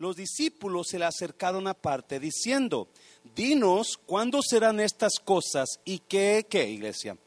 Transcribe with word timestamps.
los 0.00 0.16
discípulos 0.16 0.88
se 0.88 0.98
le 0.98 1.04
acercaron 1.04 1.68
aparte 1.68 2.18
diciendo, 2.18 2.88
dinos 3.36 3.98
cuándo 4.06 4.40
serán 4.42 4.80
estas 4.80 5.12
cosas 5.22 5.68
y 5.84 5.98
qué, 5.98 6.46
qué, 6.48 6.70
iglesia, 6.70 7.18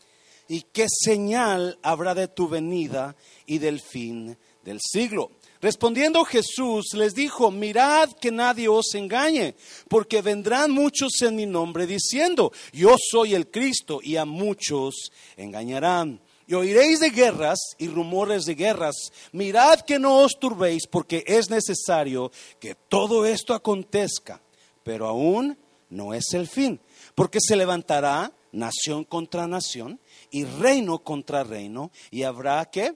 y 0.47 0.63
qué 0.73 0.87
señal 0.89 1.77
habrá 1.83 2.15
de 2.15 2.27
tu 2.27 2.49
venida 2.49 3.15
y 3.45 3.59
del 3.59 3.79
fin 3.79 4.35
del 4.63 4.79
siglo. 4.81 5.31
Respondiendo 5.61 6.25
Jesús 6.25 6.95
les 6.95 7.13
dijo, 7.13 7.51
mirad 7.51 8.09
que 8.19 8.31
nadie 8.31 8.67
os 8.67 8.95
engañe, 8.95 9.53
porque 9.87 10.23
vendrán 10.23 10.71
muchos 10.71 11.21
en 11.21 11.35
mi 11.35 11.45
nombre 11.45 11.85
diciendo, 11.85 12.51
yo 12.73 12.95
soy 12.97 13.35
el 13.35 13.51
Cristo, 13.51 13.99
y 14.01 14.17
a 14.17 14.25
muchos 14.25 15.11
engañarán. 15.37 16.19
Y 16.47 16.53
oiréis 16.53 16.99
de 16.99 17.09
guerras 17.09 17.59
y 17.77 17.87
rumores 17.87 18.45
de 18.45 18.55
guerras. 18.55 18.95
Mirad 19.31 19.81
que 19.81 19.99
no 19.99 20.19
os 20.19 20.33
turbéis, 20.39 20.87
porque 20.87 21.23
es 21.27 21.49
necesario 21.49 22.31
que 22.59 22.75
todo 22.75 23.25
esto 23.25 23.53
acontezca, 23.53 24.41
pero 24.83 25.07
aún 25.07 25.57
no 25.89 26.13
es 26.13 26.33
el 26.33 26.47
fin, 26.47 26.79
porque 27.15 27.39
se 27.41 27.55
levantará 27.55 28.31
nación 28.51 29.03
contra 29.03 29.47
nación 29.47 29.99
y 30.31 30.43
reino 30.43 30.99
contra 30.99 31.43
reino, 31.43 31.91
y 32.11 32.23
habrá 32.23 32.65
que 32.65 32.95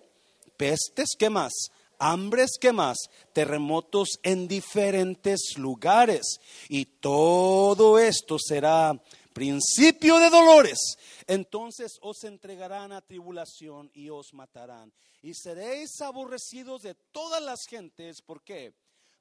pestes, 0.57 1.09
¿qué 1.17 1.29
más? 1.29 1.53
hambres 1.99 2.51
que 2.59 2.71
más, 2.71 2.97
terremotos 3.33 4.19
en 4.23 4.47
diferentes 4.47 5.53
lugares. 5.57 6.39
Y 6.69 6.85
todo 6.85 7.99
esto 7.99 8.37
será 8.39 8.99
principio 9.33 10.17
de 10.19 10.29
dolores. 10.29 10.97
Entonces 11.27 11.99
os 12.01 12.23
entregarán 12.23 12.93
a 12.93 13.01
tribulación 13.01 13.91
y 13.93 14.09
os 14.09 14.33
matarán. 14.33 14.93
Y 15.21 15.33
seréis 15.33 16.01
aborrecidos 16.01 16.81
de 16.83 16.95
todas 16.95 17.43
las 17.43 17.65
gentes. 17.65 18.21
¿Por 18.21 18.43
qué? 18.43 18.73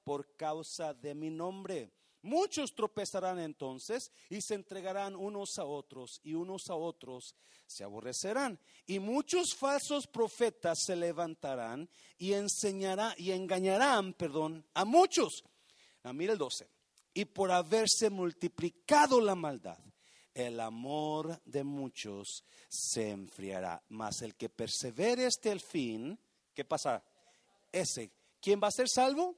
Por 0.04 0.36
causa 0.36 0.94
de 0.94 1.14
mi 1.14 1.30
nombre. 1.30 1.90
Muchos 2.22 2.74
tropezarán 2.74 3.38
entonces 3.38 4.10
y 4.30 4.40
se 4.40 4.54
entregarán 4.54 5.14
unos 5.14 5.58
a 5.58 5.64
otros 5.64 6.20
y 6.24 6.34
unos 6.34 6.70
a 6.70 6.74
otros 6.74 7.36
se 7.66 7.84
aborrecerán. 7.84 8.58
Y 8.86 8.98
muchos 8.98 9.54
falsos 9.54 10.06
profetas 10.06 10.78
se 10.84 10.96
levantarán 10.96 11.88
y 12.18 12.32
enseñarán 12.32 13.14
y 13.16 13.32
engañarán, 13.32 14.12
perdón, 14.14 14.64
a 14.74 14.84
muchos. 14.84 15.44
Ah, 16.02 16.12
mira 16.12 16.32
el 16.32 16.38
12. 16.38 16.68
Y 17.14 17.24
por 17.24 17.50
haberse 17.50 18.10
multiplicado 18.10 19.20
la 19.20 19.34
maldad, 19.34 19.78
el 20.36 20.60
amor 20.60 21.40
de 21.46 21.64
muchos 21.64 22.44
se 22.68 23.10
enfriará. 23.10 23.82
Mas 23.88 24.20
el 24.20 24.34
que 24.34 24.50
persevere 24.50 25.24
hasta 25.24 25.50
el 25.50 25.60
fin, 25.60 26.18
¿qué 26.54 26.62
pasa? 26.62 27.02
Ese, 27.72 28.10
¿quién 28.40 28.60
va 28.62 28.68
a 28.68 28.72
ser 28.72 28.86
salvo? 28.88 29.34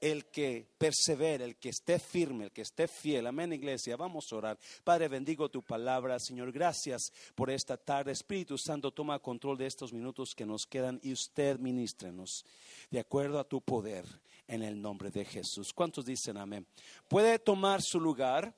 el 0.00 0.24
que 0.30 0.66
persevere, 0.78 1.44
el 1.44 1.56
que 1.56 1.68
esté 1.68 1.98
firme, 1.98 2.44
el 2.44 2.52
que 2.52 2.62
esté 2.62 2.88
fiel. 2.88 3.26
Amén, 3.26 3.52
iglesia. 3.52 3.98
Vamos 3.98 4.32
a 4.32 4.36
orar. 4.36 4.58
Padre, 4.82 5.08
bendigo 5.08 5.50
tu 5.50 5.62
palabra. 5.62 6.18
Señor, 6.18 6.52
gracias 6.52 7.12
por 7.34 7.50
esta 7.50 7.76
tarde. 7.76 8.12
Espíritu 8.12 8.56
Santo, 8.56 8.92
toma 8.92 9.18
control 9.18 9.58
de 9.58 9.66
estos 9.66 9.92
minutos 9.92 10.34
que 10.34 10.46
nos 10.46 10.66
quedan 10.66 10.98
y 11.02 11.12
usted 11.12 11.58
ministrenos 11.58 12.46
de 12.90 13.00
acuerdo 13.00 13.38
a 13.38 13.44
tu 13.44 13.60
poder 13.60 14.06
en 14.48 14.62
el 14.62 14.80
nombre 14.80 15.10
de 15.10 15.26
Jesús. 15.26 15.74
¿Cuántos 15.74 16.06
dicen 16.06 16.38
amén? 16.38 16.66
Puede 17.06 17.38
tomar 17.38 17.82
su 17.82 18.00
lugar. 18.00 18.56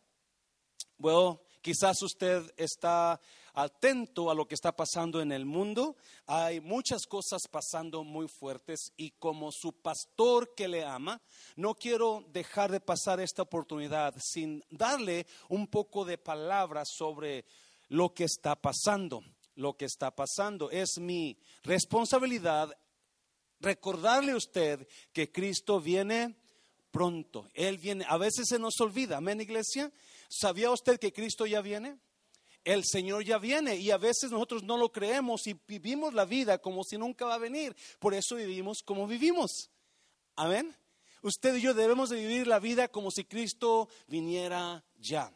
Bueno, 1.03 1.41
quizás 1.61 2.01
usted 2.01 2.49
está 2.57 3.21
atento 3.55 4.31
a 4.31 4.37
lo 4.37 4.47
que 4.47 4.55
está 4.55 4.71
pasando 4.71 5.21
en 5.21 5.33
el 5.33 5.45
mundo. 5.45 5.97
Hay 6.29 6.61
muchas 6.61 7.07
cosas 7.07 7.43
pasando 7.51 8.05
muy 8.05 8.29
fuertes 8.29 8.93
y 8.97 9.11
como 9.11 9.51
su 9.51 9.73
pastor 9.73 10.55
que 10.55 10.69
le 10.69 10.85
ama, 10.85 11.21
no 11.57 11.75
quiero 11.75 12.25
dejar 12.33 12.71
de 12.71 12.79
pasar 12.79 13.19
esta 13.19 13.43
oportunidad 13.43 14.15
sin 14.21 14.63
darle 14.71 15.27
un 15.49 15.67
poco 15.67 16.05
de 16.05 16.19
palabras 16.19 16.91
sobre 16.97 17.47
lo 17.89 18.15
que 18.15 18.23
está 18.23 18.55
pasando. 18.55 19.25
Lo 19.57 19.77
que 19.77 19.87
está 19.87 20.15
pasando 20.15 20.71
es 20.71 20.99
mi 21.01 21.37
responsabilidad 21.65 22.79
recordarle 23.59 24.31
a 24.31 24.37
usted 24.37 24.87
que 25.13 25.33
Cristo 25.33 25.81
viene 25.81 26.37
pronto. 26.93 27.49
Él 27.55 27.79
viene, 27.79 28.05
a 28.09 28.19
veces 28.19 28.47
se 28.47 28.61
nos 28.61 28.81
olvida, 28.81 29.17
amén 29.17 29.41
iglesia. 29.41 29.91
¿Sabía 30.35 30.71
usted 30.71 30.99
que 30.99 31.13
Cristo 31.13 31.47
ya 31.47 31.61
viene? 31.61 31.99
el 32.65 32.85
Señor 32.85 33.25
ya 33.25 33.39
viene 33.39 33.77
y 33.77 33.91
a 33.91 33.99
veces 33.99 34.31
nosotros 34.31 34.63
no 34.63 34.77
lo 34.77 34.93
creemos 34.93 35.47
y 35.47 35.57
vivimos 35.67 36.15
la 36.15 36.25
vida 36.25 36.59
como 36.59 36.85
si 36.85 36.97
nunca 36.97 37.25
va 37.25 37.35
a 37.35 37.39
venir. 37.39 37.75
Por 37.99 38.15
eso 38.15 38.37
vivimos 38.37 38.83
como 38.85 39.07
vivimos. 39.07 39.71
Amén. 40.37 40.75
Usted 41.23 41.57
y 41.57 41.61
yo 41.61 41.75
debemos 41.75 42.11
de 42.11 42.17
vivir 42.17 42.47
la 42.47 42.59
vida 42.59 42.89
como 42.89 43.11
si 43.11 43.25
Cristo 43.25 43.89
viniera 44.07 44.85
ya. 44.99 45.33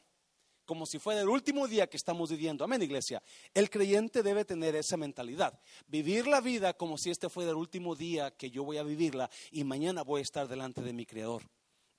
Como 0.64 0.84
si 0.84 0.98
fuera 0.98 1.20
el 1.20 1.28
último 1.28 1.68
día 1.68 1.86
que 1.86 1.96
estamos 1.96 2.30
viviendo. 2.30 2.64
Amén, 2.64 2.82
iglesia. 2.82 3.22
El 3.54 3.70
creyente 3.70 4.22
debe 4.24 4.44
tener 4.44 4.74
esa 4.74 4.96
mentalidad. 4.96 5.60
Vivir 5.86 6.26
la 6.26 6.40
vida 6.40 6.74
como 6.74 6.98
si 6.98 7.10
este 7.10 7.28
fuera 7.28 7.50
el 7.50 7.56
último 7.56 7.94
día 7.94 8.32
que 8.32 8.50
yo 8.50 8.64
voy 8.64 8.78
a 8.78 8.82
vivirla 8.82 9.30
y 9.52 9.62
mañana 9.62 10.02
voy 10.02 10.20
a 10.20 10.22
estar 10.22 10.48
delante 10.48 10.80
de 10.80 10.92
mi 10.92 11.06
Creador. 11.06 11.42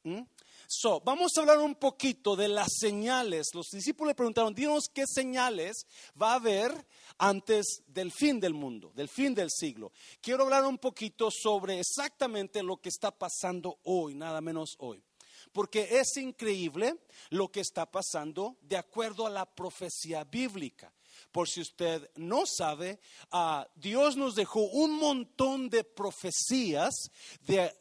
¿Mm? 0.08 0.26
So, 0.70 1.02
vamos 1.02 1.34
a 1.36 1.42
hablar 1.42 1.60
un 1.60 1.76
poquito 1.76 2.38
de 2.38 2.48
las 2.48 2.70
señales. 2.80 3.48
Los 3.54 3.68
discípulos 3.72 4.12
le 4.12 4.16
preguntaron, 4.16 4.54
dinos 4.54 4.86
qué 4.94 5.04
señales 5.06 5.86
va 6.22 6.32
a 6.32 6.36
haber 6.36 6.72
antes 7.18 7.84
del 7.88 8.14
fin 8.14 8.40
del 8.40 8.54
mundo, 8.54 8.94
del 8.96 9.10
fin 9.10 9.36
del 9.36 9.50
siglo. 9.52 9.92
Quiero 10.22 10.46
hablar 10.46 10.64
un 10.64 10.78
poquito 10.78 11.30
sobre 11.30 11.82
exactamente 11.82 12.64
lo 12.64 12.78
que 12.78 12.88
está 12.88 13.12
pasando 13.12 13.80
hoy, 13.84 14.16
nada 14.16 14.40
menos 14.40 14.76
hoy. 14.80 15.04
Porque 15.52 16.00
es 16.00 16.16
increíble 16.16 16.96
lo 17.30 17.50
que 17.50 17.60
está 17.60 17.92
pasando 17.92 18.56
de 18.62 18.78
acuerdo 18.78 19.28
a 19.28 19.30
la 19.30 19.46
profecía 19.46 20.24
bíblica. 20.24 20.94
Por 21.34 21.50
si 21.50 21.60
usted 21.60 22.10
no 22.16 22.46
sabe, 22.46 23.02
ah, 23.32 23.68
Dios 23.76 24.16
nos 24.16 24.36
dejó 24.36 24.62
un 24.62 24.94
montón 24.94 25.70
de 25.70 25.84
profecías 25.84 26.94
de 27.42 27.74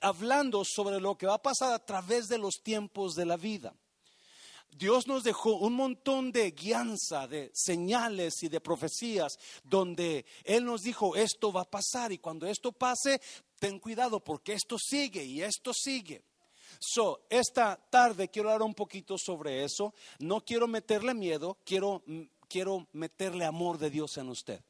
hablando 0.00 0.64
sobre 0.64 1.00
lo 1.00 1.16
que 1.16 1.26
va 1.26 1.34
a 1.34 1.42
pasar 1.42 1.72
a 1.72 1.84
través 1.84 2.28
de 2.28 2.38
los 2.38 2.62
tiempos 2.62 3.14
de 3.14 3.26
la 3.26 3.36
vida. 3.36 3.74
Dios 4.72 5.06
nos 5.06 5.24
dejó 5.24 5.56
un 5.56 5.74
montón 5.74 6.30
de 6.32 6.52
guianza, 6.52 7.26
de 7.26 7.50
señales 7.52 8.42
y 8.42 8.48
de 8.48 8.60
profecías 8.60 9.38
donde 9.64 10.24
Él 10.44 10.64
nos 10.64 10.82
dijo, 10.82 11.16
esto 11.16 11.52
va 11.52 11.62
a 11.62 11.70
pasar 11.70 12.12
y 12.12 12.18
cuando 12.18 12.46
esto 12.46 12.72
pase, 12.72 13.20
ten 13.58 13.78
cuidado 13.78 14.20
porque 14.20 14.52
esto 14.52 14.76
sigue 14.78 15.24
y 15.24 15.42
esto 15.42 15.72
sigue. 15.74 16.22
So, 16.78 17.26
esta 17.28 17.76
tarde 17.90 18.28
quiero 18.28 18.50
hablar 18.50 18.66
un 18.66 18.74
poquito 18.74 19.18
sobre 19.18 19.64
eso. 19.64 19.92
No 20.18 20.40
quiero 20.40 20.66
meterle 20.66 21.14
miedo, 21.14 21.58
quiero, 21.64 22.02
quiero 22.48 22.86
meterle 22.92 23.44
amor 23.44 23.76
de 23.76 23.90
Dios 23.90 24.16
en 24.16 24.28
usted. 24.28 24.62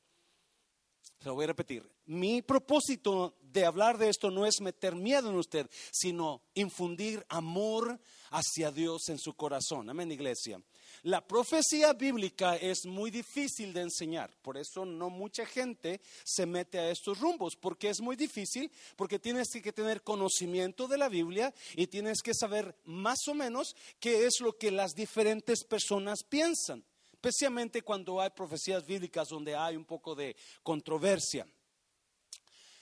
Se 1.20 1.28
lo 1.28 1.34
voy 1.34 1.44
a 1.44 1.48
repetir. 1.48 1.88
Mi 2.06 2.42
propósito 2.42 3.36
de 3.52 3.64
hablar 3.64 3.98
de 3.98 4.08
esto 4.08 4.30
no 4.30 4.46
es 4.46 4.60
meter 4.60 4.94
miedo 4.94 5.30
en 5.30 5.36
usted, 5.36 5.68
sino 5.90 6.42
infundir 6.54 7.24
amor 7.28 8.00
hacia 8.30 8.70
Dios 8.70 9.08
en 9.08 9.18
su 9.18 9.34
corazón. 9.34 9.90
Amén, 9.90 10.12
iglesia. 10.12 10.60
La 11.02 11.26
profecía 11.26 11.92
bíblica 11.94 12.56
es 12.56 12.84
muy 12.84 13.10
difícil 13.10 13.72
de 13.72 13.82
enseñar, 13.82 14.30
por 14.42 14.58
eso 14.58 14.84
no 14.84 15.08
mucha 15.08 15.46
gente 15.46 16.00
se 16.24 16.44
mete 16.44 16.78
a 16.78 16.90
estos 16.90 17.18
rumbos, 17.20 17.56
porque 17.56 17.88
es 17.88 18.00
muy 18.00 18.16
difícil, 18.16 18.70
porque 18.96 19.18
tienes 19.18 19.48
que 19.50 19.72
tener 19.72 20.02
conocimiento 20.02 20.86
de 20.86 20.98
la 20.98 21.08
Biblia 21.08 21.54
y 21.74 21.86
tienes 21.86 22.20
que 22.22 22.34
saber 22.34 22.76
más 22.84 23.26
o 23.28 23.34
menos 23.34 23.74
qué 23.98 24.26
es 24.26 24.40
lo 24.40 24.58
que 24.58 24.70
las 24.70 24.94
diferentes 24.94 25.64
personas 25.64 26.22
piensan 26.22 26.84
especialmente 27.12 27.82
cuando 27.82 28.18
hay 28.18 28.30
profecías 28.30 28.86
bíblicas 28.86 29.28
donde 29.28 29.54
hay 29.54 29.76
un 29.76 29.84
poco 29.84 30.14
de 30.14 30.34
controversia. 30.62 31.46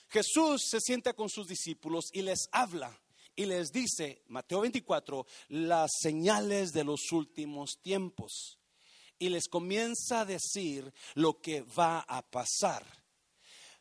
Jesús 0.08 0.62
se 0.68 0.80
sienta 0.80 1.12
con 1.12 1.28
sus 1.28 1.46
discípulos 1.48 2.06
y 2.12 2.22
les 2.22 2.48
habla 2.52 2.98
y 3.36 3.46
les 3.46 3.70
dice, 3.70 4.22
Mateo 4.28 4.62
24, 4.62 5.26
las 5.48 5.90
señales 6.00 6.72
de 6.72 6.84
los 6.84 7.12
últimos 7.12 7.78
tiempos. 7.82 8.58
Y 9.18 9.28
les 9.28 9.48
comienza 9.48 10.20
a 10.20 10.24
decir 10.24 10.92
lo 11.14 11.40
que 11.40 11.62
va 11.62 12.00
a 12.00 12.22
pasar. 12.22 12.84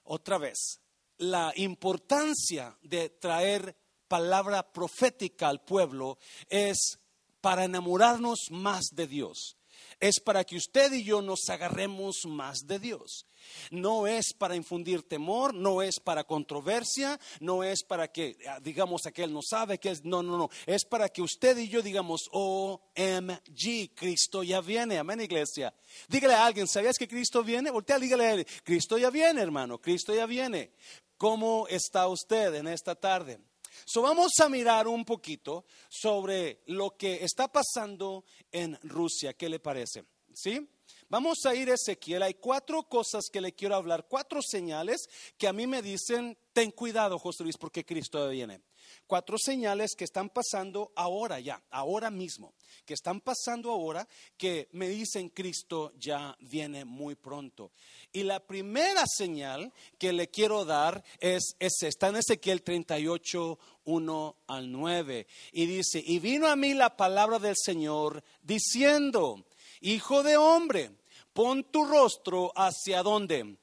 Otra 0.04 0.38
vez, 0.38 0.80
la 1.18 1.54
importancia 1.56 2.78
de 2.84 3.10
traer 3.10 3.76
palabra 4.08 4.72
profética 4.72 5.50
al 5.50 5.64
pueblo 5.64 6.20
es 6.50 7.00
para 7.42 7.66
enamorarnos 7.66 8.48
más 8.52 8.86
de 8.94 9.08
Dios 9.08 9.57
es 10.00 10.20
para 10.20 10.44
que 10.44 10.56
usted 10.56 10.92
y 10.94 11.04
yo 11.04 11.22
nos 11.22 11.50
agarremos 11.50 12.26
más 12.26 12.68
de 12.68 12.80
Dios. 12.80 13.26
No 13.72 14.08
es 14.08 14.34
para 14.34 14.56
infundir 14.56 15.04
temor, 15.04 15.54
no 15.54 15.82
es 15.82 16.00
para 16.00 16.24
controversia, 16.24 17.20
no 17.40 17.64
es 17.64 17.84
para 17.84 18.12
que 18.12 18.38
ah, 18.48 18.60
digamos 18.62 19.06
aquel 19.06 19.34
no 19.34 19.42
sabe 19.42 19.80
que 19.80 19.92
es, 19.92 20.04
no, 20.04 20.22
no, 20.22 20.38
no, 20.38 20.50
es 20.66 20.86
para 20.86 21.10
que 21.10 21.22
usted 21.22 21.58
y 21.58 21.68
yo 21.68 21.82
digamos, 21.82 22.30
OMG, 22.32 23.94
Cristo 23.96 24.44
ya 24.44 24.62
viene, 24.62 24.98
amén 24.98 25.22
iglesia. 25.22 25.74
Dígale 26.08 26.34
a 26.34 26.46
alguien, 26.46 26.68
¿sabías 26.68 26.98
que 26.98 27.08
Cristo 27.08 27.44
viene? 27.44 27.72
Voltea, 27.72 28.00
dígale 28.00 28.26
a 28.26 28.34
él, 28.34 28.48
Cristo 28.64 28.98
ya 28.98 29.10
viene 29.10 29.42
hermano, 29.42 29.80
Cristo 29.80 30.14
ya 30.14 30.26
viene. 30.26 30.72
¿Cómo 31.18 31.68
está 31.68 32.08
usted 32.08 32.54
en 32.56 32.68
esta 32.68 32.94
tarde? 32.94 33.40
So 33.86 34.02
vamos 34.02 34.32
a 34.40 34.50
mirar 34.50 34.88
un 34.88 35.06
poquito 35.06 35.66
sobre 35.90 36.62
lo 36.68 36.96
que 36.98 37.24
está 37.24 37.48
pasando 37.52 38.26
en 38.52 38.78
Rusia. 38.84 39.34
¿Qué 39.34 39.50
le 39.50 39.60
parece? 39.60 40.06
¿Sí? 40.34 40.68
Vamos 41.10 41.46
a 41.46 41.56
ir 41.56 41.70
a 41.70 41.76
Ezequiel. 41.76 42.22
Hay 42.22 42.34
cuatro 42.34 42.84
cosas 42.84 43.30
que 43.32 43.40
le 43.40 43.54
quiero 43.54 43.76
hablar, 43.76 44.08
cuatro 44.10 44.42
señales 44.42 45.08
que 45.38 45.48
a 45.48 45.54
mí 45.54 45.66
me 45.66 45.82
dicen, 45.82 46.38
ten 46.52 46.72
cuidado, 46.72 47.18
José 47.18 47.44
Luis, 47.44 47.58
porque 47.58 47.86
Cristo 47.86 48.28
viene. 48.28 48.62
Cuatro 49.06 49.38
señales 49.38 49.96
que 49.96 50.04
están 50.04 50.30
pasando 50.30 50.92
ahora 50.96 51.40
ya, 51.40 51.64
ahora 51.72 52.10
mismo, 52.10 52.54
que 52.86 52.94
están 52.94 53.22
pasando 53.22 53.72
ahora, 53.72 54.08
que 54.38 54.68
me 54.74 54.90
dicen 54.90 55.30
Cristo 55.30 55.94
ya 55.98 56.36
viene 56.42 56.84
muy 56.84 57.16
pronto. 57.16 57.72
Y 58.12 58.24
la 58.24 58.46
primera 58.46 59.06
señal 59.08 59.72
que 59.98 60.12
le 60.12 60.30
quiero 60.30 60.66
dar 60.66 61.04
es, 61.20 61.56
es 61.60 61.84
está 61.84 62.10
en 62.10 62.18
Ezequiel 62.18 62.64
38, 62.64 63.60
1 63.86 64.36
al 64.48 64.72
9. 64.72 65.28
Y 65.54 65.66
dice, 65.66 66.04
y 66.06 66.20
vino 66.20 66.48
a 66.48 66.58
mí 66.58 66.74
la 66.74 66.96
palabra 66.98 67.40
del 67.40 67.56
Señor 67.58 68.24
diciendo, 68.42 69.46
Hijo 69.82 70.24
de 70.24 70.38
hombre, 70.38 70.92
pon 71.34 71.64
tu 71.64 71.86
rostro 71.86 72.52
hacia 72.56 73.04
dónde? 73.04 73.58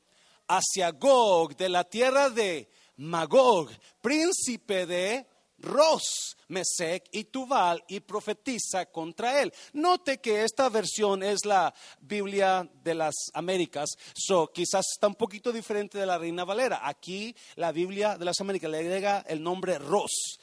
Hacia 0.49 0.90
Gog, 0.90 1.56
de 1.56 1.69
la 1.69 1.84
tierra 1.84 2.31
de 2.31 2.69
Magog, 2.96 3.70
príncipe 4.00 4.87
de 4.87 5.26
Ros, 5.58 6.37
Mesec 6.49 7.08
y 7.12 7.25
Tubal 7.25 7.82
y 7.88 8.00
profetiza 8.00 8.87
contra 8.87 9.40
él. 9.40 9.52
Note 9.72 10.19
que 10.19 10.44
esta 10.44 10.69
versión 10.69 11.22
es 11.22 11.44
la 11.44 11.75
Biblia 12.00 12.69
de 12.82 12.94
las 12.94 13.14
Américas, 13.32 13.90
so 14.14 14.52
quizás 14.52 14.87
está 14.93 15.06
un 15.06 15.14
poquito 15.14 15.52
diferente 15.52 15.99
de 15.99 16.06
la 16.06 16.19
Reina 16.19 16.44
Valera. 16.44 16.87
Aquí 16.87 17.34
la 17.56 17.72
Biblia 17.72 18.19
de 18.19 18.25
las 18.25 18.40
Américas 18.40 18.70
le 18.70 18.78
agrega 18.78 19.25
el 19.26 19.43
nombre 19.43 19.78
Ros. 19.78 20.38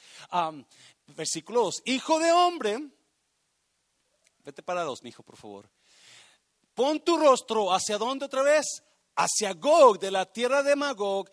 versículo 1.06 1.64
2, 1.64 1.82
hijo 1.86 2.18
de 2.18 2.32
hombre, 2.32 2.78
Vete 4.44 4.62
para 4.62 4.82
dos, 4.82 5.02
mi 5.02 5.10
hijo, 5.10 5.22
por 5.22 5.36
favor. 5.36 5.70
Pon 6.74 7.00
tu 7.00 7.16
rostro 7.16 7.72
hacia 7.72 7.98
dónde 7.98 8.24
otra 8.24 8.42
vez? 8.42 8.82
Hacia 9.14 9.52
Gog, 9.52 9.98
de 9.98 10.10
la 10.10 10.24
tierra 10.24 10.62
de 10.62 10.74
Magog, 10.74 11.28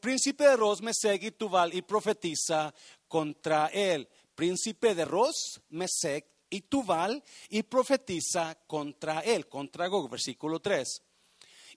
príncipe 0.00 0.44
de 0.44 0.56
Ros, 0.56 0.82
Mesec 0.82 1.22
y 1.22 1.30
Tubal, 1.32 1.74
y 1.74 1.82
profetiza 1.82 2.72
contra 3.08 3.68
él. 3.68 4.08
Príncipe 4.34 4.94
de 4.94 5.04
Ros, 5.04 5.60
Mesec 5.70 6.26
y 6.50 6.60
Tubal, 6.62 7.22
y 7.48 7.62
profetiza 7.62 8.54
contra 8.66 9.20
él, 9.20 9.48
contra 9.48 9.88
Gog, 9.88 10.10
versículo 10.10 10.60
3. 10.60 11.02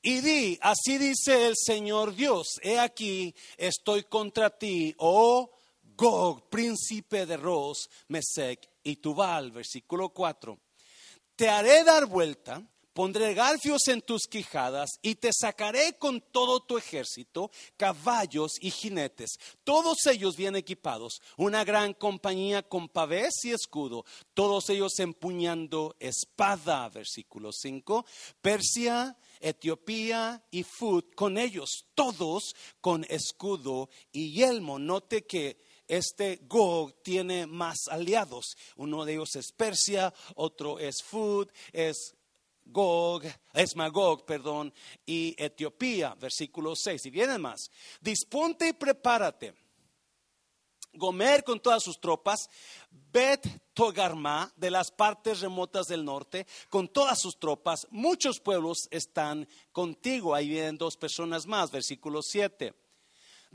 Y 0.04 0.22
di, 0.22 0.60
así 0.62 0.98
dice 0.98 1.48
el 1.48 1.56
Señor 1.56 2.14
Dios, 2.14 2.60
he 2.62 2.78
aquí, 2.78 3.34
estoy 3.56 4.04
contra 4.04 4.52
ti, 4.52 4.94
oh 5.00 5.50
Gog, 5.96 6.50
príncipe 6.50 7.26
de 7.26 7.38
Ros, 7.38 7.90
Mesec 8.10 8.70
y 8.84 8.98
Tubal, 8.98 9.52
versículo 9.52 10.10
4 10.10 10.67
te 11.38 11.50
haré 11.50 11.84
dar 11.84 12.08
vuelta, 12.08 12.64
pondré 12.94 13.36
garfios 13.36 13.88
en 13.90 14.02
tus 14.02 14.24
quijadas 14.24 14.90
y 15.04 15.14
te 15.14 15.30
sacaré 15.32 15.94
con 16.00 16.20
todo 16.20 16.62
tu 16.62 16.80
ejército, 16.80 17.52
caballos 17.78 18.54
y 18.60 18.72
jinetes, 18.72 19.38
todos 19.64 20.04
ellos 20.08 20.36
bien 20.36 20.56
equipados, 20.56 21.22
una 21.38 21.64
gran 21.64 21.94
compañía 21.94 22.64
con 22.64 22.90
pavés 22.90 23.36
y 23.44 23.52
escudo, 23.52 24.04
todos 24.34 24.68
ellos 24.72 24.98
empuñando 24.98 25.96
espada, 26.00 26.90
versículo 26.90 27.52
5, 27.54 28.04
Persia, 28.42 29.16
Etiopía 29.40 30.44
y 30.50 30.64
Fut 30.64 31.14
con 31.14 31.38
ellos, 31.38 31.86
todos 31.94 32.56
con 32.82 33.06
escudo 33.10 33.92
y 34.12 34.32
yelmo. 34.32 34.80
Note 34.80 35.28
que 35.28 35.60
este 35.88 36.42
Gog 36.48 37.02
tiene 37.02 37.48
más 37.48 37.88
aliados. 37.90 38.58
Uno 38.76 39.06
de 39.06 39.14
ellos 39.14 39.36
es 39.36 39.52
Persia, 39.52 40.14
otro 40.36 40.80
es 40.80 41.02
Fud, 41.04 41.48
es 41.72 42.16
Gog, 42.66 43.24
es 43.54 43.76
Magog, 43.76 44.26
perdón, 44.26 44.74
y 45.06 45.36
Etiopía, 45.38 46.16
versículo 46.16 46.76
6. 46.76 47.06
Y 47.06 47.10
vienen 47.10 47.42
más. 47.42 47.72
Disponte 48.02 48.68
y 48.68 48.74
prepárate. 48.74 49.54
Gomer 50.94 51.44
con 51.44 51.60
todas 51.60 51.84
sus 51.84 52.00
tropas, 52.00 52.50
Bet 52.90 53.48
Togarma 53.74 54.52
de 54.56 54.72
las 54.72 54.90
partes 54.90 55.42
remotas 55.42 55.86
del 55.86 56.04
norte, 56.04 56.48
con 56.70 56.88
todas 56.88 57.20
sus 57.20 57.38
tropas, 57.38 57.88
muchos 57.92 58.40
pueblos 58.40 58.88
están 58.90 59.48
contigo. 59.72 60.34
Ahí 60.34 60.50
vienen 60.50 60.78
dos 60.78 60.98
personas 60.98 61.46
más, 61.46 61.70
versículo 61.70 62.22
7. 62.24 62.74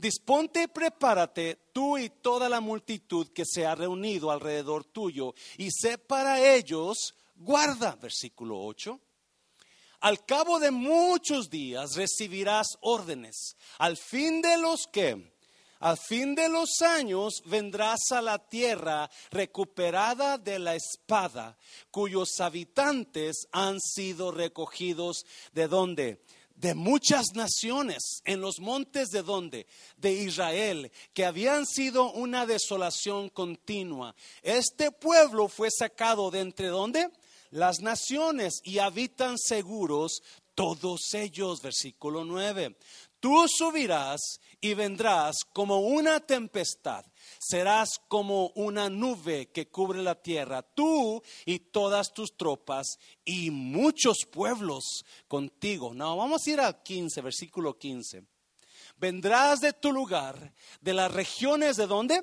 Disponte 0.03 0.63
y 0.63 0.67
prepárate 0.67 1.69
tú 1.71 1.97
y 1.97 2.09
toda 2.09 2.49
la 2.49 2.59
multitud 2.59 3.29
que 3.29 3.45
se 3.45 3.65
ha 3.65 3.73
reunido 3.73 4.31
alrededor 4.31 4.83
tuyo 4.83 5.33
y 5.57 5.69
sé 5.71 5.97
para 5.97 6.55
ellos 6.55 7.15
guarda, 7.37 7.95
versículo 7.95 8.59
8. 8.65 8.99
Al 10.01 10.25
cabo 10.25 10.59
de 10.59 10.71
muchos 10.71 11.49
días 11.49 11.95
recibirás 11.95 12.67
órdenes. 12.81 13.55
Al 13.77 13.95
fin 13.95 14.41
de 14.41 14.57
los 14.57 14.87
que, 14.87 15.31
al 15.79 15.97
fin 15.97 16.35
de 16.35 16.49
los 16.49 16.81
años 16.81 17.41
vendrás 17.45 18.11
a 18.11 18.21
la 18.21 18.39
tierra 18.39 19.09
recuperada 19.31 20.37
de 20.37 20.59
la 20.59 20.75
espada, 20.75 21.57
cuyos 21.91 22.41
habitantes 22.41 23.47
han 23.53 23.79
sido 23.79 24.33
recogidos 24.33 25.25
de 25.53 25.69
dónde? 25.69 26.25
De 26.63 26.75
muchas 26.75 27.33
naciones 27.35 28.21
en 28.23 28.39
los 28.39 28.61
montes 28.61 29.09
de 29.09 29.21
donde? 29.21 29.67
De 29.97 30.13
Israel, 30.13 30.93
que 31.13 31.25
habían 31.25 31.65
sido 31.65 32.13
una 32.13 32.45
desolación 32.45 33.27
continua. 33.27 34.15
Este 34.41 34.89
pueblo 34.89 35.49
fue 35.49 35.67
sacado 35.77 36.31
de 36.31 36.39
entre 36.39 36.67
dónde? 36.67 37.09
Las 37.49 37.81
naciones 37.81 38.61
y 38.63 38.79
habitan 38.79 39.37
seguros 39.37 40.23
todos 40.55 41.13
ellos, 41.13 41.61
versículo 41.61 42.23
9. 42.23 42.77
Tú 43.19 43.45
subirás 43.49 44.21
y 44.61 44.73
vendrás 44.73 45.35
como 45.51 45.81
una 45.81 46.21
tempestad 46.21 47.03
serás 47.47 47.99
como 48.07 48.47
una 48.55 48.89
nube 48.89 49.51
que 49.51 49.67
cubre 49.69 50.01
la 50.01 50.21
tierra, 50.21 50.61
tú 50.61 51.21
y 51.45 51.59
todas 51.59 52.13
tus 52.13 52.37
tropas 52.37 52.97
y 53.25 53.51
muchos 53.51 54.25
pueblos 54.31 55.03
contigo. 55.27 55.93
No, 55.93 56.17
vamos 56.17 56.45
a 56.45 56.49
ir 56.49 56.59
al 56.59 56.81
15, 56.81 57.21
versículo 57.21 57.77
15. 57.77 58.23
Vendrás 58.97 59.59
de 59.59 59.73
tu 59.73 59.91
lugar, 59.91 60.53
de 60.81 60.93
las 60.93 61.11
regiones 61.11 61.75
de 61.75 61.87
dónde? 61.87 62.21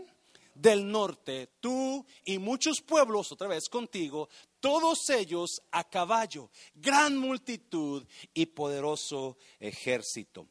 Del 0.54 0.90
norte, 0.90 1.48
tú 1.60 2.04
y 2.24 2.38
muchos 2.38 2.80
pueblos 2.82 3.32
otra 3.32 3.48
vez 3.48 3.68
contigo, 3.68 4.28
todos 4.58 5.08
ellos 5.10 5.62
a 5.70 5.88
caballo, 5.88 6.50
gran 6.74 7.16
multitud 7.16 8.06
y 8.34 8.46
poderoso 8.46 9.38
ejército. 9.58 10.46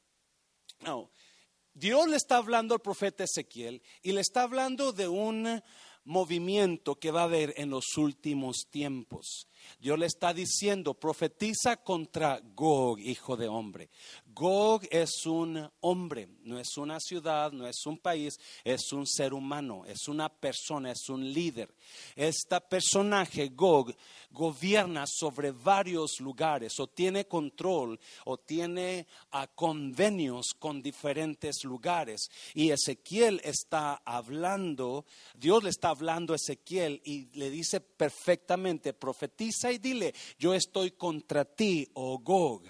No, 0.81 1.11
Dios 1.73 2.07
le 2.07 2.17
está 2.17 2.37
hablando 2.37 2.73
al 2.73 2.81
profeta 2.81 3.23
Ezequiel 3.23 3.81
y 4.01 4.11
le 4.11 4.21
está 4.21 4.43
hablando 4.43 4.91
de 4.91 5.07
un 5.07 5.61
movimiento 6.03 6.95
que 6.95 7.11
va 7.11 7.21
a 7.21 7.25
haber 7.25 7.53
en 7.57 7.69
los 7.69 7.97
últimos 7.97 8.67
tiempos. 8.69 9.48
Dios 9.79 9.97
le 9.97 10.05
está 10.05 10.33
diciendo, 10.33 10.93
profetiza 10.93 11.77
contra 11.77 12.41
Gog, 12.55 12.99
hijo 12.99 13.37
de 13.37 13.47
hombre. 13.47 13.89
Gog 14.25 14.87
es 14.89 15.25
un 15.25 15.69
hombre, 15.81 16.27
no 16.43 16.59
es 16.59 16.77
una 16.77 16.99
ciudad, 16.99 17.51
no 17.51 17.67
es 17.67 17.85
un 17.85 17.97
país, 17.97 18.39
es 18.63 18.91
un 18.91 19.05
ser 19.05 19.33
humano, 19.33 19.83
es 19.85 20.07
una 20.07 20.29
persona, 20.29 20.91
es 20.91 21.09
un 21.09 21.31
líder. 21.31 21.73
Este 22.15 22.59
personaje, 22.61 23.49
Gog, 23.49 23.93
gobierna 24.31 25.05
sobre 25.07 25.51
varios 25.51 26.19
lugares 26.19 26.79
o 26.79 26.87
tiene 26.87 27.25
control 27.25 27.99
o 28.25 28.37
tiene 28.37 29.07
ah, 29.31 29.47
convenios 29.47 30.53
con 30.57 30.81
diferentes 30.81 31.63
lugares. 31.63 32.29
Y 32.53 32.69
Ezequiel 32.71 33.41
está 33.43 34.01
hablando, 34.05 35.05
Dios 35.35 35.63
le 35.63 35.69
está 35.69 35.89
hablando 35.89 36.33
a 36.33 36.35
Ezequiel 36.35 37.01
y 37.03 37.25
le 37.37 37.49
dice 37.49 37.81
perfectamente, 37.81 38.93
profetiza 38.93 39.58
dile, 39.67 40.13
yo 40.37 40.53
estoy 40.53 40.91
contra 40.91 41.43
ti, 41.43 41.89
oh 41.93 42.19
Gog 42.19 42.63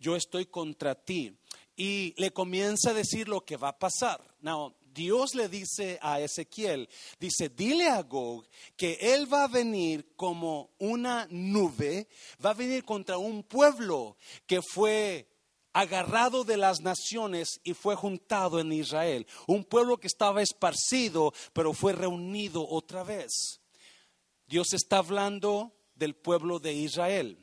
yo 0.00 0.16
estoy 0.16 0.46
contra 0.46 0.94
ti. 0.96 1.36
Y 1.76 2.14
le 2.16 2.32
comienza 2.32 2.90
a 2.90 2.94
decir 2.94 3.28
lo 3.28 3.44
que 3.44 3.56
va 3.56 3.68
a 3.68 3.78
pasar. 3.78 4.20
Now, 4.40 4.74
Dios 4.92 5.34
le 5.34 5.48
dice 5.48 5.98
a 6.02 6.20
Ezequiel, 6.20 6.88
dice, 7.20 7.48
dile 7.48 7.88
a 7.88 8.02
Gog 8.02 8.44
que 8.76 8.98
él 9.00 9.32
va 9.32 9.44
a 9.44 9.48
venir 9.48 10.14
como 10.16 10.70
una 10.78 11.28
nube, 11.30 12.08
va 12.44 12.50
a 12.50 12.54
venir 12.54 12.84
contra 12.84 13.18
un 13.18 13.44
pueblo 13.44 14.16
que 14.46 14.60
fue 14.62 15.28
agarrado 15.72 16.42
de 16.42 16.56
las 16.56 16.80
naciones 16.80 17.60
y 17.62 17.74
fue 17.74 17.94
juntado 17.94 18.58
en 18.58 18.72
Israel. 18.72 19.26
Un 19.46 19.64
pueblo 19.64 19.98
que 19.98 20.08
estaba 20.08 20.42
esparcido, 20.42 21.32
pero 21.52 21.72
fue 21.72 21.92
reunido 21.92 22.66
otra 22.68 23.04
vez. 23.04 23.60
Dios 24.48 24.72
está 24.72 24.98
hablando 24.98 25.72
del 26.00 26.16
pueblo 26.16 26.58
de 26.58 26.72
Israel. 26.72 27.38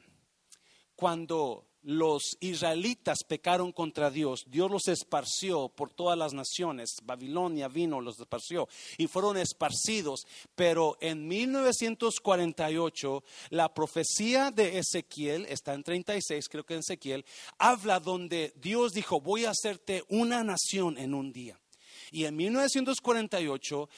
Cuando 0.96 1.68
los 1.84 2.38
israelitas 2.42 3.20
pecaron 3.26 3.72
contra 3.72 4.10
Dios, 4.10 4.46
Dios 4.48 4.70
los 4.70 4.88
esparció 4.88 5.70
por 5.70 5.92
todas 5.92 6.18
las 6.18 6.34
naciones. 6.34 6.96
Babilonia 7.04 7.68
vino, 7.68 8.02
los 8.02 8.20
esparció 8.20 8.68
y 8.98 9.06
fueron 9.06 9.38
esparcidos. 9.38 10.26
Pero 10.56 10.98
en 11.00 11.28
1948, 11.28 13.24
la 13.52 13.74
profecía 13.74 14.50
de 14.50 14.80
Ezequiel, 14.80 15.46
está 15.46 15.76
en 15.76 15.84
36, 15.84 16.50
creo 16.50 16.66
que 16.66 16.74
en 16.74 16.80
Ezequiel, 16.80 17.26
habla 17.60 18.00
donde 18.00 18.54
Dios 18.58 18.92
dijo, 18.92 19.22
voy 19.22 19.46
a 19.46 19.52
hacerte 19.52 20.04
una 20.10 20.44
nación 20.44 20.98
en 20.98 21.14
un 21.14 21.32
día. 21.32 21.60
Y 22.12 22.26
en 22.26 22.36
1948 22.36 23.90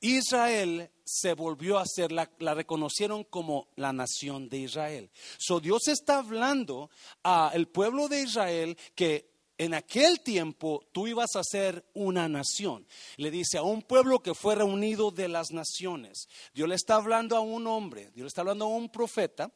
Israel 0.00 0.90
se 1.04 1.34
volvió 1.34 1.78
a 1.78 1.86
ser, 1.86 2.12
la, 2.12 2.28
reconocieron 2.54 3.24
como 3.24 3.68
la 3.76 3.92
nación 3.92 4.48
de 4.48 4.58
Israel. 4.58 5.10
So 5.38 5.60
Dios 5.60 5.88
está 5.88 6.18
hablando 6.18 6.90
al 7.22 7.66
pueblo 7.68 8.08
de 8.08 8.22
Israel 8.22 8.76
que 8.94 9.30
en 9.56 9.74
aquel 9.74 10.20
tiempo 10.20 10.86
tú 10.92 11.08
ibas 11.08 11.34
a 11.34 11.42
ser 11.42 11.84
una 11.94 12.28
nación. 12.28 12.86
Le 13.16 13.30
dice 13.30 13.58
a 13.58 13.62
un 13.62 13.82
pueblo 13.82 14.22
que 14.22 14.34
fue 14.34 14.54
reunido 14.54 15.10
de 15.10 15.28
las 15.28 15.50
naciones. 15.50 16.28
Dios 16.54 16.68
le 16.68 16.76
está 16.76 16.94
hablando 16.94 17.36
a 17.36 17.40
un 17.40 17.66
hombre, 17.66 18.10
Dios 18.14 18.24
le 18.24 18.28
está 18.28 18.42
hablando 18.42 18.66
a 18.66 18.68
un 18.68 18.88
profeta 18.88 19.52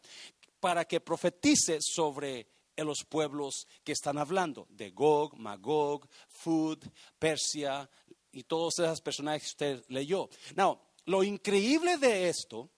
para 0.59 0.85
que 0.85 1.01
profetice 1.01 1.79
sobre 1.81 2.49
los 2.77 3.05
pueblos 3.05 3.69
que 3.85 3.93
están 3.93 4.19
hablando, 4.19 4.67
de 4.71 4.91
Gog, 4.91 5.37
Magog, 5.37 6.09
Fud, 6.29 6.79
Persia, 7.19 7.89
y 8.33 8.45
todos 8.45 8.79
esos 8.79 9.01
personajes 9.01 9.43
que 9.43 9.49
usted 9.49 9.85
leyó. 9.89 10.29
Now, 10.57 10.81
lo 11.07 11.23
increíble 11.23 11.99
de 11.99 12.29
esto 12.29 12.71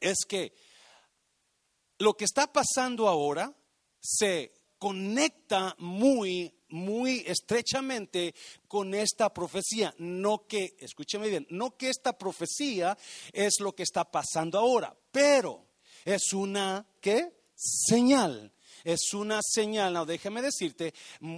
es 0.00 0.18
que 0.28 0.52
lo 1.98 2.14
que 2.14 2.24
está 2.24 2.52
pasando 2.52 3.08
ahora 3.08 3.52
se 4.00 4.52
conecta 4.78 5.74
muy, 5.78 6.54
muy 6.68 7.24
estrechamente 7.26 8.34
con 8.68 8.94
esta 8.94 9.32
profecía. 9.32 9.94
No 9.98 10.46
que, 10.46 10.76
escúcheme 10.78 11.28
bien, 11.28 11.46
no 11.50 11.76
que 11.76 11.88
esta 11.88 12.16
profecía 12.16 12.96
es 13.32 13.60
lo 13.60 13.74
que 13.74 13.82
está 13.82 14.04
pasando 14.10 14.58
ahora, 14.58 14.96
pero 15.10 15.66
es 16.04 16.32
una, 16.32 16.86
¿qué? 17.00 17.32
Señal 17.56 18.52
es 18.88 19.12
una 19.12 19.40
señal. 19.42 19.92
No, 19.92 20.06
déjeme 20.06 20.40
decirte, 20.40 20.94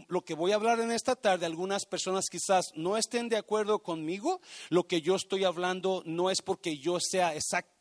lo 0.06 0.24
que 0.24 0.34
voy 0.34 0.52
a 0.52 0.54
hablar 0.54 0.78
en 0.78 0.92
esta 0.92 1.16
tarde, 1.16 1.46
algunas 1.46 1.84
personas 1.84 2.26
quizás 2.30 2.66
no 2.76 2.96
estén 2.96 3.28
de 3.28 3.36
acuerdo 3.36 3.82
conmigo. 3.82 4.40
Lo 4.68 4.86
que 4.86 5.00
yo 5.00 5.16
estoy 5.16 5.42
hablando 5.42 6.04
no 6.06 6.30
es 6.30 6.42
porque 6.42 6.78
yo 6.78 7.00
sea 7.00 7.34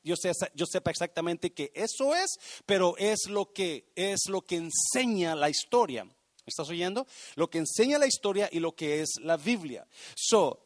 yo, 0.03 0.15
yo 0.55 0.65
sepa 0.65 0.89
exactamente 0.89 1.53
que 1.53 1.71
eso 1.75 2.15
es, 2.15 2.39
pero 2.65 2.97
es 2.97 3.29
lo 3.29 3.53
que 3.53 3.91
es 3.95 4.27
lo 4.27 4.41
que 4.41 4.55
enseña 4.55 5.35
la 5.35 5.51
historia. 5.51 6.03
¿Me 6.03 6.13
estás 6.47 6.69
oyendo? 6.69 7.05
Lo 7.35 7.47
que 7.47 7.59
enseña 7.59 7.99
la 7.99 8.07
historia 8.07 8.49
y 8.51 8.59
lo 8.59 8.75
que 8.75 9.01
es 9.01 9.17
la 9.21 9.37
Biblia. 9.37 9.87
So, 10.15 10.65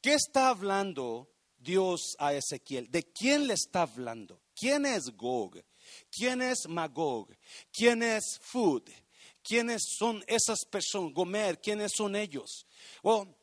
¿qué 0.00 0.14
está 0.14 0.48
hablando 0.48 1.28
Dios 1.58 2.16
a 2.18 2.32
Ezequiel? 2.32 2.90
¿De 2.90 3.02
quién 3.02 3.46
le 3.46 3.52
está 3.52 3.82
hablando? 3.82 4.40
¿Quién 4.54 4.86
es 4.86 5.14
Gog? 5.14 5.62
¿Quién 6.10 6.42
es 6.42 6.68
Magog? 6.68 7.28
¿Quién 7.72 8.02
es 8.02 8.38
Food? 8.40 8.90
¿Quiénes 9.42 9.82
son 9.98 10.24
esas 10.26 10.64
personas? 10.64 11.12
Gomer, 11.12 11.60
¿quiénes 11.60 11.92
son 11.94 12.16
ellos? 12.16 12.66
Bueno, 13.02 13.36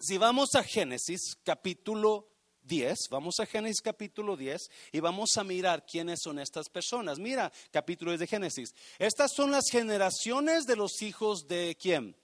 si 0.00 0.18
vamos 0.18 0.54
a 0.54 0.64
Génesis 0.64 1.36
capítulo 1.44 2.28
10, 2.62 3.08
vamos 3.10 3.38
a 3.38 3.46
Génesis 3.46 3.80
capítulo 3.80 4.36
10 4.36 4.70
y 4.92 5.00
vamos 5.00 5.36
a 5.36 5.44
mirar 5.44 5.84
quiénes 5.86 6.20
son 6.22 6.38
estas 6.38 6.68
personas. 6.68 7.18
Mira, 7.18 7.52
capítulo 7.70 8.10
10 8.10 8.20
de 8.20 8.26
Génesis. 8.26 8.74
Estas 8.98 9.32
son 9.32 9.50
las 9.50 9.64
generaciones 9.70 10.64
de 10.64 10.76
los 10.76 11.02
hijos 11.02 11.46
de 11.46 11.76
quién? 11.80 12.16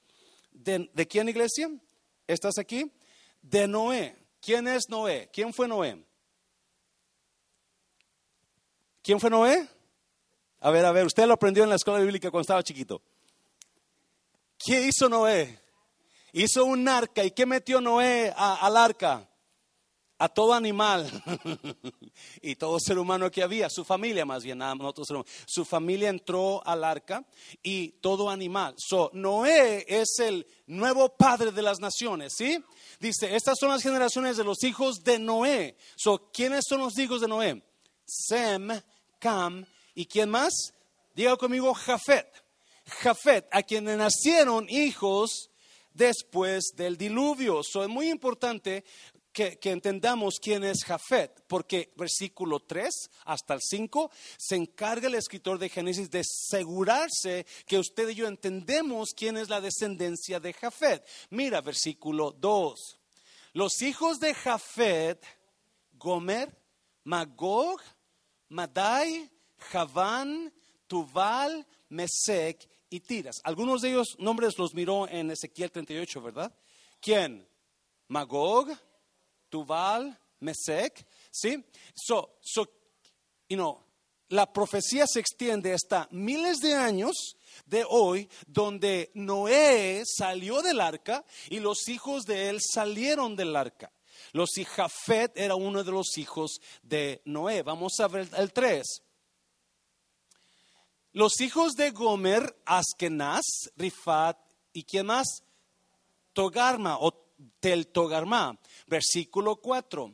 ¿De, 0.50 0.90
de 0.92 1.06
quién 1.06 1.28
iglesia? 1.28 1.70
¿Estás 2.26 2.58
aquí? 2.58 2.90
De 3.42 3.68
Noé. 3.68 4.16
¿Quién 4.40 4.68
es 4.68 4.88
Noé? 4.88 5.28
¿Quién 5.32 5.52
fue 5.52 5.68
Noé? 5.68 6.06
¿Quién 9.07 9.21
fue 9.21 9.31
Noé? 9.31 9.69
A 10.59 10.71
ver, 10.73 10.85
a 10.85 10.91
ver, 10.91 11.07
usted 11.07 11.29
lo 11.29 11.35
aprendió 11.35 11.63
en 11.63 11.69
la 11.69 11.77
escuela 11.77 12.01
bíblica 12.01 12.29
cuando 12.29 12.41
estaba 12.41 12.65
chiquito. 12.65 13.01
¿Qué 14.59 14.89
hizo 14.89 15.09
Noé? 15.09 15.61
Hizo 16.33 16.65
un 16.65 16.89
arca. 16.89 17.23
¿Y 17.23 17.31
qué 17.31 17.47
metió 17.47 17.81
Noé 17.81 18.35
al 18.37 18.77
arca? 18.77 19.31
A 20.19 20.29
todo 20.29 20.55
animal 20.55 21.09
y 22.43 22.57
todo 22.57 22.81
ser 22.81 22.99
humano 22.99 23.31
que 23.31 23.45
había, 23.45 23.71
su 23.71 23.85
familia 23.85 24.25
más 24.25 24.43
bien, 24.43 24.59
nada, 24.59 24.75
todo 24.93 25.25
Su 25.47 25.65
familia 25.65 26.09
entró 26.09 26.67
al 26.67 26.83
arca 26.83 27.25
y 27.63 27.91
todo 28.01 28.29
animal. 28.29 28.75
So, 28.77 29.13
Noé 29.13 29.85
es 29.87 30.19
el 30.19 30.45
nuevo 30.67 31.11
padre 31.11 31.53
de 31.53 31.63
las 31.63 31.79
naciones, 31.79 32.33
¿sí? 32.37 32.59
Dice, 32.99 33.37
estas 33.37 33.57
son 33.61 33.69
las 33.69 33.85
generaciones 33.85 34.37
de 34.37 34.43
los 34.43 34.65
hijos 34.65 35.05
de 35.05 35.21
Noé. 35.21 35.77
So, 35.95 36.33
¿quiénes 36.33 36.65
son 36.69 36.81
los 36.81 36.99
hijos 36.99 37.21
de 37.21 37.29
Noé? 37.29 37.63
Sem, 38.05 38.71
Cam 39.18 39.66
y 39.94 40.06
quién 40.06 40.30
más? 40.30 40.52
Diga 41.14 41.37
conmigo 41.37 41.73
Jafet. 41.75 42.26
Jafet, 42.87 43.49
a 43.50 43.62
quienes 43.62 43.96
nacieron 43.99 44.66
hijos 44.68 45.50
después 45.92 46.73
del 46.76 46.96
diluvio. 46.96 47.62
So, 47.62 47.82
es 47.82 47.88
muy 47.88 48.11
importante 48.11 48.85
que, 49.32 49.58
que, 49.58 49.70
entendamos 49.70 50.38
quién 50.40 50.62
es 50.64 50.85
Jafet, 50.85 51.44
porque 51.46 51.92
versículo 51.96 52.61
3 52.61 53.11
hasta 53.25 53.54
el 53.54 53.61
5 53.61 54.11
se 54.38 54.56
encarga 54.56 55.08
el 55.08 55.14
escritor 55.14 55.58
de 55.58 55.68
Génesis 55.68 56.11
de 56.11 56.20
asegurarse 56.20 57.44
que 57.66 57.78
usted 57.78 58.08
y 58.11 58.14
yo 58.14 58.28
entendemos 58.28 59.11
quién 59.14 59.37
es 59.37 59.49
la 59.49 59.61
descendencia 59.61 60.38
de 60.38 60.52
Jafet. 60.52 61.04
Mira 61.30 61.61
versículo 61.61 62.32
2. 62.32 62.99
Los 63.54 63.82
hijos 63.82 64.20
de 64.20 64.35
Jafet, 64.35 65.25
Gomer, 65.94 66.54
Magog, 67.04 67.80
Madai, 68.49 69.31
Javán, 69.71 70.53
Tuval, 70.87 71.67
Mesec 71.88 72.69
y 72.91 73.00
Tiras. 73.00 73.41
Algunos 73.45 73.83
de 73.83 73.91
ellos 73.91 74.17
nombres 74.19 74.59
los 74.59 74.75
miró 74.75 75.09
en 75.09 75.31
Ezequiel 75.31 75.71
38, 75.71 76.23
¿verdad? 76.23 76.55
¿Quién? 77.00 77.49
Magog, 78.09 78.69
Tuval, 79.49 80.19
Mesec, 80.41 81.07
¿sí? 81.31 81.65
So, 81.95 82.37
so, 82.41 82.69
you 83.49 83.87
la 84.29 84.53
profecía 84.53 85.07
se 85.07 85.21
extiende 85.21 85.73
hasta 85.73 86.09
miles 86.11 86.59
de 86.59 86.75
años 86.75 87.37
de 87.65 87.85
hoy, 87.88 88.29
donde 88.47 89.11
Noé 89.15 90.03
salió 90.05 90.62
del 90.62 90.81
arca 90.81 91.25
y 91.49 91.61
los 91.61 91.88
hijos 91.88 92.25
de 92.25 92.49
él 92.49 92.59
salieron 92.61 93.37
del 93.37 93.55
arca. 93.55 93.93
Los 94.32 94.50
Jafet 94.66 95.32
era 95.37 95.54
uno 95.54 95.82
de 95.82 95.92
los 95.92 96.16
hijos 96.18 96.61
de 96.82 97.23
Noé. 97.25 97.62
Vamos 97.62 97.99
a 98.00 98.08
ver 98.08 98.28
el 98.37 98.52
3. 98.52 99.02
Los 101.12 101.40
hijos 101.40 101.73
de 101.73 101.92
Gomer, 101.92 102.62
Askenaz, 102.66 103.70
Rifat 103.76 104.38
y 104.73 104.85
quién 104.85 105.06
más? 105.06 105.42
Togarma 106.32 106.99
o 106.99 107.12
Tel 107.58 107.88
Togarma. 107.88 108.58
Versículo 108.87 109.56
4. 109.56 110.12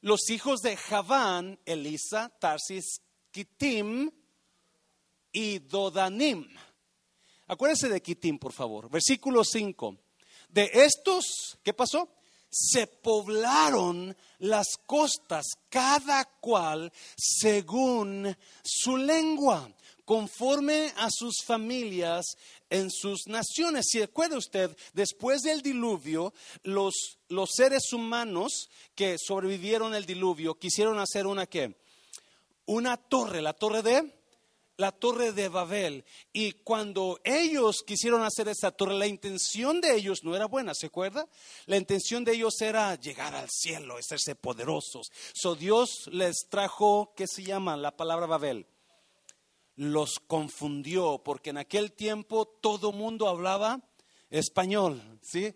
Los 0.00 0.30
hijos 0.30 0.60
de 0.60 0.76
Javán, 0.78 1.60
Elisa, 1.66 2.30
Tarsis, 2.40 3.02
Kitim 3.30 4.10
y 5.30 5.58
Dodanim. 5.58 6.48
Acuérdense 7.46 7.88
de 7.88 8.00
Kitim, 8.00 8.38
por 8.38 8.52
favor. 8.52 8.88
Versículo 8.88 9.44
5. 9.44 9.96
De 10.48 10.70
estos, 10.72 11.58
¿qué 11.62 11.74
pasó? 11.74 12.08
Se 12.50 12.86
poblaron 12.86 14.16
las 14.38 14.66
costas, 14.86 15.46
cada 15.68 16.24
cual 16.24 16.92
según 17.16 18.36
su 18.62 18.96
lengua, 18.96 19.70
conforme 20.04 20.92
a 20.96 21.08
sus 21.10 21.44
familias 21.44 22.26
en 22.68 22.90
sus 22.90 23.28
naciones. 23.28 23.86
Si 23.88 24.00
recuerda 24.00 24.38
usted, 24.38 24.76
después 24.92 25.42
del 25.42 25.62
diluvio, 25.62 26.34
los, 26.64 27.18
los 27.28 27.50
seres 27.54 27.92
humanos 27.92 28.68
que 28.94 29.16
sobrevivieron 29.18 29.94
el 29.94 30.06
diluvio 30.06 30.58
quisieron 30.58 30.98
hacer 30.98 31.26
una 31.26 31.46
qué? 31.46 31.76
Una 32.66 32.96
torre, 32.96 33.40
la 33.40 33.52
torre 33.52 33.82
de 33.82 34.19
la 34.80 34.92
torre 34.92 35.32
de 35.32 35.48
Babel. 35.48 36.04
Y 36.32 36.52
cuando 36.52 37.20
ellos 37.22 37.82
quisieron 37.86 38.22
hacer 38.22 38.48
esa 38.48 38.70
torre, 38.70 38.94
la 38.94 39.06
intención 39.06 39.80
de 39.80 39.94
ellos 39.94 40.24
no 40.24 40.34
era 40.34 40.46
buena, 40.46 40.74
¿se 40.74 40.86
acuerda? 40.86 41.28
La 41.66 41.76
intención 41.76 42.24
de 42.24 42.32
ellos 42.32 42.60
era 42.62 42.94
llegar 42.94 43.34
al 43.34 43.48
cielo, 43.50 43.98
hacerse 43.98 44.34
poderosos. 44.34 45.12
So 45.34 45.54
Dios 45.54 46.08
les 46.10 46.46
trajo, 46.48 47.12
¿qué 47.14 47.26
se 47.26 47.44
llama 47.44 47.76
la 47.76 47.94
palabra 47.94 48.26
Babel? 48.26 48.66
Los 49.76 50.18
confundió, 50.18 51.20
porque 51.22 51.50
en 51.50 51.58
aquel 51.58 51.92
tiempo 51.92 52.46
todo 52.46 52.90
mundo 52.90 53.28
hablaba 53.28 53.80
español, 54.30 55.02
¿sí? 55.22 55.54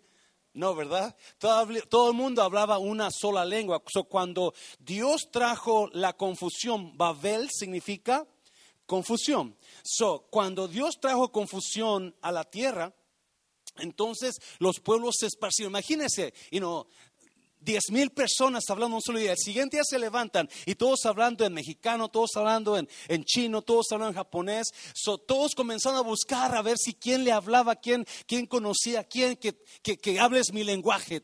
No, 0.53 0.73
¿verdad? 0.73 1.15
Todo, 1.37 1.67
todo, 1.89 2.11
el 2.11 2.15
mundo 2.15 2.41
hablaba 2.41 2.77
una 2.77 3.09
sola 3.11 3.43
lengua. 3.43 3.81
So, 3.87 4.05
cuando 4.05 4.53
Dios 4.79 5.29
trajo 5.29 5.89
la 5.91 6.13
confusión, 6.13 6.95
Babel 6.95 7.49
significa 7.51 8.25
confusión. 8.85 9.57
So, 9.83 10.27
cuando 10.29 10.67
Dios 10.67 10.99
trajo 10.99 11.31
confusión 11.31 12.15
a 12.21 12.31
la 12.31 12.43
tierra, 12.43 12.93
entonces 13.77 14.35
los 14.59 14.79
pueblos 14.79 15.15
se 15.19 15.27
esparcieron. 15.27 15.71
Imagínense, 15.71 16.33
you 16.51 16.59
know, 16.59 16.87
diez 17.59 17.89
mil 17.89 18.11
personas 18.11 18.63
hablando 18.69 18.95
un 18.95 19.01
solo 19.01 19.19
día. 19.19 19.31
El 19.31 19.37
siguiente 19.37 19.77
día 19.77 19.83
se 19.83 19.99
levantan 19.99 20.47
y 20.65 20.75
todos 20.75 21.05
hablando 21.05 21.45
en 21.45 21.53
mexicano, 21.53 22.09
todos 22.09 22.29
hablando 22.35 22.77
en, 22.77 22.87
chino, 23.25 23.63
todos 23.63 23.87
hablando 23.91 24.11
en 24.11 24.15
japonés. 24.15 24.67
So, 24.93 25.17
todos 25.17 25.55
comenzaron 25.55 25.97
a 25.97 26.01
buscar 26.01 26.55
a 26.55 26.61
ver 26.61 26.77
si 26.77 26.93
quién 26.93 27.23
le 27.23 27.31
hablaba, 27.31 27.75
quién, 27.75 28.05
quién 28.27 28.45
conocía, 28.45 29.03
quién 29.03 29.35
que, 29.35 29.55
que, 29.81 30.19
hables 30.19 30.53
mi 30.53 30.63
lenguaje. 30.63 31.21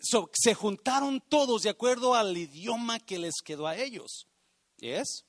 so, 0.00 0.30
se 0.32 0.54
juntaron 0.54 1.20
todos 1.28 1.62
de 1.62 1.70
acuerdo 1.70 2.14
al 2.14 2.36
idioma 2.36 3.00
que 3.00 3.18
les 3.18 3.34
quedó 3.44 3.66
a 3.66 3.76
ellos. 3.76 4.26
¿Es? 4.80 5.27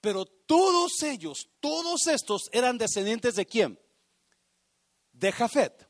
Pero 0.00 0.24
todos 0.24 1.02
ellos, 1.02 1.48
todos 1.60 2.06
estos 2.06 2.48
eran 2.52 2.78
descendientes 2.78 3.34
de 3.34 3.46
quién? 3.46 3.78
De 5.12 5.32
Jafet. 5.32 5.88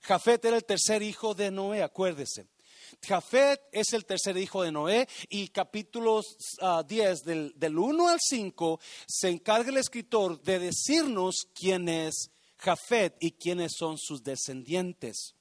Jafet 0.00 0.44
era 0.44 0.56
el 0.56 0.64
tercer 0.64 1.02
hijo 1.02 1.34
de 1.34 1.50
Noé, 1.50 1.82
acuérdese. 1.82 2.46
Jafet 3.02 3.60
es 3.72 3.92
el 3.92 4.04
tercer 4.04 4.36
hijo 4.36 4.62
de 4.62 4.72
Noé 4.72 5.08
y 5.28 5.48
capítulos 5.48 6.36
10 6.58 6.60
ah, 6.60 6.82
del, 6.82 7.78
1 7.78 8.08
al 8.08 8.18
5 8.20 8.80
se 9.06 9.28
encarga 9.28 9.70
el 9.70 9.76
escritor 9.76 10.40
de 10.42 10.58
decirnos 10.58 11.46
quién 11.54 11.88
es 11.88 12.30
Jafet 12.56 13.16
y 13.20 13.32
quiénes 13.32 13.72
son 13.76 13.96
sus 13.98 14.22
descendientes. 14.22 15.34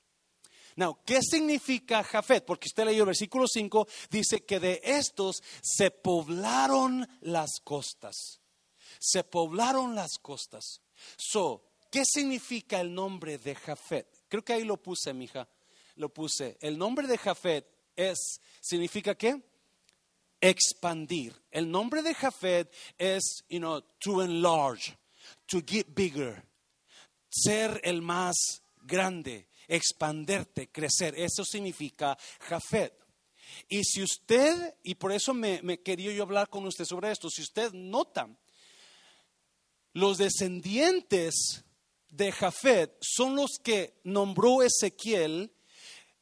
Now, 0.80 0.98
¿qué 1.06 1.22
significa 1.22 2.06
Jafet? 2.06 2.46
Porque 2.46 2.70
usted 2.70 2.86
leyó 2.86 3.04
el 3.04 3.08
versículo 3.08 3.48
5, 3.48 3.86
dice 4.10 4.46
que 4.46 4.62
de 4.62 4.80
estos 4.82 5.44
se 5.62 5.92
poblaron 5.92 7.06
las 7.20 7.60
costas. 7.62 8.40
Se 8.98 9.26
poblaron 9.26 9.94
las 9.94 10.18
costas. 10.22 10.80
So, 11.18 11.66
¿qué 11.92 12.04
significa 12.06 12.80
el 12.80 12.94
nombre 12.94 13.38
de 13.38 13.56
Jafet? 13.56 14.08
Creo 14.30 14.42
que 14.42 14.54
ahí 14.54 14.64
lo 14.64 14.78
puse, 14.78 15.14
mija 15.14 15.50
lo 15.98 16.08
puse. 16.08 16.58
El 16.62 16.78
nombre 16.78 17.08
de 17.08 17.18
Jafet 17.18 17.68
es, 17.94 18.40
significa 18.62 19.16
qué? 19.16 19.42
Expandir. 20.40 21.36
El 21.52 21.70
nombre 21.70 22.02
de 22.02 22.16
Jafet 22.16 22.74
es, 22.98 23.44
you 23.50 23.60
know, 23.60 23.82
to 24.00 24.22
enlarge, 24.22 24.98
to 25.46 25.60
get 25.60 25.88
bigger, 25.94 26.42
ser 27.30 27.82
el 27.84 28.02
más 28.02 28.38
grande, 28.82 29.49
expanderte, 29.70 30.70
crecer. 30.70 31.14
Eso 31.18 31.46
significa 31.46 32.18
Jafet. 32.42 32.94
Y 33.70 33.84
si 33.84 34.04
usted, 34.04 34.76
y 34.84 34.96
por 34.96 35.12
eso 35.12 35.34
me, 35.34 35.62
me 35.64 35.82
quería 35.82 36.12
yo 36.12 36.24
hablar 36.24 36.50
con 36.50 36.66
usted 36.66 36.86
sobre 36.86 37.12
esto, 37.12 37.30
si 37.30 37.42
usted 37.42 37.72
nota, 37.72 38.30
los 39.94 40.18
descendientes 40.18 41.64
de 42.10 42.32
Jafet 42.32 42.98
son 43.02 43.36
los 43.36 43.52
que 43.64 44.00
nombró 44.04 44.62
Ezequiel 44.62 45.52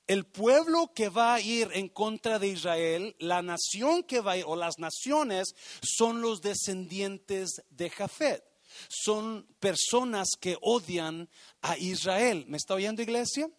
el 0.08 0.26
pueblo 0.26 0.94
que 0.94 1.10
va 1.10 1.36
a 1.36 1.42
ir 1.42 1.70
en 1.74 1.90
contra 1.90 2.40
de 2.40 2.48
Israel, 2.48 3.16
la 3.20 3.42
nación 3.42 4.04
que 4.04 4.22
va 4.22 4.34
a 4.34 4.38
ir, 4.38 4.46
o 4.48 4.56
las 4.56 4.80
naciones, 4.80 5.54
son 5.82 6.22
los 6.22 6.42
descendientes 6.42 7.62
de 7.70 7.90
Jafet. 7.90 8.44
Son 8.88 9.48
personas 9.60 10.30
que 10.40 10.58
odian 10.62 11.30
a 11.62 11.78
Israel. 11.78 12.46
¿Me 12.48 12.58
está 12.58 12.74
oyendo, 12.74 13.02
iglesia? 13.02 13.50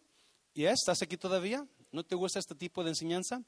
¿Yes? 0.54 0.80
¿Estás 0.80 1.02
aquí 1.02 1.16
todavía? 1.16 1.66
¿No 1.92 2.04
te 2.04 2.14
gusta 2.14 2.38
este 2.38 2.54
tipo 2.54 2.82
de 2.82 2.90
enseñanza? 2.90 3.42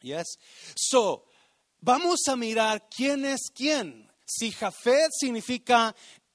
Yes. 0.00 0.38
So, 0.76 1.26
vamos 1.80 2.20
a 2.28 2.36
mirar 2.36 2.88
quién 2.88 3.24
es 3.24 3.50
quién. 3.54 4.10
Si 4.24 4.50
Jafet 4.50 5.10
significa 5.18 5.94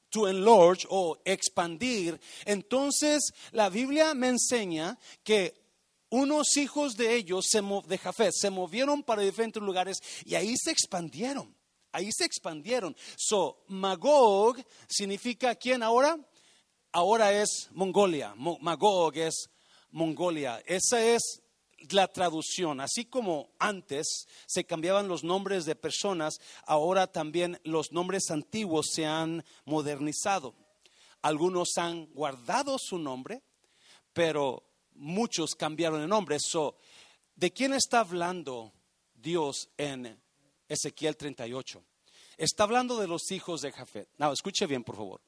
to 0.09 0.27
enlarge 0.27 0.85
o 0.89 1.21
expandir, 1.25 2.19
entonces 2.45 3.31
la 3.51 3.69
Biblia 3.69 4.13
me 4.13 4.29
enseña 4.29 4.97
que 5.23 5.53
unos 6.09 6.57
hijos 6.57 6.95
de 6.95 7.15
ellos, 7.15 7.45
de 7.87 7.97
Jafet, 7.97 8.33
se 8.33 8.49
movieron 8.49 9.03
para 9.03 9.21
diferentes 9.21 9.63
lugares 9.63 9.97
y 10.25 10.35
ahí 10.35 10.55
se 10.57 10.71
expandieron. 10.71 11.55
Ahí 11.91 12.09
se 12.11 12.25
expandieron. 12.25 12.95
So, 13.17 13.63
Magog 13.67 14.57
significa 14.87 15.55
quién 15.55 15.83
ahora? 15.83 16.17
Ahora 16.91 17.33
es 17.33 17.69
Mongolia. 17.71 18.33
Magog 18.35 19.15
es 19.17 19.49
Mongolia. 19.91 20.61
Esa 20.65 21.03
es 21.03 21.41
la 21.89 22.07
traducción. 22.07 22.79
Así 22.79 23.05
como 23.05 23.51
antes 23.59 24.27
se 24.45 24.63
cambiaban 24.65 25.07
los 25.07 25.23
nombres 25.23 25.65
de 25.65 25.75
personas, 25.75 26.35
ahora 26.65 27.07
también 27.07 27.59
los 27.63 27.91
nombres 27.91 28.29
antiguos 28.29 28.87
se 28.93 29.05
han 29.05 29.43
modernizado. 29.65 30.53
Algunos 31.21 31.77
han 31.77 32.07
guardado 32.07 32.77
su 32.79 32.97
nombre, 32.97 33.41
pero 34.13 34.63
muchos 34.93 35.55
cambiaron 35.55 36.01
el 36.01 36.09
nombre. 36.09 36.37
¿De 37.35 37.51
quién 37.51 37.73
está 37.73 37.99
hablando 37.99 38.73
Dios 39.13 39.69
en 39.77 40.19
Ezequiel 40.71 41.17
38? 41.17 41.83
Está 42.37 42.63
hablando 42.63 42.97
de 42.97 43.07
los 43.07 43.29
hijos 43.31 43.61
de 43.61 43.73
Jafet. 43.73 44.07
No, 44.17 44.31
escuche 44.31 44.65
bien, 44.67 44.83
por 44.85 44.95
favor. 44.95 45.21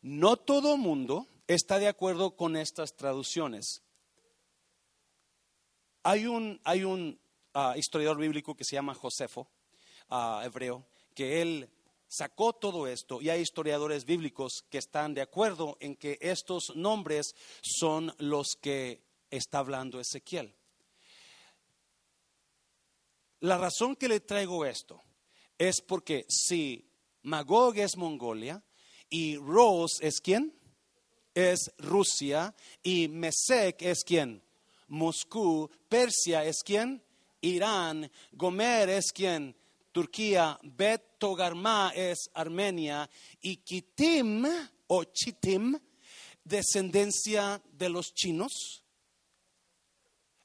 No 0.00 0.36
todo 0.36 0.76
mundo 0.76 1.26
está 1.48 1.80
de 1.80 1.88
acuerdo 1.88 2.36
con 2.36 2.56
estas 2.56 2.94
traducciones. 2.94 3.82
Hay 6.04 6.26
un, 6.26 6.60
hay 6.62 6.84
un 6.84 7.18
ah, 7.52 7.74
historiador 7.76 8.18
bíblico 8.18 8.54
que 8.54 8.62
se 8.62 8.76
llama 8.76 8.94
Josefo, 8.94 9.50
ah, 10.08 10.40
hebreo, 10.44 10.86
que 11.12 11.42
él 11.42 11.68
sacó 12.06 12.52
todo 12.52 12.86
esto 12.86 13.20
y 13.20 13.30
hay 13.30 13.40
historiadores 13.40 14.04
bíblicos 14.04 14.64
que 14.70 14.78
están 14.78 15.14
de 15.14 15.22
acuerdo 15.22 15.76
en 15.80 15.96
que 15.96 16.16
estos 16.20 16.76
nombres 16.76 17.34
son 17.60 18.14
los 18.18 18.54
que 18.60 19.02
está 19.30 19.58
hablando 19.58 19.98
Ezequiel. 19.98 20.54
La 23.46 23.56
razón 23.56 23.94
que 23.94 24.08
le 24.08 24.18
traigo 24.18 24.64
esto 24.66 25.04
es 25.56 25.80
porque 25.80 26.26
si 26.28 26.84
Magog 27.22 27.78
es 27.78 27.96
Mongolia 27.96 28.60
y 29.08 29.36
Ros 29.36 30.00
es 30.00 30.20
quién? 30.20 30.52
Es 31.32 31.70
Rusia 31.78 32.52
y 32.82 33.06
Mesec 33.06 33.82
es 33.82 34.02
quién? 34.02 34.42
Moscú, 34.88 35.70
Persia 35.88 36.44
es 36.44 36.56
quién? 36.64 37.00
Irán, 37.40 38.10
Gomer 38.32 38.88
es 38.88 39.12
quién? 39.12 39.56
Turquía, 39.92 40.58
Bet 40.64 41.16
Togarma 41.16 41.92
es 41.94 42.28
Armenia 42.34 43.08
y 43.40 43.58
Kitim 43.58 44.44
o 44.88 45.04
Chitim, 45.04 45.78
descendencia 46.42 47.62
de 47.70 47.90
los 47.90 48.12
chinos. 48.12 48.82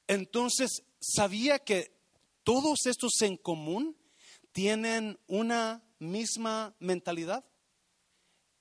Entonces, 0.06 0.84
¿sabía 1.00 1.58
que 1.58 2.01
todos 2.44 2.86
estos 2.86 3.20
en 3.22 3.36
común 3.36 3.96
tienen 4.52 5.18
una 5.26 5.82
misma 5.98 6.74
mentalidad? 6.78 7.44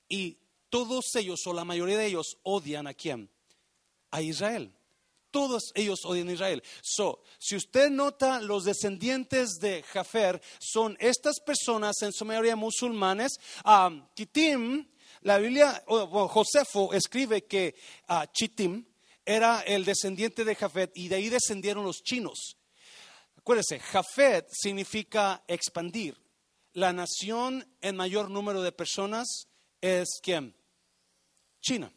Y 0.08 0.40
todos 0.70 1.16
ellos, 1.16 1.46
o 1.46 1.54
la 1.54 1.66
mayoría 1.66 1.98
de 1.98 2.08
ellos, 2.08 2.38
odian 2.44 2.88
a 2.88 2.94
quién? 2.94 3.30
A 4.12 4.22
Israel. 4.22 4.74
Todos 5.32 5.72
ellos 5.76 6.00
odian 6.04 6.30
a 6.30 6.34
Israel. 6.34 6.64
So, 6.82 7.24
si 7.40 7.56
usted 7.56 7.90
nota, 7.90 8.42
los 8.42 8.66
descendientes 8.66 9.60
de 9.62 9.84
Jafer 9.84 10.42
son 10.60 10.98
estas 11.00 11.40
personas, 11.40 12.02
en 12.02 12.12
su 12.12 12.26
mayoría 12.26 12.56
musulmanes. 12.56 13.40
Kitim, 14.14 14.88
la 15.22 15.38
Biblia, 15.38 15.84
Josefo 15.88 16.94
escribe 16.94 17.46
que 17.46 17.76
uh, 18.10 18.26
Chitim 18.34 18.86
era 19.26 19.62
el 19.62 19.86
descendiente 19.86 20.44
de 20.44 20.56
Jafet 20.56 20.92
y 20.96 21.08
de 21.08 21.16
ahí 21.16 21.30
descendieron 21.30 21.84
los 21.84 22.04
chinos. 22.04 22.58
Acuérdese, 23.42 23.80
Jafet 23.80 24.48
significa 24.52 25.44
expandir. 25.48 26.16
La 26.74 26.94
nación 26.94 27.68
en 27.82 27.96
mayor 27.96 28.30
número 28.30 28.62
de 28.62 28.72
personas 28.72 29.48
es 29.82 30.20
quién? 30.22 30.56
China. 31.60 31.92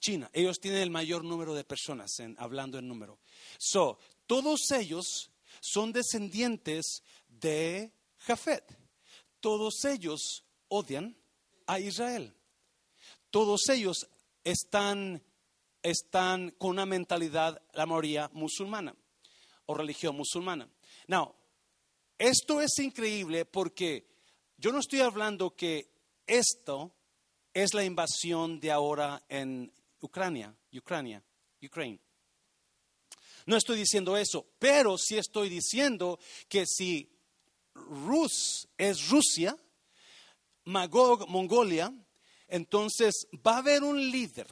China. 0.00 0.30
Ellos 0.32 0.58
tienen 0.58 0.80
el 0.80 0.90
mayor 0.90 1.22
número 1.22 1.54
de 1.54 1.64
personas, 1.64 2.18
en, 2.18 2.34
hablando 2.38 2.78
en 2.78 2.88
número. 2.88 3.20
So, 3.58 3.98
todos 4.26 4.70
ellos 4.70 5.30
son 5.60 5.92
descendientes 5.92 7.02
de 7.28 7.92
Jafet. 8.16 8.64
Todos 9.38 9.84
ellos 9.84 10.44
odian 10.68 11.14
a 11.66 11.78
Israel. 11.78 12.34
Todos 13.30 13.68
ellos 13.68 14.08
están, 14.44 15.22
están 15.82 16.52
con 16.52 16.70
una 16.70 16.86
mentalidad, 16.86 17.60
la 17.74 17.84
mayoría 17.84 18.30
musulmana 18.32 18.96
o 19.70 19.74
religión 19.74 20.16
musulmana. 20.16 20.68
Now, 21.06 21.32
esto 22.18 22.60
es 22.60 22.76
increíble 22.78 23.44
porque 23.44 24.04
yo 24.58 24.72
no 24.72 24.80
estoy 24.80 25.00
hablando 25.00 25.54
que 25.54 25.90
esto 26.26 26.92
es 27.54 27.72
la 27.72 27.84
invasión 27.84 28.58
de 28.58 28.72
ahora 28.72 29.22
en 29.28 29.72
Ucrania, 30.00 30.54
Ucrania, 30.72 31.22
Ukraine. 31.62 32.00
No 33.46 33.56
estoy 33.56 33.78
diciendo 33.78 34.16
eso, 34.16 34.46
pero 34.58 34.98
sí 34.98 35.16
estoy 35.16 35.48
diciendo 35.48 36.18
que 36.48 36.66
si 36.66 37.10
Rus 37.74 38.68
es 38.76 39.08
Rusia, 39.08 39.56
Magog, 40.64 41.28
Mongolia, 41.28 41.92
entonces 42.48 43.26
va 43.46 43.54
a 43.54 43.58
haber 43.58 43.82
un 43.82 44.10
líder 44.10 44.46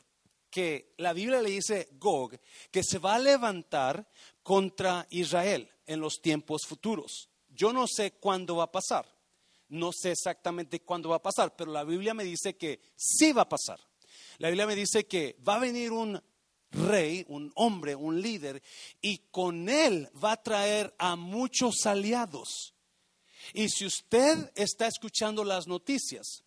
que 0.51 0.95
la 0.97 1.13
Biblia 1.13 1.43
le 1.43 1.51
dice 1.51 1.89
Gog, 1.93 2.39
que 2.71 2.83
se 2.83 2.99
va 2.99 3.17
a 3.17 3.19
levantar 3.19 4.09
contra 4.49 5.07
Israel 5.11 5.71
en 5.85 6.01
los 6.01 6.23
tiempos 6.23 6.63
futuros. 6.67 7.29
Yo 7.51 7.71
no 7.71 7.87
sé 7.87 8.13
cuándo 8.13 8.57
va 8.57 8.65
a 8.65 8.73
pasar, 8.73 9.05
no 9.69 9.93
sé 9.93 10.13
exactamente 10.13 10.81
cuándo 10.81 11.11
va 11.11 11.17
a 11.17 11.23
pasar, 11.23 11.55
pero 11.55 11.71
la 11.71 11.85
Biblia 11.85 12.15
me 12.15 12.25
dice 12.25 12.57
que 12.57 12.81
sí 12.97 13.33
va 13.33 13.43
a 13.43 13.49
pasar. 13.51 13.79
La 14.39 14.49
Biblia 14.49 14.67
me 14.67 14.75
dice 14.75 15.07
que 15.07 15.37
va 15.47 15.57
a 15.57 15.59
venir 15.59 15.93
un 15.93 16.19
rey, 16.71 17.27
un 17.29 17.53
hombre, 17.57 17.95
un 17.95 18.23
líder, 18.23 18.63
y 19.03 19.19
con 19.31 19.69
él 19.69 20.09
va 20.25 20.33
a 20.33 20.43
traer 20.43 20.95
a 20.99 21.15
muchos 21.15 21.85
aliados. 21.85 22.73
Y 23.53 23.69
si 23.69 23.85
usted 23.85 24.51
está 24.55 24.87
escuchando 24.87 25.45
las 25.45 25.67
noticias, 25.67 26.43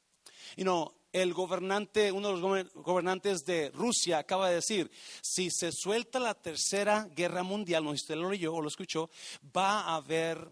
you 0.58 0.64
know, 0.64 0.92
el 1.14 1.34
gobernante, 1.34 2.12
uno 2.12 2.30
de 2.30 2.40
los 2.40 2.74
gobernantes 2.74 3.44
de 3.46 3.70
Rusia 3.72 4.20
acaba 4.20 4.50
de 4.50 4.56
decir, 4.56 4.90
si 5.22 5.50
se 5.52 5.72
suelta 5.72 6.20
la 6.20 6.34
tercera 6.34 7.08
guerra 7.14 7.44
mundial, 7.44 7.84
no 7.84 7.92
sé 7.92 7.98
si 7.98 8.04
usted 8.04 8.16
lo 8.16 8.30
leyó 8.30 8.54
o 8.54 8.62
lo 8.62 8.68
escuchó, 8.68 9.10
va 9.56 9.82
a 9.82 9.96
haber 9.96 10.50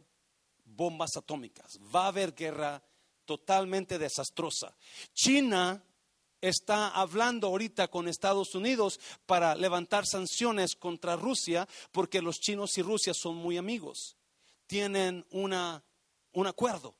bombas 0.65 1.17
atómicas, 1.17 1.80
va 1.93 2.06
a 2.06 2.08
haber 2.08 2.34
guerra 2.34 2.84
totalmente 3.26 4.00
desastrosa. 4.00 4.76
China 5.13 5.84
está 6.41 6.89
hablando 6.89 7.48
ahorita 7.48 7.89
con 7.89 8.08
Estados 8.08 8.56
Unidos 8.56 9.00
para 9.26 9.56
levantar 9.56 10.06
sanciones 10.06 10.76
contra 10.76 11.15
Rusia 11.15 11.67
porque 11.91 12.22
los 12.22 12.39
chinos 12.39 12.78
y 12.78 12.82
Rusia 12.82 13.13
son 13.13 13.36
muy 13.36 13.58
amigos. 13.58 14.17
Tienen 14.67 15.26
una, 15.32 15.84
un 16.34 16.48
acuerdo. 16.48 16.95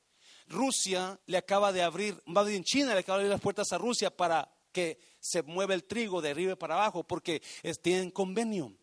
Rusia 0.49 1.19
le 1.27 1.38
acaba 1.38 1.71
de 1.71 1.81
abrir, 1.81 2.21
más 2.25 2.47
bien 2.47 2.63
China 2.63 2.93
le 2.93 2.99
acaba 2.99 3.19
de 3.19 3.23
abrir 3.23 3.31
las 3.31 3.41
puertas 3.41 3.71
a 3.71 3.77
Rusia 3.77 4.15
para 4.15 4.51
que 4.71 4.99
se 5.19 5.43
mueva 5.43 5.73
el 5.73 5.83
trigo 5.83 6.21
de 6.21 6.31
arriba 6.31 6.55
para 6.55 6.75
abajo 6.75 7.03
porque 7.03 7.41
tienen 7.81 8.12
convenio. 8.12 8.73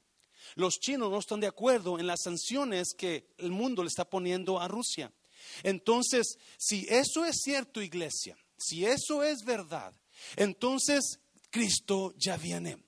Los 0.54 0.78
chinos 0.78 1.10
no 1.10 1.18
están 1.18 1.40
de 1.40 1.48
acuerdo 1.48 1.98
en 1.98 2.06
las 2.06 2.22
sanciones 2.22 2.94
que 2.96 3.34
el 3.38 3.50
mundo 3.50 3.82
le 3.82 3.88
está 3.88 4.08
poniendo 4.08 4.60
a 4.60 4.68
Rusia. 4.68 5.12
Entonces, 5.62 6.38
si 6.56 6.86
eso 6.88 7.24
es 7.24 7.36
cierto, 7.42 7.82
iglesia, 7.82 8.36
si 8.56 8.86
eso 8.86 9.22
es 9.22 9.44
verdad, 9.44 9.92
entonces 10.36 11.20
Cristo 11.50 12.14
ya 12.16 12.36
viene. 12.36 12.78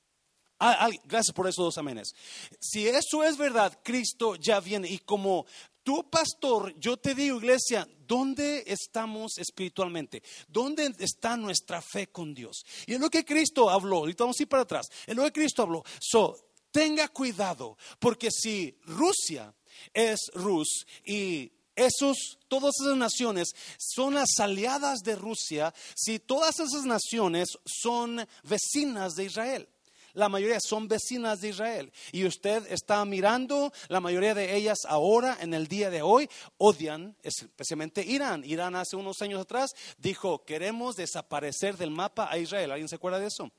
Ah, 0.61 0.89
gracias 1.05 1.33
por 1.35 1.47
esos 1.47 1.65
dos 1.65 1.79
amenes. 1.79 2.15
Si 2.61 2.89
eso 2.89 3.23
es 3.23 3.37
verdad, 3.37 3.79
Cristo 3.85 4.35
ya 4.35 4.59
viene. 4.59 4.89
Y 4.89 4.99
como 4.99 5.47
tú, 5.89 6.05
pastor, 6.11 6.79
yo 6.79 6.99
te 6.99 7.15
digo, 7.15 7.39
iglesia, 7.39 7.89
¿dónde 8.07 8.63
estamos 8.67 9.39
espiritualmente? 9.39 10.23
¿Dónde 10.47 10.95
está 10.99 11.35
nuestra 11.35 11.81
fe 11.81 12.09
con 12.09 12.35
Dios? 12.35 12.63
Y 12.87 12.93
es 12.93 13.01
lo 13.01 13.09
que 13.09 13.25
Cristo 13.25 13.71
habló. 13.71 14.01
Ahorita 14.01 14.25
vamos 14.25 14.39
a 14.39 14.47
para 14.47 14.65
atrás. 14.65 14.87
Es 15.07 15.17
lo 15.17 15.25
que 15.25 15.33
Cristo 15.33 15.63
habló. 15.63 15.83
So, 15.99 16.53
tenga 16.71 17.09
cuidado, 17.09 17.79
porque 17.99 18.29
si 18.31 18.79
Rusia 18.85 19.55
es 19.95 20.31
Rus 20.35 20.87
y 21.07 21.51
esos, 21.75 22.39
todas 22.49 22.75
esas 22.83 22.99
naciones 22.99 23.49
son 23.79 24.13
las 24.13 24.39
aliadas 24.41 24.99
de 24.99 25.17
Rusia, 25.17 25.73
si 25.97 26.19
todas 26.19 26.61
esas 26.61 26.85
naciones 26.85 27.49
son 27.65 28.29
vecinas 28.43 29.15
de 29.15 29.25
Israel. 29.25 29.67
La 30.15 30.29
mayoría 30.29 30.59
son 30.61 30.89
vecinas 30.89 31.41
de 31.41 31.49
Israel. 31.49 31.93
Y 32.13 32.25
usted 32.25 32.71
está 32.71 33.05
mirando, 33.05 33.73
la 33.89 34.01
mayoría 34.01 34.35
de 34.35 34.57
ellas 34.57 34.79
ahora, 34.87 35.37
en 35.41 35.55
el 35.55 35.69
día 35.69 35.91
de 35.91 36.03
hoy, 36.03 36.29
odian 36.57 37.17
especialmente 37.23 38.05
Irán. 38.05 38.45
Irán 38.45 38.77
hace 38.77 38.97
unos 38.97 39.23
años 39.23 39.41
atrás 39.41 39.75
dijo, 39.99 40.45
queremos 40.45 40.97
desaparecer 40.97 41.77
del 41.77 41.91
mapa 41.91 42.29
a 42.31 42.39
Israel. 42.39 42.73
¿Alguien 42.73 42.89
se 42.89 42.97
acuerda 42.97 43.19
de 43.19 43.27
eso? 43.27 43.51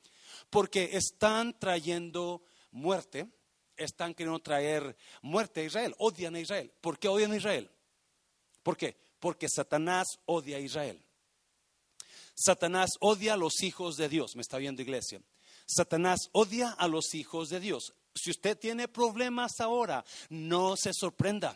Porque 0.50 0.92
están 0.94 1.58
trayendo 1.60 2.42
muerte, 2.72 3.28
están 3.78 4.14
queriendo 4.14 4.40
traer 4.40 4.96
muerte 5.22 5.62
a 5.62 5.64
Israel, 5.64 5.96
odian 5.98 6.36
a 6.36 6.40
Israel. 6.40 6.72
¿Por 6.82 7.00
qué 7.00 7.08
odian 7.08 7.32
a 7.32 7.38
Israel? 7.38 7.70
¿Por 8.64 8.78
qué? 8.78 8.98
Porque 9.20 9.48
Satanás 9.50 10.08
odia 10.26 10.58
a 10.58 10.60
Israel. 10.60 11.02
Satanás 12.36 12.92
odia 13.02 13.34
a 13.34 13.38
los 13.38 13.64
hijos 13.64 13.98
de 13.98 14.08
Dios. 14.08 14.36
¿Me 14.36 14.42
está 14.42 14.58
viendo 14.58 14.82
iglesia? 14.82 15.22
Satanás 15.69 16.29
odia 16.32 16.71
a 16.71 16.88
los 16.88 17.13
hijos 17.13 17.49
de 17.49 17.60
Dios. 17.60 17.93
Si 18.15 18.32
usted 18.32 18.58
tiene 18.58 18.88
problemas 18.88 19.60
ahora, 19.60 20.03
no 20.29 20.75
se 20.75 20.93
sorprenda, 20.93 21.55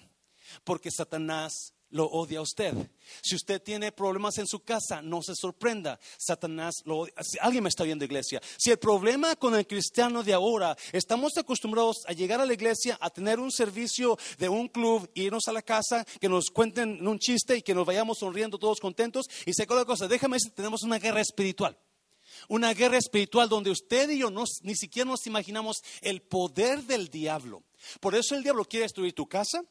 porque 0.63 0.91
Satanás 0.91 1.73
lo 1.89 2.05
odia 2.05 2.39
a 2.39 2.43
usted. 2.43 2.75
Si 3.23 3.35
usted 3.35 3.61
tiene 3.61 3.91
problemas 3.91 4.37
en 4.37 4.45
su 4.45 4.59
casa, 4.59 5.01
no 5.01 5.23
se 5.23 5.33
sorprenda. 5.35 5.99
Satanás 6.17 6.83
lo 6.85 6.99
odia. 6.99 7.13
alguien 7.41 7.63
me 7.63 7.69
está 7.69 7.83
viendo, 7.83 8.05
iglesia. 8.05 8.39
Si 8.57 8.69
el 8.69 8.77
problema 8.77 9.35
con 9.35 9.55
el 9.55 9.65
cristiano 9.65 10.21
de 10.23 10.33
ahora, 10.33 10.77
estamos 10.91 11.35
acostumbrados 11.37 12.03
a 12.07 12.13
llegar 12.13 12.39
a 12.39 12.45
la 12.45 12.53
iglesia, 12.53 12.97
a 13.01 13.09
tener 13.09 13.39
un 13.39 13.51
servicio 13.51 14.17
de 14.37 14.47
un 14.47 14.67
club, 14.67 15.09
irnos 15.15 15.47
a 15.47 15.53
la 15.53 15.63
casa, 15.63 16.05
que 16.21 16.29
nos 16.29 16.51
cuenten 16.51 17.05
un 17.07 17.17
chiste 17.17 17.57
y 17.57 17.61
que 17.63 17.73
nos 17.73 17.85
vayamos 17.85 18.19
sonriendo 18.19 18.59
todos 18.59 18.79
contentos. 18.79 19.25
Y 19.47 19.53
se 19.53 19.65
la 19.65 19.85
cosa, 19.85 20.07
déjame 20.07 20.35
decir, 20.35 20.51
tenemos 20.51 20.83
una 20.83 20.99
guerra 20.99 21.21
espiritual. 21.21 21.75
Una 22.47 22.73
guerra 22.73 22.97
espiritual 22.97 23.49
donde 23.49 23.71
usted 23.71 24.09
y 24.09 24.19
yo 24.19 24.29
ni 24.61 24.75
siquiera 24.75 25.09
nos 25.09 25.25
imaginamos 25.27 25.77
el 26.01 26.21
poder 26.21 26.83
del 26.83 27.09
diablo. 27.09 27.63
Por 27.99 28.15
eso 28.15 28.35
el 28.35 28.43
diablo 28.43 28.65
quiere 28.65 28.83
destruir 28.83 29.13
tu 29.13 29.27
casa, 29.27 29.63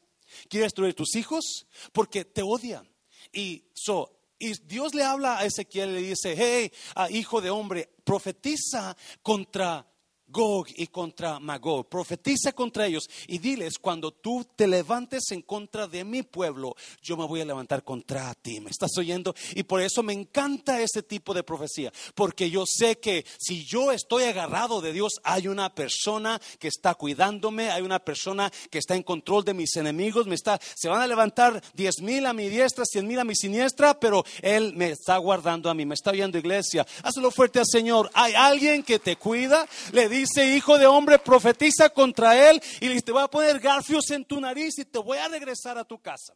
quiere 0.49 0.65
destruir 0.65 0.93
tus 0.93 1.15
hijos 1.15 1.67
porque 1.91 2.25
te 2.25 2.41
odia. 2.41 2.83
Y, 3.31 3.63
so, 3.73 4.11
y 4.39 4.53
Dios 4.65 4.93
le 4.93 5.03
habla 5.03 5.37
a 5.37 5.45
Ezequiel 5.45 5.91
y 5.91 5.93
le 5.93 6.01
dice, 6.01 6.35
hey, 6.37 6.71
hijo 7.09 7.41
de 7.41 7.49
hombre, 7.49 7.89
profetiza 8.03 8.95
contra 9.21 9.87
Gog 10.33 10.67
y 10.75 10.87
contra 10.87 11.39
Magog. 11.39 11.87
Profetiza 11.87 12.51
contra 12.51 12.87
ellos 12.87 13.09
y 13.27 13.37
diles, 13.37 13.77
cuando 13.79 14.11
tú 14.11 14.45
te 14.55 14.67
levantes 14.67 15.31
en 15.31 15.43
contra 15.43 15.87
de 15.87 16.03
mi 16.03 16.23
pueblo, 16.23 16.75
yo 17.01 17.15
me 17.15 17.27
voy 17.27 17.41
a 17.41 17.45
levantar 17.45 17.83
contra 17.83 18.33
ti. 18.33 18.59
¿Me 18.59 18.71
estás 18.71 18.91
oyendo? 18.97 19.35
Y 19.53 19.63
por 19.63 19.79
eso 19.79 20.01
me 20.01 20.13
encanta 20.13 20.81
ese 20.81 21.03
tipo 21.03 21.33
de 21.33 21.43
profecía, 21.43 21.93
porque 22.15 22.49
yo 22.49 22.63
sé 22.65 22.97
que 22.97 23.25
si 23.37 23.63
yo 23.63 23.91
estoy 23.91 24.23
agarrado 24.23 24.81
de 24.81 24.91
Dios, 24.91 25.13
hay 25.23 25.47
una 25.47 25.73
persona 25.73 26.41
que 26.59 26.67
está 26.67 26.95
cuidándome, 26.95 27.69
hay 27.69 27.83
una 27.83 27.99
persona 27.99 28.51
que 28.71 28.79
está 28.79 28.95
en 28.95 29.03
control 29.03 29.45
de 29.45 29.53
mis 29.53 29.75
enemigos, 29.75 30.25
me 30.25 30.35
está, 30.35 30.59
se 30.75 30.89
van 30.89 31.01
a 31.01 31.07
levantar 31.07 31.61
diez 31.75 32.01
mil 32.01 32.25
a 32.25 32.33
mi 32.33 32.49
diestra, 32.49 32.85
cien 32.85 33.07
mil 33.07 33.19
a 33.19 33.23
mi 33.23 33.35
siniestra, 33.35 33.99
pero 33.99 34.25
Él 34.41 34.73
me 34.75 34.89
está 34.89 35.17
guardando 35.17 35.69
a 35.69 35.75
mí. 35.75 35.85
Me 35.85 35.93
está 35.93 36.11
viendo 36.11 36.37
iglesia. 36.37 36.87
Hazlo 37.03 37.29
fuerte 37.29 37.59
al 37.59 37.67
Señor. 37.67 38.09
Hay 38.13 38.33
alguien 38.33 38.81
que 38.81 38.97
te 38.97 39.15
cuida, 39.15 39.67
le 39.91 40.09
dice 40.09 40.22
dice, 40.23 40.55
hijo 40.55 40.77
de 40.77 40.85
hombre, 40.85 41.19
profetiza 41.19 41.89
contra 41.89 42.49
él 42.49 42.61
y 42.81 43.01
te 43.01 43.11
voy 43.11 43.23
a 43.23 43.27
poner 43.27 43.59
garfios 43.59 44.09
en 44.11 44.25
tu 44.25 44.39
nariz 44.39 44.77
y 44.79 44.85
te 44.85 44.99
voy 44.99 45.17
a 45.17 45.27
regresar 45.27 45.77
a 45.77 45.85
tu 45.85 46.01
casa. 46.01 46.35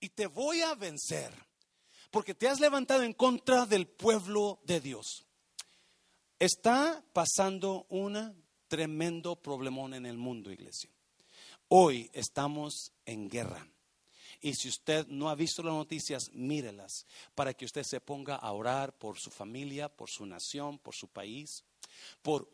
Y 0.00 0.08
te 0.08 0.26
voy 0.26 0.60
a 0.60 0.74
vencer, 0.74 1.32
porque 2.10 2.34
te 2.34 2.48
has 2.48 2.60
levantado 2.60 3.02
en 3.02 3.12
contra 3.12 3.66
del 3.66 3.86
pueblo 3.86 4.60
de 4.64 4.80
Dios. 4.80 5.26
Está 6.38 7.04
pasando 7.12 7.86
un 7.88 8.44
tremendo 8.68 9.36
problemón 9.36 9.94
en 9.94 10.06
el 10.06 10.16
mundo, 10.16 10.52
iglesia. 10.52 10.90
Hoy 11.68 12.10
estamos 12.12 12.92
en 13.04 13.28
guerra. 13.28 13.66
Y 14.40 14.54
si 14.54 14.68
usted 14.68 15.06
no 15.08 15.28
ha 15.28 15.34
visto 15.34 15.64
las 15.64 15.74
noticias, 15.74 16.30
mírelas 16.32 17.06
para 17.34 17.52
que 17.54 17.64
usted 17.64 17.82
se 17.82 18.00
ponga 18.00 18.36
a 18.36 18.52
orar 18.52 18.96
por 18.96 19.18
su 19.18 19.30
familia, 19.30 19.88
por 19.88 20.08
su 20.08 20.24
nación, 20.24 20.78
por 20.78 20.94
su 20.94 21.08
país, 21.08 21.64
por 22.22 22.48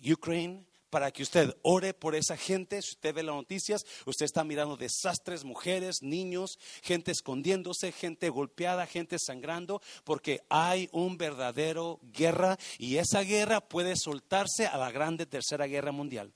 Ukraine, 0.00 0.64
para 0.90 1.12
que 1.12 1.22
usted 1.22 1.56
ore 1.62 1.94
por 1.94 2.14
esa 2.14 2.36
gente. 2.36 2.82
Si 2.82 2.90
usted 2.90 3.14
ve 3.14 3.22
las 3.22 3.34
noticias, 3.34 3.86
usted 4.04 4.26
está 4.26 4.44
mirando 4.44 4.76
desastres, 4.76 5.44
mujeres, 5.44 6.02
niños, 6.02 6.58
gente 6.82 7.12
escondiéndose, 7.12 7.92
gente 7.92 8.28
golpeada, 8.28 8.86
gente 8.86 9.18
sangrando, 9.18 9.80
porque 10.04 10.42
hay 10.50 10.88
un 10.92 11.16
verdadero 11.16 12.00
guerra 12.02 12.58
y 12.78 12.96
esa 12.96 13.22
guerra 13.22 13.60
puede 13.60 13.96
soltarse 13.96 14.66
a 14.66 14.76
la 14.76 14.90
grande 14.90 15.26
tercera 15.26 15.66
guerra 15.66 15.92
mundial. 15.92 16.34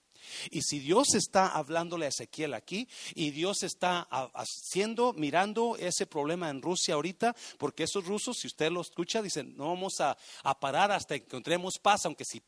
Y 0.51 0.63
si 0.63 0.79
Dios 0.79 1.15
está 1.15 1.49
hablándole 1.49 2.07
a 2.07 2.09
Ezequiel 2.09 2.55
aquí 2.55 2.89
y 3.15 3.31
Dios 3.31 3.63
está 3.63 4.09
haciendo, 4.33 5.13
mirando 5.13 5.77
ese 5.77 6.07
problema 6.07 6.49
en 6.49 6.63
Rusia 6.63 6.95
ahorita, 6.95 7.37
porque 7.59 7.83
esos 7.83 8.07
rusos, 8.07 8.39
si 8.39 8.47
usted 8.47 8.71
lo 8.71 8.81
escucha, 8.81 9.21
dicen, 9.21 9.55
no 9.55 9.69
vamos 9.69 10.01
a, 10.01 10.17
a 10.43 10.59
parar 10.59 10.93
hasta 10.93 11.19
que 11.19 11.25
encontremos 11.27 11.79
paz, 11.79 12.07
aunque 12.07 12.25
si 12.25 12.43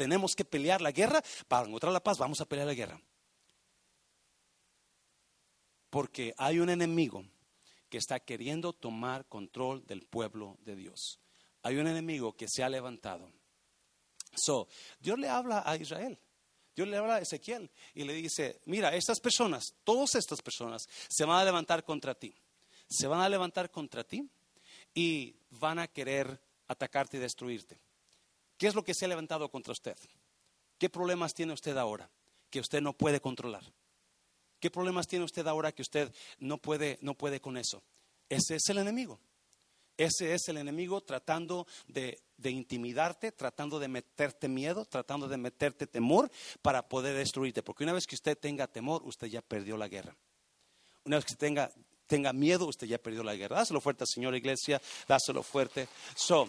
tenemos 0.00 0.34
que 0.34 0.46
pelear 0.46 0.80
la 0.80 0.92
guerra, 0.92 1.22
para 1.46 1.66
encontrar 1.66 1.92
la 1.92 2.02
paz 2.02 2.16
vamos 2.16 2.40
a 2.40 2.46
pelear 2.46 2.66
la 2.66 2.72
guerra. 2.72 2.98
Porque 5.90 6.32
hay 6.38 6.58
un 6.58 6.70
enemigo 6.70 7.22
que 7.90 7.98
está 7.98 8.18
queriendo 8.18 8.72
tomar 8.72 9.26
control 9.26 9.84
del 9.86 10.06
pueblo 10.06 10.56
de 10.62 10.74
Dios. 10.74 11.20
Hay 11.62 11.76
un 11.76 11.86
enemigo 11.86 12.34
que 12.34 12.46
se 12.48 12.62
ha 12.62 12.70
levantado. 12.70 13.30
So, 14.34 14.68
Dios 15.00 15.18
le 15.18 15.28
habla 15.28 15.64
a 15.66 15.76
Israel. 15.76 16.18
Dios 16.74 16.88
le 16.88 16.96
habla 16.96 17.16
a 17.16 17.20
Ezequiel 17.20 17.70
y 17.92 18.04
le 18.04 18.14
dice, 18.14 18.58
mira, 18.64 18.94
estas 18.94 19.20
personas, 19.20 19.74
todas 19.84 20.14
estas 20.14 20.40
personas 20.40 20.88
se 21.10 21.26
van 21.26 21.40
a 21.40 21.44
levantar 21.44 21.84
contra 21.84 22.14
ti. 22.14 22.34
se 22.88 23.06
van 23.06 23.20
a 23.20 23.28
levantar 23.28 23.70
contra 23.70 24.02
ti 24.02 24.26
y 24.94 25.36
van 25.50 25.78
a 25.78 25.88
querer 25.88 26.40
atacarte 26.68 27.18
y 27.18 27.20
destruirte. 27.20 27.78
¿Qué 28.60 28.66
es 28.66 28.74
lo 28.74 28.84
que 28.84 28.92
se 28.92 29.06
ha 29.06 29.08
levantado 29.08 29.48
contra 29.50 29.72
usted? 29.72 29.96
¿Qué 30.76 30.90
problemas 30.90 31.32
tiene 31.32 31.54
usted 31.54 31.78
ahora 31.78 32.10
que 32.50 32.60
usted 32.60 32.82
no 32.82 32.92
puede 32.92 33.18
controlar? 33.18 33.64
¿Qué 34.60 34.70
problemas 34.70 35.08
tiene 35.08 35.24
usted 35.24 35.46
ahora 35.46 35.72
que 35.72 35.80
usted 35.80 36.12
no 36.40 36.58
puede, 36.58 36.98
no 37.00 37.14
puede 37.14 37.40
con 37.40 37.56
eso? 37.56 37.82
Ese 38.28 38.56
es 38.56 38.68
el 38.68 38.76
enemigo. 38.76 39.18
Ese 39.96 40.34
es 40.34 40.46
el 40.48 40.58
enemigo 40.58 41.00
tratando 41.00 41.66
de, 41.88 42.20
de, 42.36 42.50
intimidarte, 42.50 43.32
tratando 43.32 43.78
de 43.78 43.88
meterte 43.88 44.46
miedo, 44.46 44.84
tratando 44.84 45.26
de 45.26 45.38
meterte 45.38 45.86
temor 45.86 46.30
para 46.60 46.86
poder 46.86 47.16
destruirte. 47.16 47.62
Porque 47.62 47.84
una 47.84 47.94
vez 47.94 48.06
que 48.06 48.14
usted 48.14 48.36
tenga 48.36 48.66
temor, 48.66 49.00
usted 49.06 49.28
ya 49.28 49.40
perdió 49.40 49.78
la 49.78 49.88
guerra. 49.88 50.14
Una 51.06 51.16
vez 51.16 51.24
que 51.24 51.34
tenga, 51.34 51.72
tenga 52.06 52.34
miedo, 52.34 52.66
usted 52.66 52.86
ya 52.86 52.98
perdió 52.98 53.22
la 53.22 53.34
guerra. 53.36 53.56
Dáselo 53.56 53.80
fuerte, 53.80 54.04
Señor 54.06 54.34
Iglesia, 54.34 54.82
dáselo 55.08 55.42
fuerte. 55.42 55.88
So, 56.14 56.46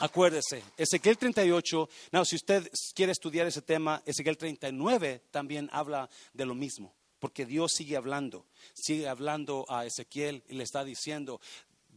acuérdese, 0.00 0.62
Ezequiel 0.76 1.18
38, 1.18 1.88
no, 2.12 2.24
si 2.24 2.36
usted 2.36 2.70
quiere 2.94 3.12
estudiar 3.12 3.46
ese 3.46 3.62
tema, 3.62 4.02
Ezequiel 4.06 4.36
39 4.36 5.22
también 5.30 5.68
habla 5.72 6.08
de 6.32 6.46
lo 6.46 6.54
mismo 6.54 6.94
porque 7.18 7.46
Dios 7.46 7.72
sigue 7.72 7.96
hablando, 7.96 8.46
sigue 8.74 9.08
hablando 9.08 9.66
a 9.68 9.84
Ezequiel 9.84 10.44
y 10.48 10.54
le 10.54 10.62
está 10.62 10.84
diciendo, 10.84 11.40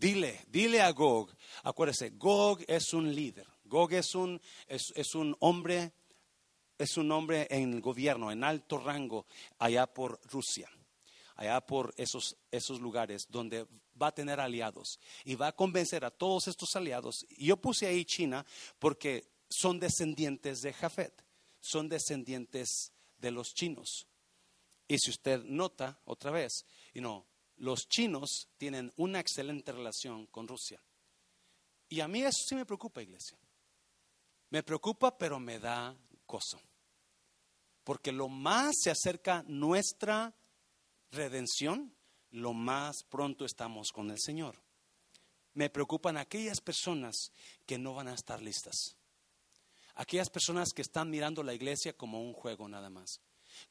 Dile, 0.02 0.40
dile 0.48 0.82
a 0.82 0.90
Gog, 0.94 1.30
acuérdese, 1.62 2.10
Gog 2.10 2.64
es 2.68 2.92
un 2.92 3.14
líder, 3.14 3.46
Gog 3.66 3.94
es 3.94 4.16
un, 4.16 4.42
es, 4.68 5.14
un 5.14 5.36
hombre, 5.42 5.92
es 6.80 6.98
un 6.98 7.12
hombre 7.12 7.46
en 7.52 7.74
el 7.74 7.82
gobierno, 7.82 8.32
en 8.32 8.44
alto 8.44 8.80
rango, 8.80 9.28
allá 9.60 9.86
por 9.86 10.20
Rusia, 10.32 10.68
allá 11.36 11.62
por 11.62 11.94
esos, 11.98 12.36
esos 12.50 12.82
lugares 12.82 13.28
donde 13.30 13.68
va 14.00 14.08
a 14.08 14.14
tener 14.14 14.40
aliados 14.40 15.00
y 15.26 15.36
va 15.36 15.48
a 15.48 15.56
convencer 15.56 16.06
a 16.06 16.12
todos 16.12 16.48
estos 16.48 16.76
aliados. 16.76 17.26
Y 17.30 17.48
yo 17.48 17.58
puse 17.58 17.88
ahí 17.88 18.06
China 18.06 18.46
porque 18.80 19.32
son 19.50 19.80
descendientes 19.80 20.62
de 20.62 20.74
Jafet, 20.74 21.24
son 21.60 21.90
descendientes 21.90 22.92
de 23.18 23.32
los 23.32 23.54
chinos. 23.54 24.08
Y 24.88 24.98
si 24.98 25.10
usted 25.10 25.44
nota 25.44 26.00
otra 26.06 26.32
vez, 26.32 26.66
y 26.94 27.02
no, 27.02 27.26
los 27.58 27.88
chinos 27.88 28.50
tienen 28.58 28.92
una 28.98 29.20
excelente 29.20 29.72
relación 29.72 30.26
con 30.28 30.48
Rusia. 30.48 30.84
Y 31.88 32.00
a 32.00 32.08
mí 32.08 32.22
eso 32.22 32.44
sí 32.48 32.56
me 32.56 32.66
preocupa, 32.66 33.02
iglesia. 33.02 33.38
Me 34.50 34.64
preocupa, 34.64 35.18
pero 35.18 35.40
me 35.40 35.60
da 35.60 35.96
gozo. 36.28 36.60
Porque 37.84 38.12
lo 38.12 38.28
más 38.28 38.76
se 38.82 38.92
acerca 38.92 39.44
nuestra 39.48 40.36
redención, 41.12 41.96
lo 42.32 42.54
más 42.54 43.04
pronto 43.04 43.46
estamos 43.46 43.92
con 43.92 44.10
el 44.12 44.20
Señor. 44.20 44.56
Me 45.54 45.70
preocupan 45.70 46.18
aquellas 46.18 46.62
personas 46.62 47.32
que 47.66 47.78
no 47.78 47.94
van 47.94 48.08
a 48.08 48.14
estar 48.14 48.42
listas. 48.42 48.96
Aquellas 49.96 50.30
personas 50.30 50.70
que 50.74 50.82
están 50.82 51.10
mirando 51.10 51.44
la 51.44 51.54
iglesia 51.54 51.94
como 51.94 52.22
un 52.22 52.34
juego 52.34 52.68
nada 52.68 52.90
más 52.90 53.20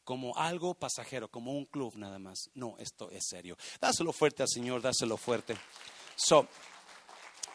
como 0.04 0.36
algo 0.36 0.74
pasajero, 0.74 1.28
como 1.28 1.52
un 1.52 1.64
club 1.66 1.96
nada 1.96 2.18
más. 2.18 2.50
No, 2.54 2.76
esto 2.78 3.10
es 3.10 3.26
serio. 3.28 3.56
Dáselo 3.80 4.12
fuerte 4.12 4.42
al 4.42 4.48
Señor, 4.48 4.82
dáselo 4.82 5.16
fuerte. 5.16 5.56
So, 6.16 6.46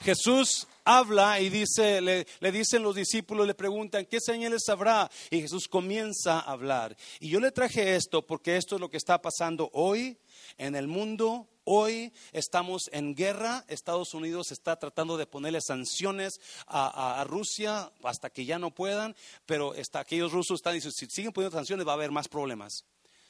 Jesús 0.01 0.67
habla 0.83 1.39
y 1.39 1.49
dice, 1.49 2.01
le, 2.01 2.27
le, 2.39 2.51
dicen 2.51 2.83
los 2.83 2.95
discípulos, 2.95 3.47
le 3.47 3.55
preguntan, 3.55 4.05
¿qué 4.05 4.19
señales 4.19 4.67
habrá? 4.69 5.09
Y 5.29 5.41
Jesús 5.41 5.67
comienza 5.67 6.39
a 6.39 6.51
hablar. 6.51 6.95
Y 7.19 7.29
yo 7.29 7.39
le 7.39 7.51
traje 7.51 7.95
esto 7.95 8.25
porque 8.25 8.57
esto 8.57 8.75
es 8.75 8.81
lo 8.81 8.89
que 8.89 8.97
está 8.97 9.21
pasando 9.21 9.69
hoy 9.73 10.17
en 10.57 10.75
el 10.75 10.87
mundo 10.87 11.47
Hoy 11.67 12.13
estamos 12.31 12.91
en 12.91 13.15
guerra, 13.15 13.65
Estados 13.67 14.13
Unidos 14.13 14.51
está 14.51 14.77
tratando 14.77 15.17
de 15.17 15.25
ponerle 15.25 15.61
sanciones 15.61 16.39
a, 16.67 17.25
Rusia 17.27 17.91
hasta 18.03 18.29
que 18.29 18.45
ya 18.45 18.59
no 18.59 18.69
puedan, 18.69 19.15
pero 19.47 19.73
está, 19.73 20.01
aquellos 20.01 20.31
rusos 20.31 20.59
están 20.59 20.75
diciendo, 20.75 20.95
si 20.95 21.07
siguen 21.07 21.31
poniendo 21.31 21.57
sanciones 21.57 21.87
va 21.87 21.93
a 21.93 21.95
haber 21.95 22.11
más 22.11 22.27
problemas. 22.27 22.85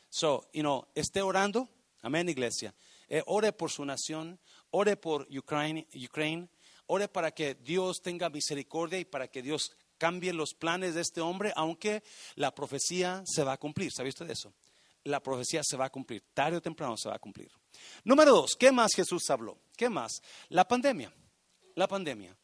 So, 0.09 0.49
you 0.51 0.63
know, 0.63 0.85
esté 0.95 1.21
orando, 1.21 1.69
amén 2.01 2.27
iglesia, 2.27 2.75
eh, 3.07 3.23
ore 3.25 3.53
por 3.53 3.71
su 3.71 3.85
nación, 3.85 4.37
ore 4.71 4.97
por 4.97 5.29
Ukraine, 5.31 5.87
Ukraine, 5.95 6.49
ore 6.87 7.07
para 7.07 7.31
que 7.31 7.55
Dios 7.55 8.01
tenga 8.01 8.29
misericordia 8.29 8.99
y 8.99 9.05
para 9.05 9.29
que 9.29 9.41
Dios 9.41 9.71
cambie 9.97 10.33
los 10.33 10.53
planes 10.53 10.93
de 10.95 11.01
este 11.01 11.21
hombre, 11.21 11.53
aunque 11.55 12.03
la 12.35 12.53
profecía 12.53 13.23
se 13.25 13.45
va 13.45 13.53
a 13.53 13.57
cumplir. 13.57 13.93
¿Sabe 13.93 14.09
usted 14.09 14.29
eso? 14.29 14.53
La 15.05 15.21
profecía 15.21 15.61
se 15.63 15.77
va 15.77 15.85
a 15.85 15.89
cumplir, 15.89 16.23
tarde 16.33 16.57
o 16.57 16.61
temprano 16.61 16.97
se 16.97 17.07
va 17.07 17.15
a 17.15 17.19
cumplir. 17.19 17.49
Número 18.03 18.31
dos, 18.31 18.55
¿qué 18.59 18.71
más 18.71 18.91
Jesús 18.93 19.29
habló? 19.29 19.57
¿Qué 19.77 19.89
más? 19.89 20.21
La 20.49 20.67
pandemia, 20.67 21.13
la 21.75 21.87
pandemia. 21.87 22.35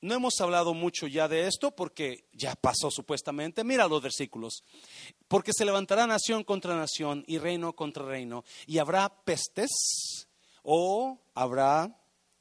No 0.00 0.14
hemos 0.14 0.40
hablado 0.40 0.74
mucho 0.74 1.06
ya 1.06 1.28
de 1.28 1.46
esto 1.46 1.70
porque 1.70 2.24
ya 2.32 2.56
pasó 2.56 2.90
supuestamente. 2.90 3.62
Mira 3.62 3.86
los 3.86 4.02
versículos. 4.02 4.64
Porque 5.28 5.52
se 5.52 5.64
levantará 5.64 6.08
nación 6.08 6.42
contra 6.42 6.76
nación 6.76 7.22
y 7.28 7.38
reino 7.38 7.72
contra 7.74 8.04
reino 8.04 8.44
y 8.66 8.78
habrá 8.78 9.08
pestes 9.24 9.70
o 10.64 11.20
habrá 11.34 11.96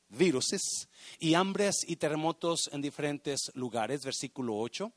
viruses 0.10 0.89
y 1.19 1.36
hambres 1.36 1.76
y 1.86 1.97
terremotos 1.97 2.67
en 2.71 2.82
diferentes 2.82 3.52
lugares. 3.54 4.02
Versículo 4.04 4.58
8. 4.58 4.91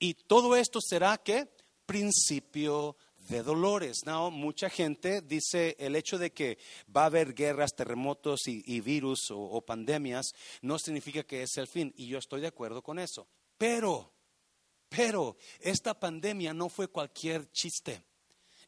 Y 0.00 0.14
todo 0.14 0.56
esto 0.56 0.80
será 0.80 1.18
que 1.18 1.48
principio 1.86 2.96
de 3.28 3.42
dolores. 3.42 4.04
No, 4.04 4.30
mucha 4.30 4.68
gente 4.68 5.22
dice 5.22 5.76
el 5.78 5.96
hecho 5.96 6.18
de 6.18 6.32
que 6.32 6.58
va 6.94 7.02
a 7.02 7.06
haber 7.06 7.34
guerras, 7.34 7.74
terremotos 7.74 8.46
y, 8.46 8.80
virus 8.80 9.30
o, 9.30 9.60
pandemias 9.62 10.34
no 10.62 10.78
significa 10.78 11.22
que 11.22 11.42
es 11.42 11.56
el 11.56 11.66
fin. 11.66 11.92
Y 11.96 12.06
yo 12.06 12.18
estoy 12.18 12.40
de 12.40 12.48
acuerdo 12.48 12.82
con 12.82 12.98
eso. 12.98 13.26
Pero, 13.56 14.12
pero, 14.88 15.36
esta 15.60 15.98
pandemia 15.98 16.52
no 16.52 16.68
fue 16.68 16.88
cualquier 16.88 17.50
chiste. 17.50 18.04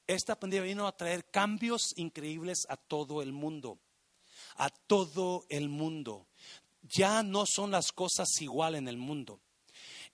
Esta 0.06 0.38
pandemia 0.38 0.68
vino 0.68 0.86
a 0.86 0.96
traer 0.96 1.24
cambios 1.30 1.92
increíbles 1.96 2.66
a 2.68 2.76
todo 2.76 3.22
el 3.22 3.32
mundo. 3.32 3.80
A 4.56 4.70
todo 4.70 5.44
el 5.48 5.68
mundo. 5.68 6.28
Ya 6.82 7.22
no 7.22 7.44
son 7.46 7.72
las 7.72 7.92
cosas 7.92 8.28
igual 8.40 8.76
en 8.76 8.88
el 8.88 8.96
mundo. 8.96 9.40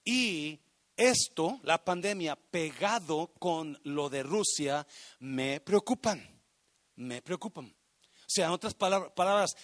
Y 0.05 0.59
esto, 0.97 1.61
la 1.63 1.85
pandemia, 1.85 2.37
pegado 2.37 3.33
con 3.39 3.79
lo 3.85 4.09
de 4.09 4.23
Rusia, 4.23 4.87
me 5.21 5.61
preocupan, 5.61 6.23
me 6.97 7.23
preocupan. 7.23 7.67
O 7.67 8.35
sea, 8.35 8.47
en 8.47 8.53
otras 8.53 8.75
palabras, 8.75 9.55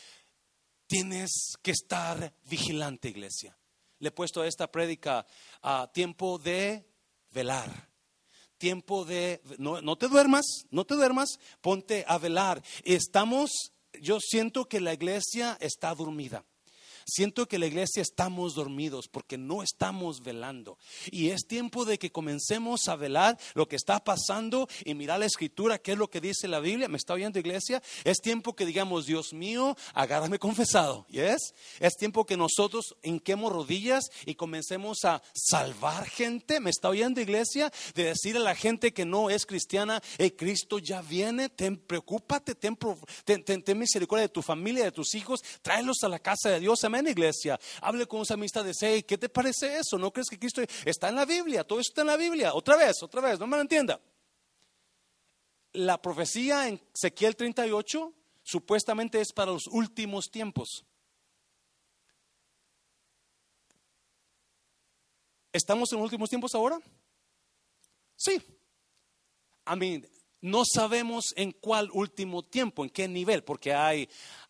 tienes 0.87 1.55
que 1.63 1.71
estar 1.71 2.35
vigilante, 2.45 3.09
iglesia. 3.09 3.57
Le 4.01 4.09
he 4.09 4.13
puesto 4.13 4.45
esta 4.45 4.71
prédica 4.71 5.27
a 5.63 5.91
tiempo 5.93 6.39
de 6.39 6.89
velar. 7.31 7.89
Tiempo 8.57 9.05
de, 9.05 9.41
no, 9.59 9.81
no 9.81 9.97
te 9.97 10.09
duermas, 10.09 10.45
no 10.71 10.85
te 10.85 10.95
duermas, 10.95 11.39
ponte 11.61 12.05
a 12.09 12.19
velar. 12.19 12.63
Estamos, 12.85 13.73
yo 14.01 14.19
siento 14.21 14.69
que 14.69 14.81
la 14.81 14.95
iglesia 14.95 15.57
está 15.61 15.95
dormida. 15.95 16.45
Siento 17.11 17.49
que 17.49 17.59
la 17.59 17.67
iglesia 17.67 18.03
estamos 18.03 18.55
dormidos 18.55 19.09
porque 19.09 19.39
no 19.39 19.63
estamos 19.63 20.23
velando. 20.23 20.79
Y 21.11 21.31
es 21.31 21.47
tiempo 21.47 21.87
de 21.87 21.99
que 21.99 22.13
comencemos 22.13 22.87
a 22.87 22.97
velar 22.97 23.39
lo 23.55 23.67
que 23.67 23.77
está 23.77 24.05
pasando 24.05 24.69
y 24.85 24.93
mirar 24.93 25.19
la 25.19 25.25
escritura, 25.25 25.79
qué 25.79 25.93
es 25.93 25.99
lo 25.99 26.11
que 26.11 26.21
dice 26.21 26.49
la 26.49 26.61
Biblia. 26.61 26.87
¿Me 26.87 26.99
está 26.99 27.15
oyendo 27.15 27.39
iglesia? 27.39 27.83
Es 28.05 28.19
tiempo 28.19 28.55
que 28.55 28.67
digamos, 28.67 29.07
Dios 29.07 29.33
mío, 29.33 29.75
agárrame 29.95 30.39
confesado. 30.39 31.07
¿Yes? 31.09 31.55
Es 31.81 31.97
tiempo 31.97 32.27
que 32.27 32.37
nosotros 32.37 32.95
hinquemos 33.03 33.53
rodillas 33.53 34.05
y 34.27 34.35
comencemos 34.35 35.07
a 35.07 35.23
salvar 35.33 36.07
gente. 36.11 36.61
¿Me 36.61 36.69
está 36.69 36.91
oyendo 36.91 37.23
iglesia? 37.23 37.73
De 37.95 38.05
decir 38.05 38.37
a 38.37 38.41
la 38.41 38.55
gente 38.55 38.93
que 38.93 39.07
no 39.07 39.31
es 39.31 39.47
cristiana, 39.47 40.03
hey, 40.19 40.33
Cristo 40.33 40.79
ya 40.79 41.01
viene, 41.01 41.49
ten, 41.49 41.79
preocúpate, 41.79 42.55
ten, 42.55 42.77
ten, 43.25 43.79
misericordia 43.79 44.27
de 44.27 44.33
tu 44.33 44.43
familia, 44.43 44.85
de 44.85 44.93
tus 44.93 45.15
hijos, 45.15 45.41
tráelos 45.63 46.03
a 46.03 46.11
la 46.11 46.19
casa 46.19 46.51
de 46.51 46.61
Dios. 46.61 46.85
Amén 46.85 46.98
en 46.99 47.09
iglesia, 47.09 47.59
hable 47.81 48.07
con 48.07 48.21
sus 48.21 48.31
amistades, 48.33 48.77
hey, 48.81 49.03
¿qué 49.03 49.19
te 49.19 49.29
parece 49.29 49.79
eso? 49.79 49.99
¿No 49.99 50.13
crees 50.13 50.29
que 50.29 50.39
Cristo 50.39 50.63
está 50.85 51.09
en 51.09 51.17
la 51.17 51.25
Biblia? 51.25 51.65
Todo 51.65 51.81
eso 51.81 51.91
está 51.91 52.03
en 52.03 52.09
la 52.09 52.17
Biblia. 52.17 52.55
Otra 52.55 52.77
vez, 52.77 53.03
otra 53.03 53.21
vez, 53.21 53.39
no 53.39 53.47
me 53.47 53.57
lo 53.57 53.63
entienda. 53.63 54.01
La 55.73 56.01
profecía 56.01 56.69
en 56.69 56.81
Ezequiel 56.95 57.37
38 57.37 58.13
supuestamente 58.43 59.21
es 59.21 59.33
para 59.33 59.53
los 59.53 59.67
últimos 59.67 60.31
tiempos. 60.31 60.85
¿Estamos 65.53 65.93
en 65.93 65.99
los 65.99 66.05
últimos 66.05 66.29
tiempos 66.29 66.55
ahora? 66.55 66.79
Sí. 68.17 68.43
I 69.67 69.77
mean, 69.77 70.09
no 70.41 70.63
sabemos 70.65 71.33
en 71.37 71.53
cuál 71.53 71.91
último 71.93 72.45
tiempo, 72.45 72.85
en 72.85 72.91
qué 72.91 73.09
nivel, 73.09 73.43
porque 73.43 73.75
hay 73.75 74.09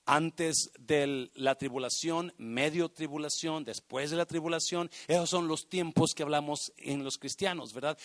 antes 0.09 0.71
de 0.79 1.31
la 1.35 1.55
tribulación, 1.57 2.33
medio 2.39 2.89
tribulación, 2.89 3.63
después 3.63 4.11
de 4.11 4.17
la 4.17 4.25
tribulación. 4.25 4.91
Esos 5.07 5.29
son 5.29 5.49
los 5.49 5.69
tiempos 5.69 6.15
que 6.17 6.23
hablamos 6.23 6.73
en 6.79 7.05
los 7.05 7.19
cristianos, 7.19 7.75
¿verdad? 7.75 7.99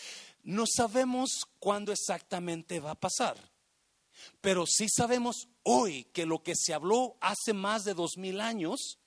No 0.44 0.66
sabemos 0.68 1.48
cuándo 1.60 1.94
exactamente 1.94 2.82
va 2.82 2.92
a 2.92 3.00
pasar. 3.00 3.38
Pero 4.42 4.66
sí 4.68 4.88
sabemos 4.90 5.48
hoy 5.64 6.04
que 6.12 6.26
lo 6.26 6.44
que 6.44 6.56
se 6.58 6.74
habló 6.74 7.16
hace 7.22 7.54
más 7.54 7.86
de 7.86 7.94
dos 7.94 8.18
mil 8.18 8.42
años, 8.42 9.00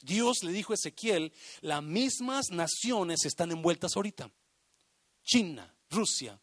Dios 0.00 0.42
le 0.42 0.50
dijo 0.50 0.72
a 0.72 0.74
Ezequiel, 0.74 1.32
las 1.60 1.84
mismas 1.84 2.50
naciones 2.50 3.24
están 3.26 3.52
envueltas 3.52 3.92
ahorita. 3.94 4.28
China, 5.22 5.72
Rusia, 5.88 6.40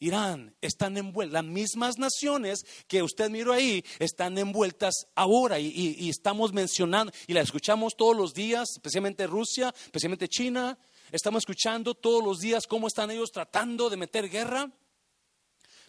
Irán, 0.00 0.56
están 0.62 0.96
envueltas. 0.96 1.34
Las 1.34 1.44
mismas 1.44 1.98
naciones 1.98 2.64
que 2.88 3.02
usted 3.02 3.30
miró 3.30 3.52
ahí 3.52 3.84
están 3.98 4.36
envueltas 4.38 5.06
ahora 5.14 5.58
y, 5.58 6.08
estamos 6.08 6.54
mencionando 6.54 7.12
y 7.26 7.34
la 7.34 7.42
escuchamos 7.42 7.94
todos 7.96 8.16
los 8.16 8.32
días, 8.32 8.70
especialmente 8.72 9.26
Rusia, 9.26 9.72
especialmente 9.84 10.26
China. 10.26 10.78
Estamos 11.12 11.42
escuchando 11.42 11.94
todos 11.94 12.24
los 12.24 12.38
días 12.38 12.66
cómo 12.66 12.88
están 12.88 13.10
ellos 13.10 13.30
tratando 13.30 13.90
de 13.90 13.98
meter 13.98 14.28
guerra. 14.30 14.70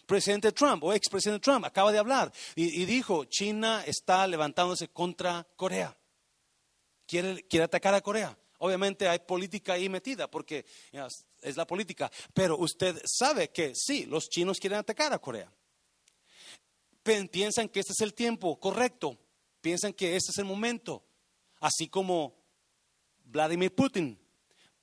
Presidente 0.04 0.52
Trump 0.52 0.84
o 0.84 0.92
expresidente 0.92 1.42
Trump 1.42 1.64
acaba 1.64 1.90
de 1.90 1.98
hablar 1.98 2.30
y, 2.54 2.84
dijo, 2.84 3.24
China 3.24 3.82
está 3.86 4.26
levantándose 4.26 4.88
contra 4.88 5.46
Corea. 5.56 5.96
Quiere, 7.06 7.42
quiere 7.44 7.64
atacar 7.64 7.94
a 7.94 8.02
Corea. 8.02 8.36
Obviamente 8.64 9.08
hay 9.08 9.18
política 9.18 9.72
ahí 9.72 9.88
metida 9.88 10.30
porque 10.30 10.64
es 11.40 11.56
la 11.56 11.66
política, 11.66 12.08
pero 12.32 12.56
usted 12.58 13.02
sabe 13.04 13.50
que 13.50 13.72
sí, 13.74 14.06
los 14.06 14.28
chinos 14.28 14.60
quieren 14.60 14.78
atacar 14.78 15.12
a 15.12 15.18
Corea. 15.18 15.52
Piensan 17.02 17.68
que 17.68 17.80
este 17.80 17.92
es 17.92 18.00
el 18.02 18.14
tiempo 18.14 18.60
correcto, 18.60 19.18
piensan 19.60 19.92
que 19.92 20.14
este 20.14 20.30
es 20.30 20.38
el 20.38 20.44
momento, 20.44 21.02
así 21.58 21.88
como 21.88 22.36
Vladimir 23.24 23.74
Putin 23.74 24.16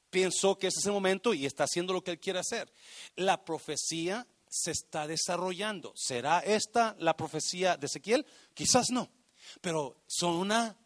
pensó 0.10 0.58
que 0.58 0.68
este 0.68 0.82
es 0.82 0.86
el 0.86 0.92
momento 0.92 1.34
y 1.34 1.46
está 1.46 1.64
haciendo 1.64 1.94
lo 1.94 2.04
que 2.04 2.12
él 2.12 2.20
quiere 2.20 2.40
hacer. 2.40 2.70
La 3.16 3.46
profecía 3.46 4.28
se 4.50 4.72
está 4.72 5.08
desarrollando. 5.08 5.94
¿Será 5.96 6.40
esta 6.40 6.98
la 7.00 7.16
profecía 7.16 7.78
de 7.78 7.86
Ezequiel? 7.86 8.26
Quizás 8.54 8.90
no, 8.90 9.10
pero 9.62 10.04
son 10.06 10.36
una 10.36 10.78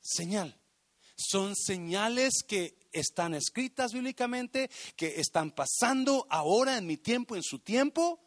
señal. 0.00 0.58
Son 1.16 1.54
señales 1.54 2.42
que 2.46 2.78
están 2.92 3.34
escritas 3.34 3.92
bíblicamente, 3.92 4.70
que 4.96 5.20
están 5.20 5.50
pasando 5.50 6.26
ahora 6.30 6.78
en 6.78 6.86
mi 6.86 6.96
tiempo, 6.96 7.36
en 7.36 7.42
su 7.42 7.58
tiempo. 7.58 8.20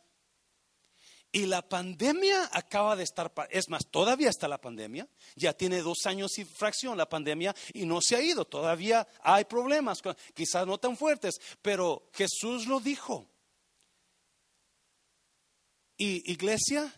Y 1.32 1.46
la 1.46 1.68
pandemia 1.68 2.50
acaba 2.54 2.96
de 2.96 3.04
estar, 3.04 3.32
es 3.50 3.70
más, 3.70 3.86
todavía 3.92 4.30
está 4.30 4.48
la 4.48 4.62
pandemia, 4.62 5.08
ya 5.36 5.54
tiene 5.54 5.82
dos 5.82 6.06
años 6.06 6.38
y 6.40 6.46
fracción 6.46 6.98
la 6.98 7.10
pandemia 7.10 7.54
y 7.74 7.86
no 7.86 8.00
se 8.02 8.16
ha 8.16 8.22
ido, 8.22 8.46
todavía 8.46 9.08
hay 9.22 9.44
problemas, 9.44 10.02
quizás 10.34 10.66
no 10.66 10.78
tan 10.78 10.96
fuertes, 10.96 11.36
pero 11.62 12.10
Jesús 12.14 12.66
lo 12.66 12.80
dijo. 12.80 13.28
Y 15.98 16.32
iglesia, 16.32 16.94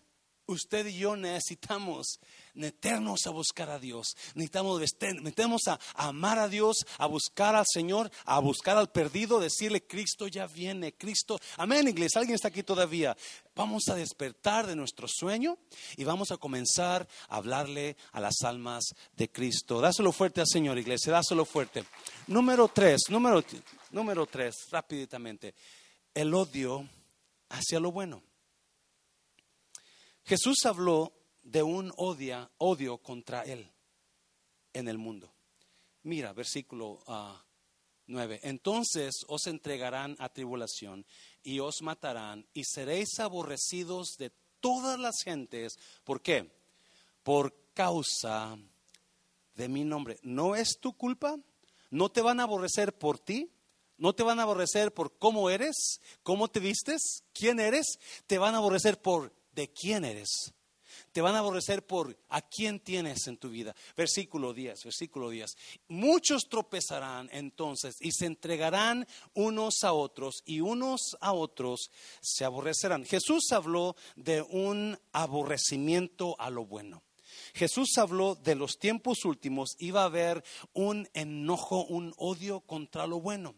usted 0.45 0.85
y 0.85 0.99
yo 0.99 1.15
necesitamos 1.15 2.19
meternos 2.59 3.25
a 3.25 3.31
buscar 3.31 3.69
a 3.69 3.79
Dios. 3.79 4.15
Necesitamos 4.35 4.81
metemos 5.21 5.61
a, 5.67 5.79
amar 5.95 6.37
a 6.37 6.47
Dios, 6.47 6.85
a 6.97 7.07
buscar 7.07 7.55
al 7.55 7.65
Señor, 7.67 8.11
a 8.25 8.39
buscar 8.39 8.77
al 8.77 8.91
perdido, 8.91 9.39
decirle, 9.39 9.85
Cristo 9.85 10.27
ya 10.27 10.45
viene, 10.45 10.93
Cristo. 10.93 11.39
Amén, 11.57 11.87
iglesia. 11.87 12.19
¿Alguien 12.19 12.35
está 12.35 12.49
aquí 12.49 12.63
todavía? 12.63 13.17
Vamos 13.55 13.87
a 13.89 13.95
despertar 13.95 14.67
de 14.67 14.75
nuestro 14.75 15.07
sueño 15.07 15.57
y 15.97 16.03
vamos 16.03 16.31
a 16.31 16.37
comenzar 16.37 17.07
a 17.29 17.37
hablarle 17.37 17.97
a 18.11 18.19
las 18.19 18.41
almas 18.43 18.83
de 19.15 19.29
Cristo. 19.29 19.81
Dáselo 19.81 20.11
fuerte 20.11 20.41
al 20.41 20.47
Señor, 20.47 20.77
iglesia, 20.77 21.13
dáselo 21.13 21.45
fuerte. 21.45 21.85
Número 22.27 22.67
tres, 22.67 23.01
número, 23.09 23.43
número 23.91 24.25
tres, 24.27 24.55
rápidamente. 24.69 25.55
El 26.13 26.33
odio 26.33 26.87
hacia 27.49 27.79
lo 27.79 27.91
bueno. 27.91 28.21
Jesús 30.25 30.57
habló 30.65 31.11
de 31.43 31.63
un 31.63 31.91
odia, 31.97 32.49
odio 32.57 32.97
contra 32.97 33.43
él 33.43 33.71
en 34.73 34.87
el 34.87 34.97
mundo. 34.97 35.33
Mira, 36.03 36.33
versículo 36.33 36.99
9. 38.07 38.39
Ah, 38.41 38.47
Entonces 38.47 39.25
os 39.27 39.47
entregarán 39.47 40.15
a 40.19 40.29
tribulación 40.29 41.05
y 41.43 41.59
os 41.59 41.81
matarán 41.81 42.47
y 42.53 42.63
seréis 42.63 43.19
aborrecidos 43.19 44.15
de 44.17 44.31
todas 44.59 44.99
las 44.99 45.15
gentes. 45.23 45.77
¿Por 46.03 46.21
qué? 46.21 46.49
Por 47.23 47.53
causa 47.73 48.57
de 49.55 49.67
mi 49.67 49.83
nombre. 49.83 50.19
¿No 50.23 50.55
es 50.55 50.79
tu 50.79 50.93
culpa? 50.93 51.37
¿No 51.89 52.09
te 52.09 52.21
van 52.21 52.39
a 52.39 52.43
aborrecer 52.43 52.97
por 52.97 53.19
ti? 53.19 53.51
¿No 53.97 54.13
te 54.13 54.23
van 54.23 54.39
a 54.39 54.43
aborrecer 54.43 54.93
por 54.93 55.17
cómo 55.17 55.49
eres? 55.49 55.99
¿Cómo 56.23 56.47
te 56.47 56.61
vistes? 56.61 57.23
¿Quién 57.33 57.59
eres? 57.59 57.85
Te 58.27 58.37
van 58.37 58.55
a 58.55 58.59
aborrecer 58.59 59.01
por 59.01 59.33
de 59.51 59.67
quién 59.71 60.05
eres. 60.05 60.53
Te 61.11 61.21
van 61.21 61.35
a 61.35 61.39
aborrecer 61.39 61.85
por 61.85 62.17
a 62.29 62.41
quién 62.41 62.79
tienes 62.79 63.27
en 63.27 63.37
tu 63.37 63.49
vida. 63.49 63.75
Versículo 63.95 64.53
10, 64.53 64.83
versículo 64.83 65.29
10. 65.29 65.57
Muchos 65.87 66.47
tropezarán 66.49 67.29
entonces 67.31 67.95
y 67.99 68.11
se 68.11 68.25
entregarán 68.25 69.07
unos 69.33 69.83
a 69.83 69.93
otros 69.93 70.43
y 70.45 70.61
unos 70.61 71.17
a 71.21 71.33
otros 71.33 71.91
se 72.21 72.45
aborrecerán. 72.45 73.05
Jesús 73.05 73.51
habló 73.51 73.95
de 74.15 74.41
un 74.41 74.99
aborrecimiento 75.11 76.35
a 76.39 76.49
lo 76.49 76.65
bueno. 76.65 77.03
Jesús 77.53 77.97
habló 77.97 78.35
de 78.35 78.55
los 78.55 78.77
tiempos 78.77 79.25
últimos, 79.25 79.75
iba 79.79 80.01
a 80.01 80.05
haber 80.05 80.43
un 80.73 81.07
enojo, 81.13 81.85
un 81.85 82.13
odio 82.17 82.61
contra 82.61 83.07
lo 83.07 83.19
bueno. 83.19 83.55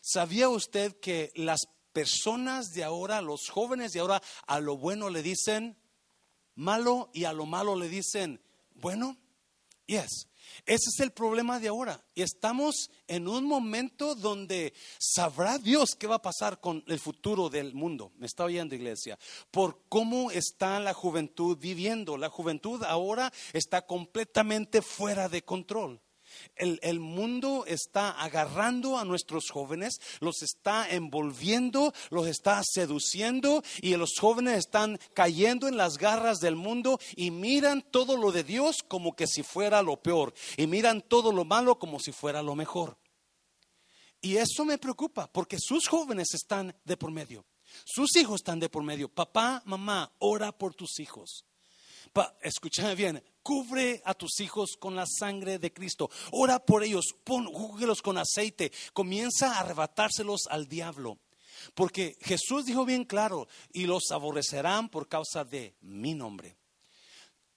¿Sabía 0.00 0.48
usted 0.48 0.98
que 1.00 1.32
las 1.34 1.66
personas 1.92 2.72
de 2.72 2.84
ahora, 2.84 3.22
los 3.22 3.48
jóvenes 3.48 3.92
de 3.92 4.00
ahora, 4.00 4.22
a 4.46 4.60
lo 4.60 4.76
bueno 4.76 5.10
le 5.10 5.22
dicen 5.22 5.76
malo 6.56 7.10
y 7.14 7.24
a 7.24 7.32
lo 7.32 7.46
malo 7.46 7.76
le 7.76 7.88
dicen 7.88 8.40
bueno? 8.74 9.16
Yes. 9.86 10.26
Ese 10.64 10.90
es 10.94 11.00
el 11.00 11.12
problema 11.12 11.60
de 11.60 11.68
ahora. 11.68 12.04
Estamos 12.14 12.90
en 13.06 13.28
un 13.28 13.44
momento 13.44 14.14
donde 14.14 14.74
sabrá 14.98 15.58
Dios 15.58 15.90
qué 15.98 16.06
va 16.06 16.16
a 16.16 16.22
pasar 16.22 16.60
con 16.60 16.82
el 16.86 16.98
futuro 16.98 17.48
del 17.48 17.74
mundo. 17.74 18.12
Me 18.16 18.26
está 18.26 18.44
oyendo, 18.44 18.74
iglesia. 18.74 19.18
Por 19.50 19.82
cómo 19.88 20.30
está 20.30 20.80
la 20.80 20.94
juventud 20.94 21.56
viviendo. 21.58 22.16
La 22.16 22.28
juventud 22.28 22.82
ahora 22.84 23.32
está 23.52 23.86
completamente 23.86 24.82
fuera 24.82 25.28
de 25.28 25.42
control. 25.42 26.00
El, 26.56 27.00
mundo 27.00 27.64
está 27.66 28.10
agarrando 28.10 28.98
a 28.98 29.04
nuestros 29.04 29.50
jóvenes, 29.50 30.00
los 30.20 30.42
está 30.42 30.88
envolviendo, 30.90 31.92
los 32.10 32.26
está 32.26 32.62
seduciendo 32.64 33.62
y 33.82 33.94
los 33.96 34.14
jóvenes 34.18 34.58
están 34.58 34.98
cayendo 35.14 35.68
en 35.68 35.76
las 35.76 35.98
garras 35.98 36.38
del 36.38 36.56
mundo 36.56 36.98
y 37.16 37.30
miran 37.30 37.82
todo 37.90 38.16
lo 38.16 38.32
de 38.32 38.44
Dios 38.44 38.78
como 38.86 39.14
que 39.14 39.26
si 39.26 39.42
fuera 39.42 39.82
lo 39.82 40.02
peor 40.02 40.34
y 40.56 40.66
miran 40.66 41.02
todo 41.02 41.32
lo 41.32 41.44
malo 41.44 41.78
como 41.78 42.00
si 42.00 42.12
fuera 42.12 42.42
lo 42.42 42.54
mejor. 42.54 42.98
Y 44.20 44.36
eso 44.38 44.64
me 44.64 44.78
preocupa 44.78 45.30
porque 45.30 45.58
sus 45.60 45.86
jóvenes 45.88 46.34
están 46.34 46.74
de 46.84 46.96
por 46.96 47.10
medio. 47.10 47.44
Sus 47.84 48.16
hijos 48.16 48.36
están 48.36 48.60
de 48.60 48.68
por 48.68 48.82
medio. 48.82 49.08
Papá, 49.08 49.62
mamá, 49.66 50.12
ora 50.18 50.56
por 50.56 50.74
tus 50.74 50.98
hijos. 51.00 51.44
escúchame 52.40 52.94
bien, 52.94 53.22
Cubre 53.46 54.02
a 54.04 54.12
tus 54.12 54.40
hijos 54.40 54.76
con 54.76 54.96
la 54.96 55.06
sangre 55.06 55.60
de 55.60 55.72
Cristo. 55.72 56.10
Ora 56.32 56.58
por 56.58 56.82
ellos, 56.82 57.14
pon, 57.22 57.48
con 58.02 58.18
aceite. 58.18 58.72
Comienza 58.92 59.52
a 59.52 59.60
arrebatárselos 59.60 60.48
al 60.50 60.66
diablo. 60.66 61.20
Porque 61.72 62.18
Jesús 62.22 62.64
dijo 62.64 62.84
bien 62.84 63.04
claro, 63.04 63.46
y 63.72 63.86
los 63.86 64.10
aborrecerán 64.10 64.88
por 64.88 65.06
causa 65.06 65.44
de 65.44 65.76
mi 65.80 66.12
nombre. 66.12 66.56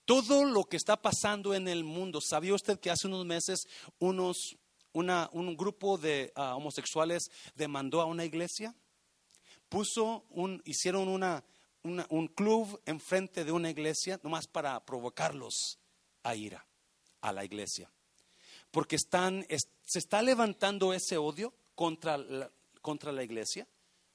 Todo 0.05 0.45
lo 0.45 0.65
que 0.65 0.77
está 0.77 1.01
pasando 1.01 1.55
en 1.55 1.67
el 1.67 1.83
mundo, 1.83 2.19
¿sabía 2.21 2.53
usted 2.53 2.79
que 2.79 2.91
hace 2.91 3.07
unos 3.07 3.25
meses 3.25 3.63
unos, 3.97 4.59
un 4.93 5.57
grupo 5.57 5.97
de 5.97 6.31
ah, 6.35 6.55
homosexuales 6.55 7.31
demandó 7.55 7.99
a 7.99 8.05
una 8.05 8.25
iglesia? 8.25 8.75
Puso 9.69 10.27
un, 10.29 10.61
hicieron 10.65 11.07
una, 11.07 11.43
un 11.81 12.27
club 12.27 12.79
enfrente 12.85 13.43
de 13.43 13.51
una 13.51 13.71
iglesia, 13.71 14.19
nomás 14.21 14.45
para 14.45 14.85
provocarlos 14.85 15.78
a 16.29 16.35
ira 16.35 16.65
a 17.21 17.33
la 17.33 17.43
iglesia. 17.43 17.91
Porque 18.71 18.95
están, 18.95 19.45
se 19.85 19.99
está 19.99 20.21
levantando 20.21 20.93
ese 20.93 21.17
odio 21.17 21.53
contra 21.75 22.17
la, 22.17 22.51
contra 22.81 23.11
la 23.11 23.23
iglesia, 23.23 23.67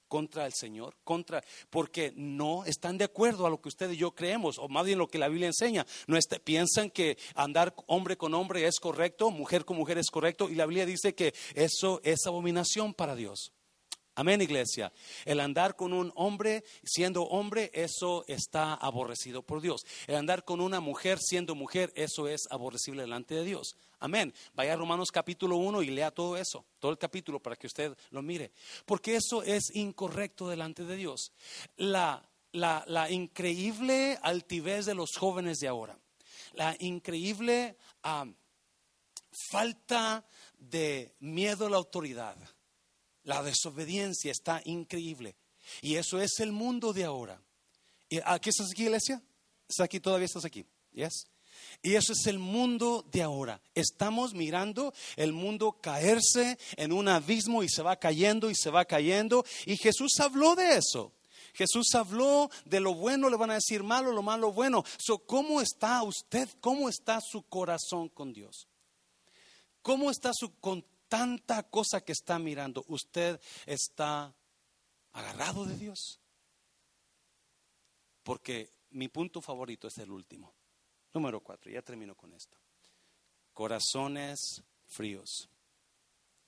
contra 0.09 0.47
el 0.47 0.53
Señor, 0.53 0.95
contra, 1.03 1.43
porque 1.70 2.12
no 2.14 2.64
están 2.64 2.99
de 2.99 3.05
acuerdo 3.05 3.47
a 3.47 3.51
lo 3.51 3.61
que 3.61 3.68
usted 3.68 3.91
y 3.91 3.97
yo 3.97 4.12
creemos, 4.12 4.59
o 4.59 4.68
más 4.68 4.86
bien 4.86 4.99
lo 4.99 5.09
que 5.09 5.18
la 5.18 5.28
Biblia 5.28 5.49
enseña. 5.49 5.86
No 6.07 6.16
piensan 6.45 6.91
que 6.91 7.18
andar 7.34 7.74
hombre 7.86 8.16
con 8.16 8.34
hombre 8.34 8.66
es 8.66 8.78
correcto, 8.78 9.30
mujer 9.30 9.64
con 9.64 9.76
mujer 9.76 9.99
es 9.99 10.11
correcto, 10.11 10.49
y 10.49 10.55
la 10.55 10.66
Biblia 10.66 10.86
dice 10.86 11.14
que 11.14 11.34
eso 11.55 12.01
es 12.05 12.26
abominación 12.26 12.95
para 12.95 13.16
Dios. 13.16 13.53
Amén, 14.14 14.40
iglesia. 14.40 14.92
El 15.24 15.40
andar 15.40 15.76
con 15.76 15.92
un 15.92 16.12
hombre 16.14 16.64
siendo 16.84 17.24
hombre, 17.24 17.70
eso 17.74 18.24
está 18.28 18.74
aborrecido 18.74 19.42
por 19.42 19.60
Dios. 19.60 19.84
El 20.06 20.16
andar 20.16 20.44
con 20.44 20.60
una 20.60 20.80
mujer 20.80 21.18
siendo 21.20 21.54
mujer, 21.54 21.92
eso 21.96 22.28
es 22.28 22.42
aborrecible 22.50 23.02
delante 23.02 23.34
de 23.34 23.44
Dios. 23.44 23.76
Amén. 23.98 24.32
Vaya 24.54 24.74
a 24.74 24.76
Romanos 24.76 25.10
capítulo 25.10 25.56
1 25.56 25.82
y 25.82 25.90
lea 25.90 26.10
todo 26.10 26.36
eso, 26.36 26.64
todo 26.78 26.92
el 26.92 26.98
capítulo 26.98 27.40
para 27.40 27.56
que 27.56 27.66
usted 27.66 27.96
lo 28.10 28.22
mire. 28.22 28.52
Porque 28.86 29.16
eso 29.16 29.42
es 29.42 29.74
incorrecto 29.74 30.48
delante 30.48 30.84
de 30.84 30.96
Dios. 30.96 31.32
La 31.76 32.22
la, 32.54 32.84
la 32.86 33.10
increíble 33.10 34.18
altivez 34.22 34.86
de 34.86 34.94
los 34.94 35.16
jóvenes 35.16 35.58
de 35.58 35.68
ahora, 35.68 35.98
la 36.52 36.76
increíble 36.78 37.76
ah, 38.02 38.26
falta 39.50 40.24
de 40.56 41.14
miedo 41.18 41.66
a 41.66 41.70
la 41.70 41.76
autoridad, 41.76 42.36
la 43.25 43.43
desobediencia 43.43 44.31
está 44.31 44.62
increíble. 44.64 45.37
Y 45.83 45.97
eso 45.97 46.20
es 46.20 46.41
el 46.41 46.53
mundo 46.53 46.93
de 46.93 47.05
ahora. 47.05 47.41
¿Aquí 48.25 48.51
estás 48.51 48.70
aquí, 48.70 48.85
iglesia? 48.85 49.22
¿Estás 49.68 49.85
aquí? 49.85 49.99
¿Todavía 49.99 50.27
estás 50.27 50.45
aquí? 50.45 50.64
¿Yes? 50.93 51.27
Y 51.83 51.95
eso 51.95 52.12
es 52.12 52.27
el 52.27 52.39
mundo 52.39 53.05
de 53.11 53.22
ahora. 53.22 53.61
Estamos 53.75 54.35
mirando 54.35 54.95
el 55.16 55.33
mundo 55.33 55.72
caerse 55.81 56.59
en 56.77 56.93
un 56.93 57.09
abismo 57.09 57.62
y 57.62 57.68
se 57.68 57.83
va 57.83 57.97
cayendo 57.97 58.51
y 58.51 58.55
se 58.55 58.70
va 58.70 58.85
cayendo. 58.85 59.45
Y 59.66 59.77
Jesús 59.77 60.18
habló 60.20 60.55
de 60.55 60.77
eso. 60.77 61.12
Jesús 61.55 61.95
habló 61.95 62.51
de 62.64 62.81
lo 62.81 62.95
bueno, 62.95 63.31
le 63.31 63.37
van 63.37 63.51
a 63.51 63.55
decir 63.55 63.83
malo, 63.83 64.12
lo 64.12 64.22
malo, 64.22 64.53
bueno. 64.53 64.85
¿Cómo 65.27 65.61
está 65.61 66.03
usted? 66.03 66.49
¿Cómo 66.61 66.89
está 66.89 67.20
su 67.20 67.43
corazón 67.43 68.09
con 68.09 68.33
Dios? 68.33 68.66
¿Cómo 69.83 70.11
está 70.11 70.33
su, 70.35 70.59
con 70.59 70.85
tanta 71.14 71.62
cosa 71.62 72.00
que 72.00 72.10
está 72.10 72.40
mirando? 72.40 72.84
¿Usted 72.88 73.40
está 73.66 74.34
agarrado 75.12 75.64
de 75.64 75.76
Dios? 75.76 76.18
Porque 78.24 78.68
mi 78.90 79.06
punto 79.06 79.40
favorito 79.40 79.86
es 79.86 79.96
el 79.98 80.10
último. 80.10 80.52
Número 81.12 81.38
cuatro, 81.38 81.70
ya 81.70 81.82
termino 81.82 82.16
con 82.16 82.32
esto. 82.34 82.58
Corazones 83.52 84.64
fríos. 84.88 85.48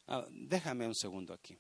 Ah, 0.09 0.27
déjame 0.31 0.89
un 0.89 0.97
segundo 0.97 1.33
aquí. 1.33 1.57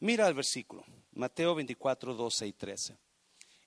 Mira 0.00 0.28
el 0.28 0.34
versículo, 0.34 0.84
Mateo 1.12 1.54
24, 1.54 2.12
12 2.12 2.46
y 2.46 2.52
13. 2.52 2.98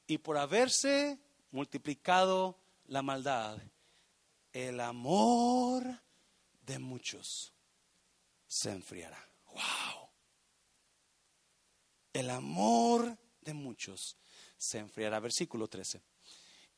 Y 0.06 0.20
por 0.20 0.38
haberse 0.38 1.18
multiplicado 1.50 2.60
la 2.86 3.02
maldad, 3.02 3.58
el 4.52 4.80
amor 4.80 6.04
de 6.62 6.78
muchos 6.78 7.54
se 8.54 8.70
enfriará. 8.70 9.18
¡Wow! 9.48 10.10
El 12.14 12.30
amor 12.30 13.18
de 13.42 13.54
muchos 13.56 14.16
se 14.56 14.78
enfriará. 14.78 15.20
Versículo 15.20 15.68
13. 15.68 16.04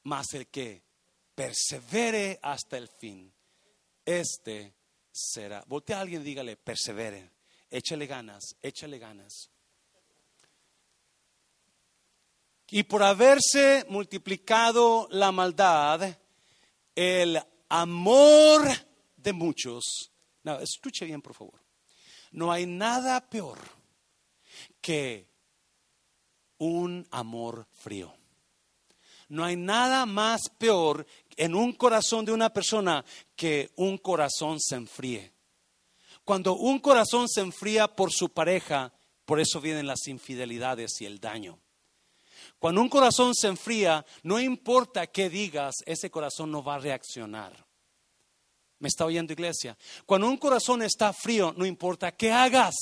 Mas 0.03 0.34
el 0.34 0.47
que 0.47 0.84
persevere 1.36 2.39
hasta 2.41 2.78
el 2.78 2.88
fin, 2.88 3.34
este 4.05 4.73
será. 5.11 5.65
Voltea 5.67 5.97
a 5.97 6.01
alguien 6.01 6.23
dígale, 6.23 6.55
persevere, 6.55 7.30
échale 7.69 8.07
ganas, 8.07 8.55
échale 8.61 8.97
ganas. 8.97 9.49
Y 12.69 12.84
por 12.84 13.03
haberse 13.03 13.86
multiplicado 13.89 15.09
la 15.11 15.34
maldad, 15.34 16.17
el 16.95 17.38
amor 17.67 18.69
de 19.17 19.34
muchos. 19.34 20.11
No, 20.43 20.57
escuche 20.59 21.05
bien, 21.05 21.21
por 21.21 21.34
favor. 21.34 21.64
No 22.36 22.52
hay 22.52 22.66
nada 22.66 23.30
peor 23.30 23.58
que 24.82 25.26
un 26.58 27.08
amor 27.10 27.66
frío. 27.72 28.14
No 29.30 29.46
hay 29.46 29.56
nada 29.56 30.06
más 30.06 30.50
peor 30.58 31.08
en 31.38 31.56
un 31.56 31.72
corazón 31.72 32.26
de 32.26 32.34
una 32.34 32.52
persona 32.52 33.06
que 33.38 33.72
un 33.78 33.98
corazón 33.98 34.60
se 34.60 34.76
enfríe. 34.76 35.32
Cuando 36.26 36.58
un 36.58 36.80
corazón 36.80 37.30
se 37.30 37.40
enfría 37.40 37.88
por 37.88 38.12
su 38.12 38.28
pareja, 38.28 38.92
por 39.24 39.40
eso 39.40 39.62
vienen 39.62 39.88
las 39.88 40.06
infidelidades 40.08 41.00
y 41.00 41.06
el 41.06 41.22
daño. 41.22 41.58
Cuando 42.60 42.82
un 42.82 42.90
corazón 42.90 43.34
se 43.34 43.48
enfría, 43.48 44.06
no 44.24 44.42
importa 44.42 45.08
qué 45.08 45.30
digas, 45.30 45.76
ese 45.86 46.12
corazón 46.12 46.52
no 46.52 46.62
va 46.62 46.76
a 46.76 46.80
reaccionar. 46.80 47.64
¿Me 48.80 48.88
está 48.88 49.05
oyendo 49.05 49.34
iglesia? 49.34 49.78
Cuando 50.05 50.28
un 50.28 50.38
corazón 50.38 50.82
está 50.82 51.13
frío, 51.13 51.53
no 51.55 51.65
importa 51.65 52.11
qué 52.11 52.32
hagas, 52.32 52.76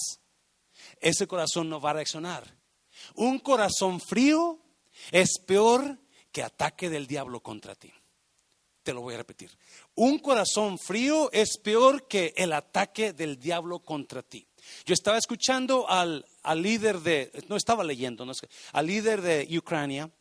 ese 0.99 1.27
corazón 1.27 1.69
no 1.69 1.79
va 1.79 1.91
a 1.91 1.93
reaccionar. 1.93 2.57
Un 3.15 3.39
corazón 3.39 3.99
frío 3.99 4.59
es 5.11 5.39
peor 5.45 5.99
que 6.31 6.43
ataque 6.43 6.89
del 6.89 7.07
diablo 7.07 7.41
contra 7.41 7.75
ti. 7.75 7.91
Te 8.81 8.93
lo 8.93 9.01
voy 9.01 9.13
a 9.13 9.17
repetir. 9.17 9.49
Un 9.95 10.19
corazón 10.19 10.77
frío 10.77 11.31
es 11.31 11.57
peor 11.57 12.07
que 12.07 12.33
el 12.35 12.51
ataque 12.51 13.13
del 13.13 13.39
diablo 13.39 13.79
contra 13.79 14.23
ti. 14.23 14.45
Yo 14.85 14.93
estaba 14.93 15.17
escuchando 15.17 15.89
al, 15.89 16.25
líder 16.55 16.99
de, 16.99 17.31
no 17.47 17.55
estaba 17.55 17.83
leyendo, 17.83 18.25
no, 18.25 18.33
al 18.73 18.85
líder 18.85 19.21
de 19.21 19.57
Ucrania, 19.57 20.11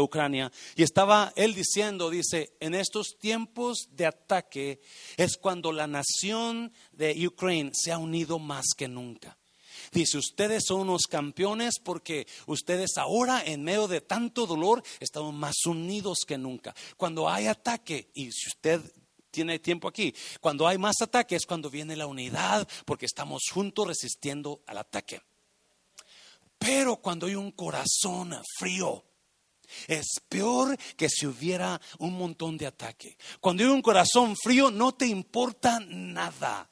Ucrania, 0.00 0.50
y 0.76 0.82
estaba 0.82 1.32
él 1.36 1.54
diciendo, 1.54 2.10
dice, 2.10 2.54
en 2.60 2.74
estos 2.74 3.18
tiempos 3.18 3.88
de 3.92 4.06
ataque 4.06 4.80
es 5.16 5.36
cuando 5.36 5.72
la 5.72 5.86
nación 5.86 6.72
de 6.92 7.26
Ucrania 7.26 7.70
se 7.74 7.92
ha 7.92 7.98
unido 7.98 8.38
más 8.38 8.66
que 8.76 8.88
nunca. 8.88 9.36
Dice, 9.92 10.18
ustedes 10.18 10.64
son 10.66 10.80
unos 10.80 11.02
campeones 11.02 11.74
porque 11.82 12.26
ustedes 12.46 12.96
ahora 12.96 13.42
en 13.44 13.62
medio 13.62 13.86
de 13.86 14.00
tanto 14.00 14.46
dolor 14.46 14.82
estamos 14.98 15.32
más 15.32 15.54
unidos 15.66 16.20
que 16.26 16.38
nunca. 16.38 16.74
Cuando 16.96 17.28
hay 17.28 17.46
ataque, 17.46 18.10
y 18.14 18.32
si 18.32 18.48
usted 18.48 18.80
tiene 19.30 19.58
tiempo 19.58 19.88
aquí, 19.88 20.14
cuando 20.40 20.66
hay 20.66 20.78
más 20.78 21.00
ataque 21.00 21.36
es 21.36 21.46
cuando 21.46 21.70
viene 21.70 21.96
la 21.96 22.06
unidad 22.06 22.66
porque 22.84 23.06
estamos 23.06 23.42
juntos 23.52 23.86
resistiendo 23.86 24.62
al 24.66 24.78
ataque. 24.78 25.20
Pero 26.58 26.96
cuando 26.96 27.26
hay 27.26 27.34
un 27.34 27.50
corazón 27.50 28.34
frío, 28.58 29.04
es 29.86 30.06
peor 30.28 30.76
que 30.96 31.08
si 31.08 31.26
hubiera 31.26 31.80
un 31.98 32.16
montón 32.16 32.56
de 32.56 32.66
ataque. 32.66 33.16
Cuando 33.40 33.62
hay 33.62 33.70
un 33.70 33.82
corazón 33.82 34.36
frío, 34.36 34.70
no 34.70 34.92
te 34.92 35.06
importa 35.06 35.80
nada. 35.80 36.70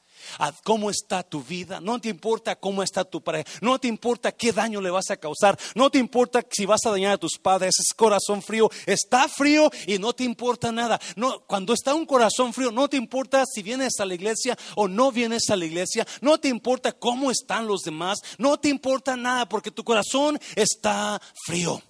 Cómo 0.63 0.89
está 0.89 1.23
tu 1.23 1.43
vida, 1.43 1.79
no 1.79 1.99
te 1.99 2.09
importa 2.09 2.55
cómo 2.55 2.81
está 2.81 3.03
tu 3.03 3.21
pareja, 3.21 3.49
no 3.61 3.77
te 3.79 3.87
importa 3.87 4.31
qué 4.31 4.51
daño 4.51 4.81
le 4.81 4.89
vas 4.89 5.09
a 5.09 5.17
causar, 5.17 5.57
no 5.75 5.89
te 5.89 5.99
importa 5.99 6.45
si 6.49 6.65
vas 6.65 6.85
a 6.85 6.91
dañar 6.91 7.13
a 7.13 7.17
tus 7.17 7.37
padres, 7.37 7.75
ese 7.79 7.95
corazón 7.95 8.41
frío. 8.41 8.69
Está 8.85 9.27
frío 9.27 9.69
y 9.85 9.99
no 9.99 10.13
te 10.13 10.23
importa 10.23 10.71
nada. 10.71 10.99
No, 11.15 11.41
cuando 11.41 11.73
está 11.73 11.93
un 11.93 12.05
corazón 12.05 12.53
frío, 12.53 12.71
no 12.71 12.87
te 12.87 12.97
importa 12.97 13.43
si 13.45 13.61
vienes 13.61 13.99
a 13.99 14.05
la 14.05 14.15
iglesia 14.15 14.57
o 14.75 14.87
no 14.87 15.11
vienes 15.11 15.49
a 15.49 15.55
la 15.55 15.65
iglesia, 15.65 16.07
no 16.21 16.39
te 16.39 16.47
importa 16.47 16.93
cómo 16.93 17.29
están 17.29 17.67
los 17.67 17.81
demás, 17.81 18.19
no 18.37 18.57
te 18.57 18.69
importa 18.69 19.15
nada 19.15 19.47
porque 19.47 19.71
tu 19.71 19.83
corazón 19.83 20.39
está 20.55 21.21
frío. 21.45 21.81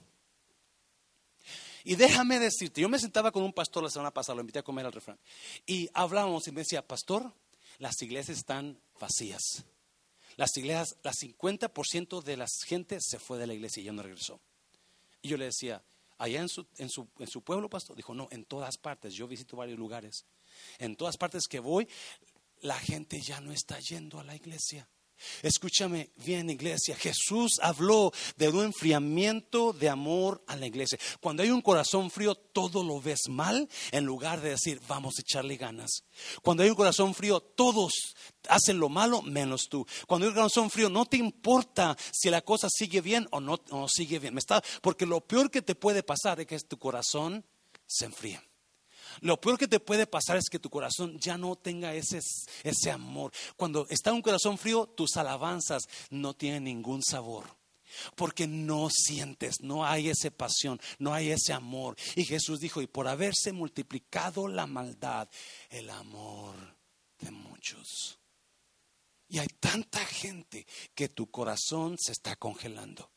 Y 1.84 1.96
déjame 1.96 2.40
decirte, 2.40 2.82
yo 2.82 2.90
me 2.90 3.00
sentaba 3.00 3.32
con 3.32 3.44
un 3.44 3.54
pastor 3.54 3.84
la 3.84 3.90
semana 3.90 4.12
pasada, 4.12 4.36
lo 4.36 4.42
invité 4.42 4.60
a 4.60 4.64
comer 4.64 4.86
al 4.86 4.94
refrán, 4.94 5.20
y 5.66 5.90
hablábamos 5.94 6.48
y 6.48 6.52
me 6.52 6.62
decía, 6.62 6.86
pastor, 6.86 7.34
las 7.80 8.02
iglesias 8.02 8.38
están 8.38 8.80
vacías. 9.00 9.66
Las 10.36 10.56
iglesias, 10.58 10.96
la 11.04 11.12
50% 11.12 12.24
de 12.24 12.38
la 12.38 12.48
gente 12.66 12.98
se 13.00 13.20
fue 13.20 13.38
de 13.38 13.48
la 13.48 13.54
iglesia 13.54 13.82
y 13.82 13.86
ya 13.86 13.92
no 13.92 14.02
regresó. 14.02 14.40
Y 15.22 15.30
yo 15.30 15.38
le 15.38 15.46
decía, 15.46 15.84
allá 16.18 16.42
en 16.42 16.50
su, 16.50 16.66
en 16.78 16.90
su, 16.90 17.08
en 17.20 17.28
su 17.28 17.42
pueblo, 17.42 17.70
pastor, 17.70 17.96
dijo, 17.96 18.14
no, 18.14 18.28
en 18.32 18.46
todas 18.46 18.78
partes, 18.78 19.14
yo 19.14 19.28
visito 19.28 19.58
varios 19.58 19.78
lugares. 19.78 20.26
En 20.80 20.96
todas 20.96 21.18
partes 21.18 21.48
que 21.48 21.60
voy, 21.60 21.88
la 22.62 22.80
gente 22.80 23.22
ya 23.22 23.42
no 23.42 23.52
está 23.52 23.80
yendo 23.80 24.20
a 24.20 24.24
la 24.24 24.36
iglesia. 24.36 24.88
Escúchame 25.42 26.12
bien, 26.18 26.50
iglesia. 26.50 26.96
Jesús 26.96 27.60
habló 27.62 28.12
de 28.38 28.50
un 28.50 28.66
enfriamiento 28.66 29.74
de 29.74 29.90
amor 29.90 30.44
a 30.48 30.56
la 30.56 30.68
iglesia. 30.68 31.00
Cuando 31.20 31.44
hay 31.44 31.50
un 31.50 31.62
corazón 31.62 32.10
frío, 32.10 32.36
todo 32.36 32.84
lo 32.84 33.02
ves 33.02 33.30
mal 33.30 33.68
en 33.92 34.06
lugar 34.06 34.42
de 34.42 34.50
decir, 34.52 34.82
vamos 34.88 35.16
a 35.18 35.22
echarle 35.22 35.58
ganas. 35.58 36.04
Cuando 36.42 36.64
hay 36.64 36.70
un 36.70 36.76
corazón 36.76 37.14
frío, 37.14 37.40
todos 37.40 38.16
hacen 38.48 38.80
lo 38.80 38.90
malo 38.90 39.22
menos 39.22 39.70
tú. 39.70 39.86
Cuando 40.08 40.26
hay 40.26 40.30
un 40.30 40.36
corazón 40.36 40.70
frío, 40.70 40.90
no 40.90 41.06
te 41.06 41.18
importa 41.18 41.98
si 42.12 42.30
la 42.30 42.42
cosa 42.42 42.68
sigue 42.70 43.02
bien 43.02 43.28
o 43.32 43.40
no, 43.40 43.62
no 43.70 43.88
sigue 43.88 44.20
bien. 44.20 44.38
Porque 44.82 45.06
lo 45.06 45.22
peor 45.22 45.50
que 45.50 45.62
te 45.62 45.76
puede 45.76 46.04
pasar 46.04 46.40
es 46.40 46.48
que 46.48 46.60
tu 46.60 46.78
corazón 46.78 47.46
se 47.86 48.06
enfríe. 48.06 48.42
Lo 49.22 49.40
peor 49.40 49.58
que 49.58 49.68
te 49.68 49.80
puede 49.80 50.08
pasar 50.08 50.38
es 50.38 50.50
que 50.50 50.60
tu 50.60 50.70
corazón 50.70 51.20
ya 51.20 51.38
no 51.38 51.56
tenga 51.56 51.94
ese, 51.94 52.20
ese 52.64 52.92
amor. 52.92 53.32
Cuando 53.56 53.88
está 53.90 54.14
un 54.14 54.22
corazón 54.22 54.58
frío, 54.58 54.88
tus 54.88 55.18
alabanzas 55.18 55.84
no 56.10 56.34
tienen 56.34 56.66
ningún 56.66 57.02
sabor. 57.04 57.46
Porque 58.16 58.48
no 58.48 58.90
sientes, 58.90 59.62
no 59.62 59.86
hay 59.86 60.10
esa 60.10 60.32
pasión, 60.32 60.82
no 60.98 61.14
hay 61.14 61.30
ese 61.30 61.54
amor. 61.54 61.96
Y 62.16 62.26
Jesús 62.26 62.60
dijo, 62.60 62.82
y 62.82 62.88
por 62.88 63.08
haberse 63.08 63.52
multiplicado 63.52 64.48
la 64.48 64.66
maldad, 64.66 65.30
el 65.70 65.90
amor 65.92 66.56
de 67.20 67.30
muchos. 67.30 68.20
Y 69.30 69.38
hay 69.38 69.48
tanta 69.60 70.00
gente 70.06 70.66
que 70.96 71.10
tu 71.10 71.30
corazón 71.30 71.98
se 72.00 72.12
está 72.12 72.36
congelando. 72.36 73.12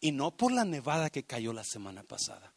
Y 0.00 0.12
no 0.12 0.36
por 0.36 0.52
la 0.52 0.64
nevada 0.64 1.10
que 1.10 1.24
cayó 1.24 1.52
la 1.52 1.64
semana 1.64 2.02
pasada 2.02 2.54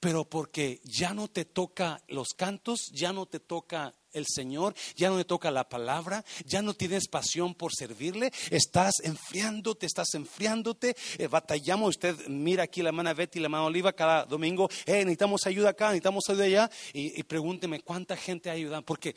pero 0.00 0.28
porque 0.28 0.80
ya 0.84 1.14
no 1.14 1.28
te 1.28 1.44
toca 1.44 2.02
los 2.08 2.28
cantos, 2.36 2.90
ya 2.92 3.12
no 3.12 3.26
te 3.26 3.40
toca 3.40 3.94
el 4.12 4.26
Señor, 4.26 4.74
ya 4.96 5.10
no 5.10 5.18
te 5.18 5.24
toca 5.24 5.50
la 5.50 5.68
palabra, 5.68 6.24
ya 6.44 6.62
no 6.62 6.74
tienes 6.74 7.08
pasión 7.08 7.54
por 7.54 7.72
servirle, 7.74 8.32
estás 8.50 9.00
enfriándote, 9.02 9.86
estás 9.86 10.14
enfriándote, 10.14 10.96
eh, 11.18 11.26
batallamos, 11.26 11.90
usted 11.90 12.28
mira 12.28 12.64
aquí 12.64 12.82
la 12.82 12.92
mano 12.92 13.14
Betty 13.14 13.40
la 13.40 13.48
mano 13.48 13.66
Oliva 13.66 13.92
cada 13.92 14.24
domingo, 14.24 14.68
eh, 14.86 15.04
necesitamos 15.04 15.46
ayuda 15.46 15.70
acá, 15.70 15.86
necesitamos 15.88 16.24
ayuda 16.28 16.44
allá, 16.44 16.70
y, 16.92 17.18
y 17.18 17.22
pregúnteme 17.22 17.80
cuánta 17.80 18.16
gente 18.16 18.50
ayuda, 18.50 18.82
porque 18.82 19.14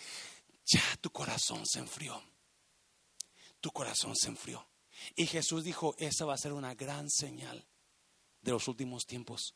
ya 0.65 0.81
tu 0.99 1.09
corazón 1.09 1.65
se 1.65 1.79
enfrió, 1.79 2.21
tu 3.59 3.71
corazón 3.71 4.15
se 4.15 4.29
enfrió. 4.29 4.67
Y 5.15 5.25
Jesús 5.25 5.63
dijo, 5.63 5.95
esa 5.97 6.25
va 6.25 6.35
a 6.35 6.37
ser 6.37 6.53
una 6.53 6.75
gran 6.75 7.09
señal 7.09 7.65
de 8.41 8.51
los 8.51 8.67
últimos 8.67 9.05
tiempos 9.05 9.55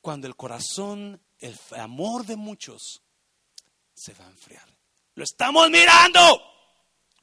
cuando 0.00 0.26
el 0.26 0.36
corazón, 0.36 1.20
el 1.38 1.58
amor 1.76 2.24
de 2.26 2.36
muchos 2.36 3.02
se 3.94 4.14
va 4.14 4.26
a 4.26 4.30
enfriar. 4.30 4.68
Lo 5.14 5.24
estamos 5.24 5.70
mirando. 5.70 6.20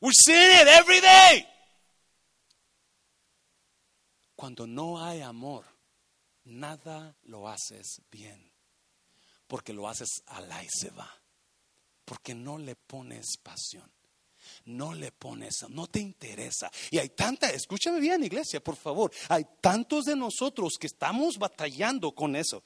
We're 0.01 0.13
seeing 0.13 0.61
it 0.61 0.67
every 0.67 0.99
day. 0.99 1.47
Cuando 4.35 4.67
no 4.67 5.03
hay 5.03 5.21
amor, 5.21 5.65
nada 6.43 7.15
lo 7.23 7.47
haces 7.47 8.01
bien. 8.11 8.51
Porque 9.47 9.73
lo 9.73 9.87
haces 9.87 10.23
al 10.27 10.49
y 10.63 10.67
se 10.69 10.89
va. 10.89 11.09
Porque 12.03 12.35
no 12.35 12.57
le 12.57 12.75
pones 12.75 13.37
pasión 13.41 13.94
no 14.65 14.93
le 14.93 15.11
pones, 15.11 15.65
no 15.69 15.87
te 15.87 15.99
interesa. 15.99 16.71
Y 16.91 16.97
hay 16.97 17.09
tanta, 17.09 17.49
escúchame 17.49 17.99
bien 17.99 18.23
iglesia, 18.23 18.63
por 18.63 18.75
favor, 18.75 19.11
hay 19.29 19.45
tantos 19.61 20.05
de 20.05 20.15
nosotros 20.15 20.77
que 20.79 20.87
estamos 20.87 21.37
batallando 21.37 22.13
con 22.13 22.35
eso. 22.35 22.63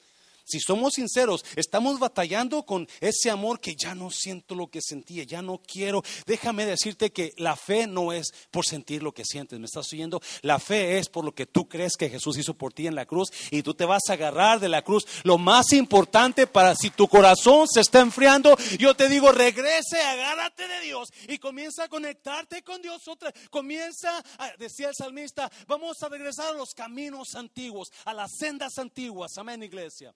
Si 0.50 0.60
somos 0.60 0.94
sinceros, 0.94 1.44
estamos 1.56 1.98
batallando 1.98 2.64
con 2.64 2.88
ese 3.00 3.30
amor 3.30 3.60
que 3.60 3.74
ya 3.76 3.94
no 3.94 4.10
siento 4.10 4.54
lo 4.54 4.68
que 4.68 4.80
sentía, 4.82 5.24
ya 5.24 5.42
no 5.42 5.58
quiero. 5.58 6.02
Déjame 6.26 6.66
decirte 6.66 7.10
que 7.10 7.32
la 7.36 7.56
fe 7.56 7.86
no 7.86 8.12
es 8.12 8.32
por 8.50 8.66
sentir 8.66 9.02
lo 9.02 9.12
que 9.12 9.24
sientes, 9.24 9.58
¿me 9.58 9.66
estás 9.66 9.92
oyendo? 9.92 10.20
La 10.42 10.58
fe 10.58 10.98
es 10.98 11.08
por 11.08 11.24
lo 11.24 11.34
que 11.34 11.46
tú 11.46 11.68
crees 11.68 11.96
que 11.96 12.08
Jesús 12.10 12.36
hizo 12.38 12.54
por 12.54 12.72
ti 12.72 12.86
en 12.86 12.94
la 12.94 13.06
cruz 13.06 13.30
y 13.50 13.62
tú 13.62 13.74
te 13.74 13.84
vas 13.84 14.02
a 14.08 14.14
agarrar 14.14 14.60
de 14.60 14.68
la 14.68 14.82
cruz. 14.82 15.06
Lo 15.22 15.38
más 15.38 15.72
importante 15.72 16.46
para 16.46 16.74
si 16.74 16.90
tu 16.90 17.08
corazón 17.08 17.68
se 17.68 17.80
está 17.80 18.00
enfriando, 18.00 18.56
yo 18.78 18.94
te 18.94 19.08
digo, 19.08 19.32
regrese, 19.32 20.00
agárrate 20.00 20.66
de 20.66 20.80
Dios 20.80 21.08
y 21.28 21.38
comienza 21.38 21.84
a 21.84 21.88
conectarte 21.88 22.62
con 22.62 22.82
Dios 22.82 23.06
otra. 23.06 23.32
Comienza, 23.50 24.22
decía 24.58 24.88
el 24.88 24.94
salmista, 24.94 25.50
vamos 25.66 25.96
a 26.02 26.08
regresar 26.08 26.48
a 26.48 26.58
los 26.58 26.70
caminos 26.74 27.34
antiguos, 27.34 27.88
a 28.04 28.14
las 28.14 28.30
sendas 28.38 28.78
antiguas. 28.78 29.32
Amén, 29.36 29.62
iglesia. 29.62 30.14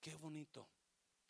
Qué 0.00 0.16
bonito 0.16 0.68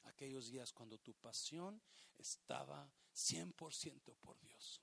aquellos 0.03 0.49
días 0.51 0.73
cuando 0.73 0.99
tu 0.99 1.15
pasión 1.15 1.83
estaba 2.17 2.93
100% 3.13 4.15
por 4.21 4.39
Dios 4.39 4.81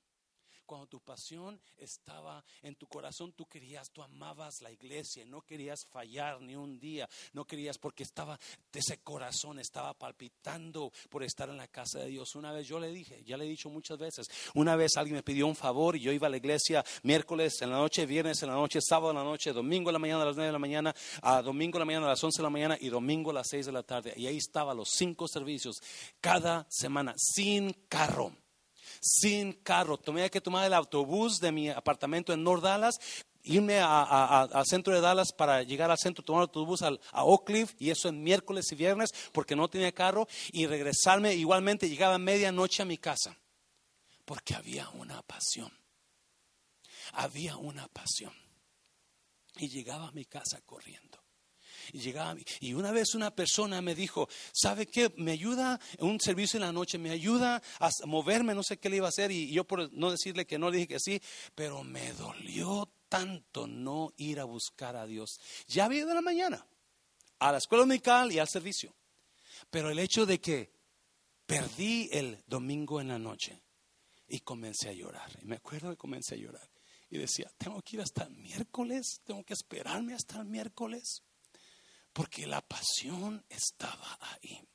cuando 0.68 0.86
tu 0.86 1.00
pasión 1.00 1.60
estaba 1.78 2.44
en 2.62 2.76
tu 2.76 2.86
corazón, 2.86 3.34
tú 3.34 3.48
querías, 3.48 3.90
tú 3.90 4.04
amabas 4.04 4.62
la 4.62 4.72
iglesia, 4.72 5.26
no 5.26 5.42
querías 5.42 5.86
fallar 5.86 6.40
ni 6.42 6.56
un 6.56 6.80
día, 6.80 7.10
no 7.34 7.46
querías 7.46 7.80
porque 7.80 8.04
estaba, 8.04 8.38
ese 8.72 9.00
corazón 9.00 9.58
estaba 9.60 9.96
palpitando 9.96 10.92
por 11.10 11.24
estar 11.24 11.50
en 11.50 11.58
la 11.58 11.68
casa 11.68 12.00
de 12.00 12.10
Dios. 12.10 12.36
Una 12.36 12.52
vez 12.52 12.68
yo 12.68 12.80
le 12.80 12.92
dije, 12.92 13.24
ya 13.24 13.38
le 13.38 13.46
he 13.46 13.50
dicho 13.50 13.70
muchas 13.70 13.98
veces, 13.98 14.30
una 14.54 14.76
vez 14.76 14.98
alguien 14.98 15.16
me 15.16 15.24
pidió 15.24 15.48
un 15.48 15.56
favor 15.56 15.96
y 15.96 16.02
yo 16.02 16.12
iba 16.12 16.28
a 16.28 16.30
la 16.30 16.38
iglesia 16.38 16.86
miércoles 17.02 17.62
en 17.62 17.72
la 17.72 17.78
noche, 17.78 18.06
viernes 18.06 18.44
en 18.44 18.50
la 18.50 18.56
noche, 18.56 18.80
sábado 18.82 19.12
en 19.12 19.18
la 19.18 19.24
noche, 19.24 19.54
domingo 19.54 19.90
en 19.90 19.94
la 19.94 20.00
mañana 20.00 20.22
a 20.22 20.26
las 20.26 20.36
9 20.36 20.48
de 20.48 20.54
la 20.54 20.60
mañana, 20.60 20.96
a 21.22 21.42
domingo 21.42 21.78
en 21.78 21.80
la 21.80 21.86
mañana 21.86 22.06
a 22.06 22.10
las 22.10 22.24
11 22.24 22.38
de 22.38 22.44
la 22.44 22.50
mañana 22.50 22.78
y 22.80 22.90
domingo 22.90 23.32
a 23.32 23.36
las 23.36 23.48
6 23.50 23.66
de 23.66 23.72
la 23.72 23.84
tarde. 23.84 24.14
Y 24.18 24.28
ahí 24.28 24.38
estaba 24.38 24.74
los 24.74 24.90
cinco 24.92 25.28
servicios 25.28 25.78
cada 26.20 26.68
semana 26.70 27.14
sin 27.18 27.74
carro 27.88 28.34
sin 29.02 29.54
carro. 29.54 29.98
Tomé 29.98 30.30
que 30.30 30.42
tomar 30.42 30.66
el 30.66 30.74
autobús 30.74 31.40
de 31.40 31.52
mi 31.52 31.70
apartamento 31.70 32.34
en 32.34 32.44
North 32.44 32.64
Dallas 32.64 33.00
irme 33.48 33.80
al 33.80 34.66
centro 34.66 34.94
de 34.94 35.02
Dallas 35.02 35.32
para 35.32 35.64
llegar 35.64 35.90
al 35.90 35.98
centro, 35.98 36.24
tomar 36.24 36.42
autobús 36.42 36.82
a 36.82 37.24
Oak 37.24 37.46
Cliff, 37.46 37.74
y 37.80 37.90
eso 37.90 38.10
en 38.10 38.22
miércoles 38.22 38.72
y 38.72 38.76
viernes, 38.76 39.14
porque 39.32 39.56
no 39.56 39.70
tenía 39.70 39.92
carro, 39.92 40.28
y 40.52 40.66
regresarme 40.66 41.34
igualmente, 41.34 41.90
llegaba 41.90 42.16
a 42.16 42.20
medianoche 42.20 42.82
a 42.82 42.86
mi 42.86 42.98
casa, 42.98 43.38
porque 44.26 44.54
había 44.54 44.90
una 44.90 45.22
pasión, 45.22 45.72
había 47.14 47.56
una 47.58 47.88
pasión, 47.88 48.34
y 49.56 49.70
llegaba 49.70 50.10
a 50.10 50.12
mi 50.12 50.26
casa 50.26 50.62
corriendo. 50.62 51.18
Y 51.94 52.00
llegaba, 52.00 52.36
y 52.60 52.74
una 52.74 52.92
vez 52.92 53.16
una 53.16 53.34
persona 53.34 53.82
me 53.82 53.96
dijo, 53.96 54.28
¿sabe 54.52 54.88
qué? 54.88 55.14
Me 55.18 55.32
ayuda 55.32 55.80
en 55.98 56.08
un 56.08 56.20
servicio 56.20 56.58
en 56.58 56.66
la 56.66 56.72
noche, 56.72 56.98
me 56.98 57.12
ayuda 57.12 57.62
a 57.80 57.90
moverme, 58.06 58.54
no 58.54 58.64
sé 58.64 58.78
qué 58.78 58.90
le 58.90 58.98
iba 58.98 59.08
a 59.08 59.10
hacer. 59.10 59.32
Y 59.32 59.52
yo 59.52 59.64
por 59.64 59.92
no 59.94 60.12
decirle 60.12 60.46
que 60.46 60.58
no, 60.58 60.70
le 60.70 60.78
dije 60.78 60.88
que 60.88 61.00
sí, 61.00 61.22
pero 61.56 61.84
me 61.84 62.14
dolió 62.14 62.90
tanto 63.10 63.68
no 63.68 64.14
ir 64.18 64.40
a 64.40 64.46
buscar 64.46 64.96
a 64.96 65.06
Dios. 65.06 65.40
Ya 65.68 65.86
había 65.86 66.00
ido 66.00 66.10
en 66.10 66.16
la 66.16 66.22
mañana, 66.22 66.66
a 67.40 67.52
la 67.52 67.58
escuela 67.58 67.84
dominical 67.84 68.32
y 68.32 68.40
al 68.40 68.48
servicio. 68.48 68.94
Pero 69.70 69.90
el 69.90 70.00
hecho 70.00 70.26
de 70.26 70.40
que 70.40 70.72
perdí 71.46 72.10
el 72.12 72.44
domingo 72.48 73.02
en 73.02 73.08
la 73.08 73.20
noche 73.20 73.62
y 74.28 74.40
comencé 74.42 74.90
a 74.90 74.94
llorar. 74.94 75.32
Y 75.42 75.46
me 75.46 75.56
acuerdo 75.56 75.90
que 75.90 75.98
comencé 75.98 76.36
a 76.36 76.38
llorar. 76.38 76.70
Y 77.10 77.18
decía, 77.18 77.50
tengo 77.58 77.82
que 77.82 77.96
ir 77.96 78.02
hasta 78.02 78.26
el 78.26 78.36
miércoles, 78.36 79.22
tengo 79.24 79.44
que 79.44 79.54
esperarme 79.54 80.14
hasta 80.14 80.40
el 80.40 80.46
miércoles 80.46 81.24
porque 82.18 82.48
la 82.48 82.62
pasión 82.62 83.46
estaba 83.48 84.18
ahí. 84.20 84.68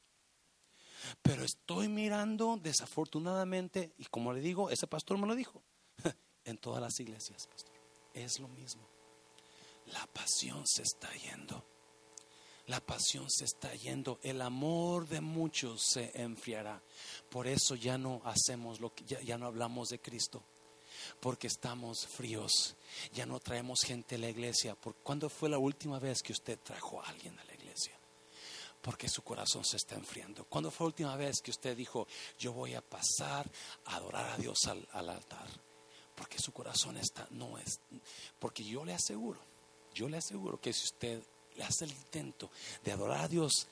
Pero 1.23 1.43
estoy 1.43 1.89
mirando 1.89 2.57
desafortunadamente, 2.57 3.95
y 3.99 4.05
como 4.05 4.33
le 4.33 4.41
digo, 4.41 4.71
ese 4.71 4.87
pastor 4.87 5.19
me 5.19 5.27
lo 5.27 5.35
dijo, 5.35 5.61
en 6.45 6.57
todas 6.59 6.81
las 6.81 7.01
iglesias, 7.01 7.49
pastor, 7.49 7.75
es 8.15 8.39
lo 8.39 8.47
mismo. 8.47 8.89
La 9.87 10.07
pasión 10.07 10.63
se 10.69 10.83
está 10.83 11.13
yendo. 11.15 11.67
La 12.67 12.79
pasión 12.79 13.29
se 13.29 13.45
está 13.45 13.75
yendo, 13.75 14.21
el 14.23 14.41
amor 14.41 15.09
de 15.09 15.21
muchos 15.21 15.83
se 15.83 16.13
enfriará. 16.15 16.81
Por 17.29 17.49
eso 17.49 17.75
ya 17.75 17.99
no 17.99 18.23
hacemos 18.25 18.79
lo 18.79 18.95
que 18.95 19.05
ya 19.05 19.37
no 19.37 19.47
hablamos 19.47 19.89
de 19.89 20.01
Cristo 20.01 20.45
porque 21.21 21.47
estamos 21.47 22.07
fríos. 22.07 22.77
Ya 23.13 23.27
no 23.27 23.41
traemos 23.41 23.81
gente 23.83 24.17
a 24.17 24.19
la 24.19 24.29
iglesia. 24.29 24.75
¿Por 24.75 24.95
cuándo 24.97 25.29
fue 25.29 25.49
la 25.49 25.59
última 25.59 25.99
vez 25.99 26.23
que 26.23 26.33
usted 26.33 26.59
trajo 26.59 27.01
a 27.01 27.09
alguien 27.09 27.39
a 27.39 27.45
la 27.45 27.55
iglesia? 27.55 27.93
Porque 28.81 29.09
su 29.09 29.23
corazón 29.23 29.65
se 29.65 29.77
está 29.77 29.95
enfriando. 29.95 30.45
¿Cuándo 30.45 30.71
fue 30.71 30.85
la 30.85 30.89
última 30.89 31.17
vez 31.17 31.41
que 31.41 31.51
usted 31.51 31.77
dijo, 31.77 32.07
yo 32.39 32.53
voy 32.53 32.75
a 32.75 32.83
pasar 32.83 33.51
a 33.87 33.97
adorar 33.97 34.31
a 34.31 34.37
Dios 34.37 34.59
al, 34.67 34.87
al 34.93 35.09
altar? 35.09 35.49
Porque 36.15 36.39
su 36.39 36.53
corazón 36.53 36.97
está, 36.97 37.27
no 37.31 37.57
es, 37.59 37.81
porque 38.39 38.63
yo 38.63 38.85
le 38.85 38.93
aseguro, 38.93 39.41
yo 39.95 40.09
le 40.09 40.19
aseguro 40.19 40.61
que 40.61 40.73
si 40.73 40.85
usted 40.85 41.23
le 41.57 41.65
hace 41.65 41.85
el 41.85 41.93
intento 41.93 42.51
de 42.85 42.93
adorar 42.93 43.23
a 43.23 43.29
Dios 43.29 43.69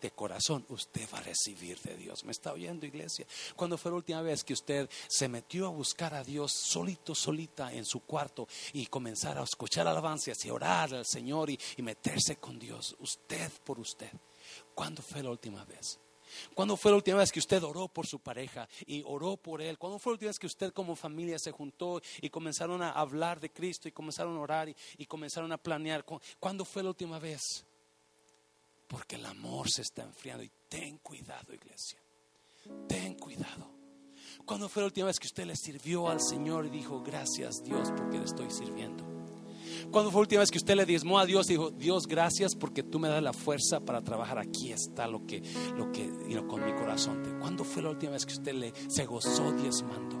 de 0.00 0.10
corazón, 0.10 0.64
usted 0.68 1.08
va 1.12 1.18
a 1.18 1.22
recibir 1.22 1.78
de 1.80 1.96
Dios. 1.96 2.24
¿Me 2.24 2.32
está 2.32 2.52
oyendo, 2.52 2.86
iglesia? 2.86 3.26
¿Cuándo 3.54 3.78
fue 3.78 3.90
la 3.90 3.96
última 3.96 4.22
vez 4.22 4.44
que 4.44 4.52
usted 4.52 4.88
se 5.08 5.28
metió 5.28 5.66
a 5.66 5.70
buscar 5.70 6.14
a 6.14 6.24
Dios 6.24 6.52
solito, 6.52 7.14
solita 7.14 7.72
en 7.72 7.84
su 7.84 8.00
cuarto 8.00 8.48
y 8.72 8.86
comenzar 8.86 9.38
a 9.38 9.42
escuchar 9.42 9.86
alabanzas 9.86 10.44
y 10.44 10.50
orar 10.50 10.94
al 10.94 11.06
Señor 11.06 11.50
y, 11.50 11.58
y 11.76 11.82
meterse 11.82 12.36
con 12.36 12.58
Dios? 12.58 12.96
Usted 13.00 13.50
por 13.64 13.78
usted. 13.80 14.12
¿Cuándo 14.74 15.02
fue 15.02 15.22
la 15.22 15.30
última 15.30 15.64
vez? 15.64 15.98
¿Cuándo 16.54 16.76
fue 16.76 16.90
la 16.90 16.96
última 16.96 17.18
vez 17.18 17.32
que 17.32 17.38
usted 17.38 17.62
oró 17.62 17.88
por 17.88 18.06
su 18.06 18.18
pareja 18.18 18.68
y 18.86 19.02
oró 19.06 19.36
por 19.36 19.62
él? 19.62 19.78
¿Cuándo 19.78 19.98
fue 19.98 20.12
la 20.12 20.14
última 20.14 20.28
vez 20.30 20.38
que 20.38 20.46
usted 20.46 20.72
como 20.72 20.96
familia 20.96 21.38
se 21.38 21.52
juntó 21.52 22.00
y 22.20 22.30
comenzaron 22.30 22.82
a 22.82 22.90
hablar 22.90 23.40
de 23.40 23.50
Cristo 23.50 23.88
y 23.88 23.92
comenzaron 23.92 24.36
a 24.36 24.40
orar 24.40 24.68
y, 24.68 24.76
y 24.98 25.06
comenzaron 25.06 25.52
a 25.52 25.58
planear? 25.58 26.04
¿Cuándo 26.38 26.64
fue 26.64 26.82
la 26.82 26.90
última 26.90 27.18
vez? 27.18 27.64
Porque 28.86 29.16
el 29.16 29.26
amor 29.26 29.68
se 29.70 29.82
está 29.82 30.02
enfriando. 30.02 30.44
Y 30.44 30.50
ten 30.68 30.98
cuidado, 30.98 31.52
iglesia. 31.52 32.00
Ten 32.88 33.14
cuidado. 33.14 33.76
¿Cuándo 34.44 34.68
fue 34.68 34.82
la 34.82 34.86
última 34.86 35.06
vez 35.06 35.18
que 35.18 35.26
usted 35.26 35.46
le 35.46 35.56
sirvió 35.56 36.08
al 36.08 36.20
Señor 36.20 36.66
y 36.66 36.70
dijo, 36.70 37.02
gracias 37.02 37.62
Dios 37.64 37.90
porque 37.96 38.18
le 38.18 38.24
estoy 38.24 38.50
sirviendo? 38.50 39.04
¿Cuándo 39.90 40.10
fue 40.10 40.20
la 40.20 40.22
última 40.22 40.40
vez 40.40 40.50
que 40.50 40.58
usted 40.58 40.74
le 40.74 40.84
diezmó 40.84 41.18
a 41.18 41.26
Dios 41.26 41.48
y 41.48 41.54
dijo, 41.54 41.70
Dios, 41.70 42.06
gracias 42.06 42.54
porque 42.54 42.82
tú 42.82 42.98
me 42.98 43.08
das 43.08 43.22
la 43.22 43.32
fuerza 43.32 43.80
para 43.80 44.02
trabajar? 44.02 44.38
Aquí 44.38 44.72
está 44.72 45.06
lo 45.06 45.26
que, 45.26 45.42
lo 45.76 45.90
que, 45.92 46.08
con 46.46 46.64
mi 46.64 46.72
corazón. 46.74 47.22
¿Cuándo 47.40 47.64
fue 47.64 47.82
la 47.82 47.90
última 47.90 48.12
vez 48.12 48.26
que 48.26 48.34
usted 48.34 48.54
le, 48.54 48.72
se 48.88 49.04
gozó 49.06 49.52
diezmando? 49.52 50.16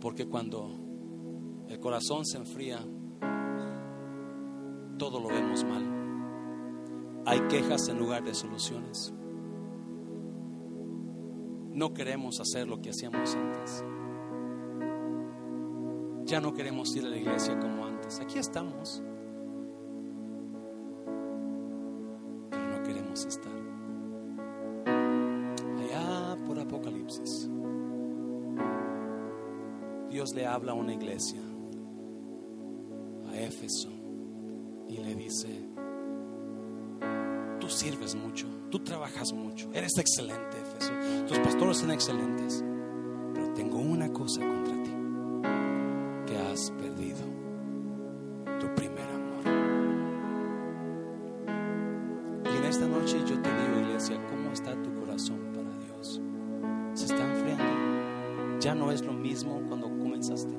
Porque 0.00 0.26
cuando 0.26 1.64
el 1.68 1.80
corazón 1.80 2.24
se 2.24 2.38
enfría, 2.38 2.84
todo 4.98 5.20
lo 5.20 5.28
vemos 5.28 5.64
mal. 5.64 5.84
Hay 7.26 7.40
quejas 7.48 7.88
en 7.88 7.98
lugar 7.98 8.24
de 8.24 8.34
soluciones. 8.34 9.12
No 11.72 11.92
queremos 11.92 12.40
hacer 12.40 12.66
lo 12.68 12.80
que 12.80 12.90
hacíamos 12.90 13.34
antes. 13.34 13.84
Ya 16.24 16.40
no 16.40 16.54
queremos 16.54 16.94
ir 16.96 17.04
a 17.04 17.08
la 17.08 17.16
iglesia 17.16 17.58
como 17.58 17.84
antes. 17.84 18.20
Aquí 18.20 18.38
estamos. 18.38 19.02
Pero 22.50 22.68
no 22.68 22.82
queremos 22.82 23.26
estar. 23.26 23.52
Allá 25.78 26.36
por 26.46 26.58
Apocalipsis. 26.58 27.50
Dios 30.10 30.32
le 30.34 30.46
habla 30.46 30.72
a 30.72 30.74
una 30.74 30.94
iglesia. 30.94 31.40
A 33.28 33.38
Éfeso 33.38 33.95
dice, 35.26 35.48
tú 37.58 37.68
sirves 37.68 38.14
mucho, 38.14 38.46
tú 38.70 38.78
trabajas 38.78 39.32
mucho, 39.32 39.68
eres 39.72 39.98
excelente, 39.98 40.56
Éfeso, 40.56 40.92
tus 41.26 41.38
pastores 41.40 41.78
son 41.78 41.90
excelentes, 41.90 42.64
pero 43.34 43.52
tengo 43.54 43.78
una 43.78 44.12
cosa 44.12 44.40
contra 44.40 44.82
ti, 44.84 44.92
que 46.26 46.38
has 46.38 46.70
perdido 46.70 47.24
tu 48.60 48.72
primer 48.76 49.08
amor. 49.08 49.44
Y 52.44 52.56
en 52.56 52.64
esta 52.64 52.86
noche 52.86 53.18
yo 53.26 53.42
te 53.42 53.50
digo, 53.50 53.80
iglesia, 53.80 54.20
¿cómo 54.28 54.52
está 54.52 54.80
tu 54.80 54.94
corazón 55.00 55.40
para 55.52 55.76
Dios? 55.86 56.20
¿Se 56.94 57.06
está 57.06 57.20
enfriando? 57.20 58.60
Ya 58.60 58.76
no 58.76 58.92
es 58.92 59.02
lo 59.02 59.12
mismo 59.12 59.60
cuando 59.66 59.88
comenzaste. 59.88 60.56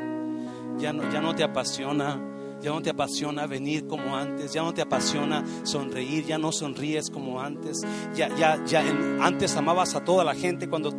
Ya 0.78 0.92
no, 0.92 1.10
ya 1.10 1.22
no 1.22 1.34
te 1.34 1.44
apasiona, 1.44 2.22
ya 2.62 2.72
no 2.72 2.82
te 2.82 2.90
apasiona 2.90 3.46
venir 3.46 3.86
como 3.86 4.16
antes, 4.16 4.54
ya 4.54 4.64
no 4.64 4.74
te 4.74 4.82
apasiona 4.82 5.44
sonreír, 5.64 6.26
ya 6.26 6.38
no 6.38 6.52
sonríes 6.52 7.10
como 7.10 7.40
antes. 7.40 7.82
Ya, 8.16 8.30
ya, 8.36 8.64
ya 8.66 8.84
antes 9.22 9.56
amabas 9.56 9.96
a 9.96 10.04
toda 10.04 10.24
la 10.24 10.34
gente 10.34 10.68
cuando 10.68 10.94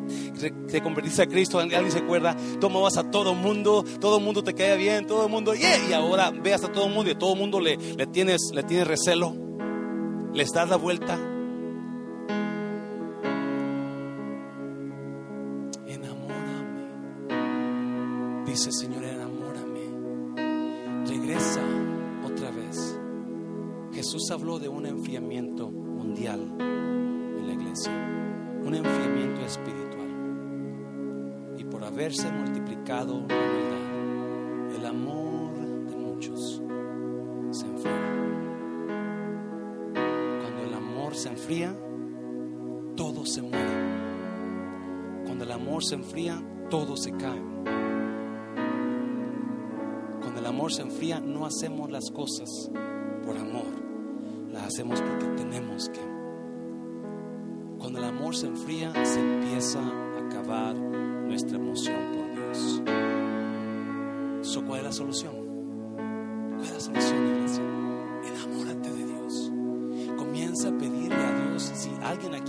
te 0.68 0.82
convertiste 0.82 1.22
a 1.22 1.26
Cristo, 1.26 1.58
alguien 1.58 1.90
se 1.90 1.98
acuerda, 1.98 2.36
tú 2.60 2.66
amabas 2.66 2.96
a 2.96 3.10
todo 3.10 3.34
mundo, 3.34 3.84
todo 4.00 4.20
mundo 4.20 4.42
te 4.42 4.54
caía 4.54 4.76
bien, 4.76 5.06
todo 5.06 5.28
mundo, 5.28 5.54
y 5.54 5.92
ahora 5.92 6.30
veas 6.30 6.64
a 6.64 6.72
todo 6.72 6.88
mundo 6.88 7.10
y 7.10 7.14
a 7.14 7.18
todo 7.18 7.34
mundo 7.34 7.60
le, 7.60 7.76
le, 7.76 8.06
tienes, 8.06 8.50
le 8.52 8.62
tienes 8.62 8.86
recelo, 8.86 9.34
les 10.32 10.52
das 10.52 10.68
la 10.68 10.76
vuelta. 10.76 11.18
Enamórame, 15.86 16.84
dice 18.46 18.70
Señor, 18.72 18.97
Habló 24.30 24.58
de 24.58 24.68
un 24.68 24.84
enfriamiento 24.84 25.70
mundial 25.70 26.54
en 26.60 27.46
la 27.46 27.52
iglesia, 27.54 27.92
un 28.62 28.74
enfriamiento 28.74 29.40
espiritual 29.40 29.88
por 31.70 31.84
haberse 31.84 32.30
multiplicado 32.30 33.20
la 33.28 33.36
maldad, 33.36 34.76
el 34.76 34.86
amor 34.86 35.54
de 35.86 35.96
muchos 35.96 36.62
se 37.50 37.66
enfría. 37.66 37.92
Cuando 40.42 40.62
el 40.64 40.74
amor 40.74 41.14
se 41.14 41.28
enfría, 41.28 41.76
todo 42.96 43.24
se 43.26 43.42
muere. 43.42 43.88
Cuando 45.24 45.44
el 45.44 45.52
amor 45.52 45.84
se 45.84 45.94
enfría, 45.94 46.42
todo 46.70 46.96
se 46.96 47.12
cae. 47.12 47.42
Cuando 50.20 50.40
el 50.40 50.46
amor 50.46 50.72
se 50.72 50.82
enfría, 50.82 51.20
no 51.20 51.46
hacemos 51.46 51.90
las 51.90 52.10
cosas 52.10 52.70
por 53.24 53.36
amor, 53.36 53.66
hacemos 54.68 55.00
porque 55.00 55.26
tenemos 55.36 55.88
que. 55.88 56.00
Cuando 57.78 57.98
el 57.98 58.04
amor 58.04 58.36
se 58.36 58.46
enfría, 58.46 58.92
se 59.04 59.20
empieza 59.20 59.80
a 59.80 60.26
acabar 60.26 60.74
nuestra 60.74 61.56
emoción 61.56 61.96
por 62.12 62.34
Dios. 62.34 62.82
¿Cuál 64.66 64.80
es 64.80 64.84
la 64.84 64.92
solución? 64.92 65.47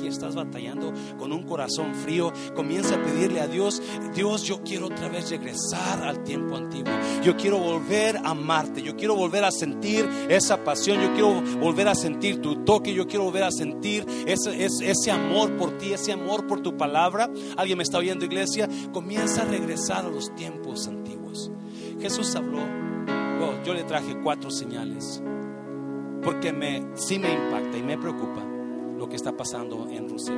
Estás 0.09 0.35
batallando 0.35 0.93
con 1.17 1.31
un 1.31 1.43
corazón 1.43 1.93
frío, 1.95 2.31
comienza 2.55 2.95
a 2.95 3.03
pedirle 3.03 3.41
a 3.41 3.47
Dios, 3.47 3.81
Dios, 4.13 4.43
yo 4.43 4.61
quiero 4.63 4.87
otra 4.87 5.09
vez 5.09 5.29
regresar 5.29 6.03
al 6.03 6.23
tiempo 6.23 6.55
antiguo. 6.55 6.91
Yo 7.23 7.35
quiero 7.35 7.57
volver 7.57 8.17
a 8.17 8.31
amarte. 8.31 8.81
Yo 8.81 8.95
quiero 8.95 9.15
volver 9.15 9.43
a 9.43 9.51
sentir 9.51 10.07
esa 10.29 10.63
pasión. 10.63 11.01
Yo 11.01 11.13
quiero 11.13 11.41
volver 11.59 11.87
a 11.87 11.95
sentir 11.95 12.41
tu 12.41 12.63
toque. 12.63 12.93
Yo 12.93 13.07
quiero 13.07 13.25
volver 13.25 13.43
a 13.43 13.51
sentir 13.51 14.05
ese, 14.25 14.65
ese, 14.65 15.11
amor 15.11 15.55
por 15.57 15.77
ti, 15.77 15.93
ese 15.93 16.11
amor 16.11 16.47
por 16.47 16.61
tu 16.61 16.77
palabra. 16.77 17.29
¿Alguien 17.57 17.77
me 17.77 17.83
está 17.83 17.97
oyendo, 17.97 18.25
iglesia? 18.25 18.67
Comienza 18.91 19.43
a 19.43 19.45
regresar 19.45 20.05
a 20.05 20.09
los 20.09 20.33
tiempos 20.35 20.87
antiguos. 20.87 21.51
Jesús 21.99 22.35
habló. 22.35 22.59
Yo 23.65 23.73
le 23.73 23.83
traje 23.83 24.17
cuatro 24.21 24.49
señales. 24.51 25.21
Porque 26.23 26.51
me, 26.51 26.85
sí 26.95 27.19
me 27.19 27.31
impacta 27.33 27.77
y 27.77 27.83
me 27.83 27.97
preocupa 27.97 28.48
lo 28.99 29.07
que 29.07 29.15
está 29.15 29.35
pasando 29.35 29.87
en 29.89 30.09
Rusia 30.09 30.35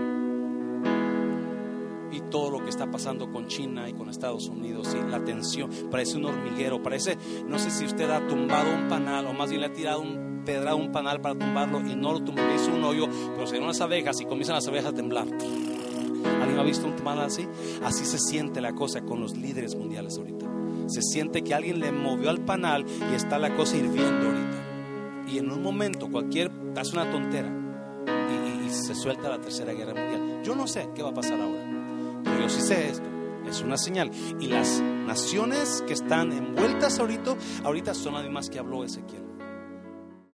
y 2.12 2.22
todo 2.30 2.52
lo 2.52 2.64
que 2.64 2.70
está 2.70 2.92
pasando 2.92 3.32
con 3.32 3.48
China 3.48 3.90
y 3.90 3.94
con 3.94 4.10
Estados 4.10 4.48
Unidos 4.48 4.96
y 4.96 5.10
la 5.10 5.24
tensión, 5.24 5.70
parece 5.90 6.18
un 6.18 6.26
hormiguero, 6.26 6.84
parece, 6.84 7.18
no 7.48 7.58
sé 7.58 7.72
si 7.72 7.86
usted 7.86 8.10
ha 8.10 8.28
tumbado 8.28 8.74
un 8.74 8.88
panal 8.88 9.26
o 9.28 9.34
más 9.34 9.50
bien 9.50 9.62
le 9.62 9.68
ha 9.68 9.74
tirado 9.74 10.02
un 10.02 10.44
pedrado 10.46 10.78
un 10.78 10.92
panal 10.92 11.22
para 11.22 11.36
tumbarlo 11.38 11.80
y 11.88 11.96
no 11.96 12.14
lo 12.14 12.20
tumbó, 12.20 12.42
hizo 12.56 12.72
un 12.74 12.84
hoyo, 12.84 13.08
pero 13.34 13.48
se 13.48 13.60
unas 13.60 13.82
abejas 13.82 14.20
y 14.22 14.26
comienzan 14.26 14.56
las 14.56 14.68
abejas 14.68 14.92
a 14.92 14.94
temblar. 14.94 15.28
¿Alguien 15.28 16.60
ha 16.60 16.64
visto 16.64 16.88
un 16.88 16.96
panal 16.98 17.26
así? 17.26 17.48
Así 17.84 18.06
se 18.06 18.20
siente 18.20 18.62
la 18.62 18.74
cosa 18.74 19.02
con 19.02 19.22
los 19.22 19.38
líderes 19.38 19.76
mundiales 19.76 20.18
ahorita. 20.18 20.48
Se 20.88 21.02
siente 21.02 21.44
que 21.44 21.54
alguien 21.54 21.80
le 21.80 21.92
movió 21.92 22.30
al 22.30 22.44
panal 22.44 22.86
y 23.12 23.16
está 23.16 23.38
la 23.38 23.56
cosa 23.56 23.78
hirviendo 23.78 24.28
ahorita. 24.28 25.32
Y 25.32 25.38
en 25.38 25.52
un 25.52 25.62
momento 25.62 26.10
cualquier 26.10 26.52
hace 26.76 26.94
una 26.94 27.10
tontera 27.12 27.61
se 28.72 28.96
suelta 28.96 29.30
la 29.30 29.40
tercera 29.40 29.74
guerra 29.74 29.94
mundial. 29.94 30.42
Yo 30.44 30.56
no 30.56 30.68
sé 30.68 30.90
qué 30.96 31.04
va 31.04 31.10
a 31.10 31.14
pasar 31.14 31.40
ahora. 31.40 32.22
Pero 32.24 32.40
yo 32.42 32.50
sí 32.50 32.62
sé 32.62 32.90
esto, 32.90 33.08
es 33.48 33.62
una 33.62 33.78
señal. 33.78 34.12
Y 34.40 34.48
las 34.48 34.82
naciones 34.82 35.84
que 35.88 35.94
están 35.94 36.32
envueltas 36.32 37.00
ahorita, 37.00 37.36
ahorita 37.64 37.94
son 37.94 38.14
las 38.14 38.24
mismas 38.24 38.50
que 38.50 38.60
habló 38.60 38.84
Ezequiel. 38.84 39.31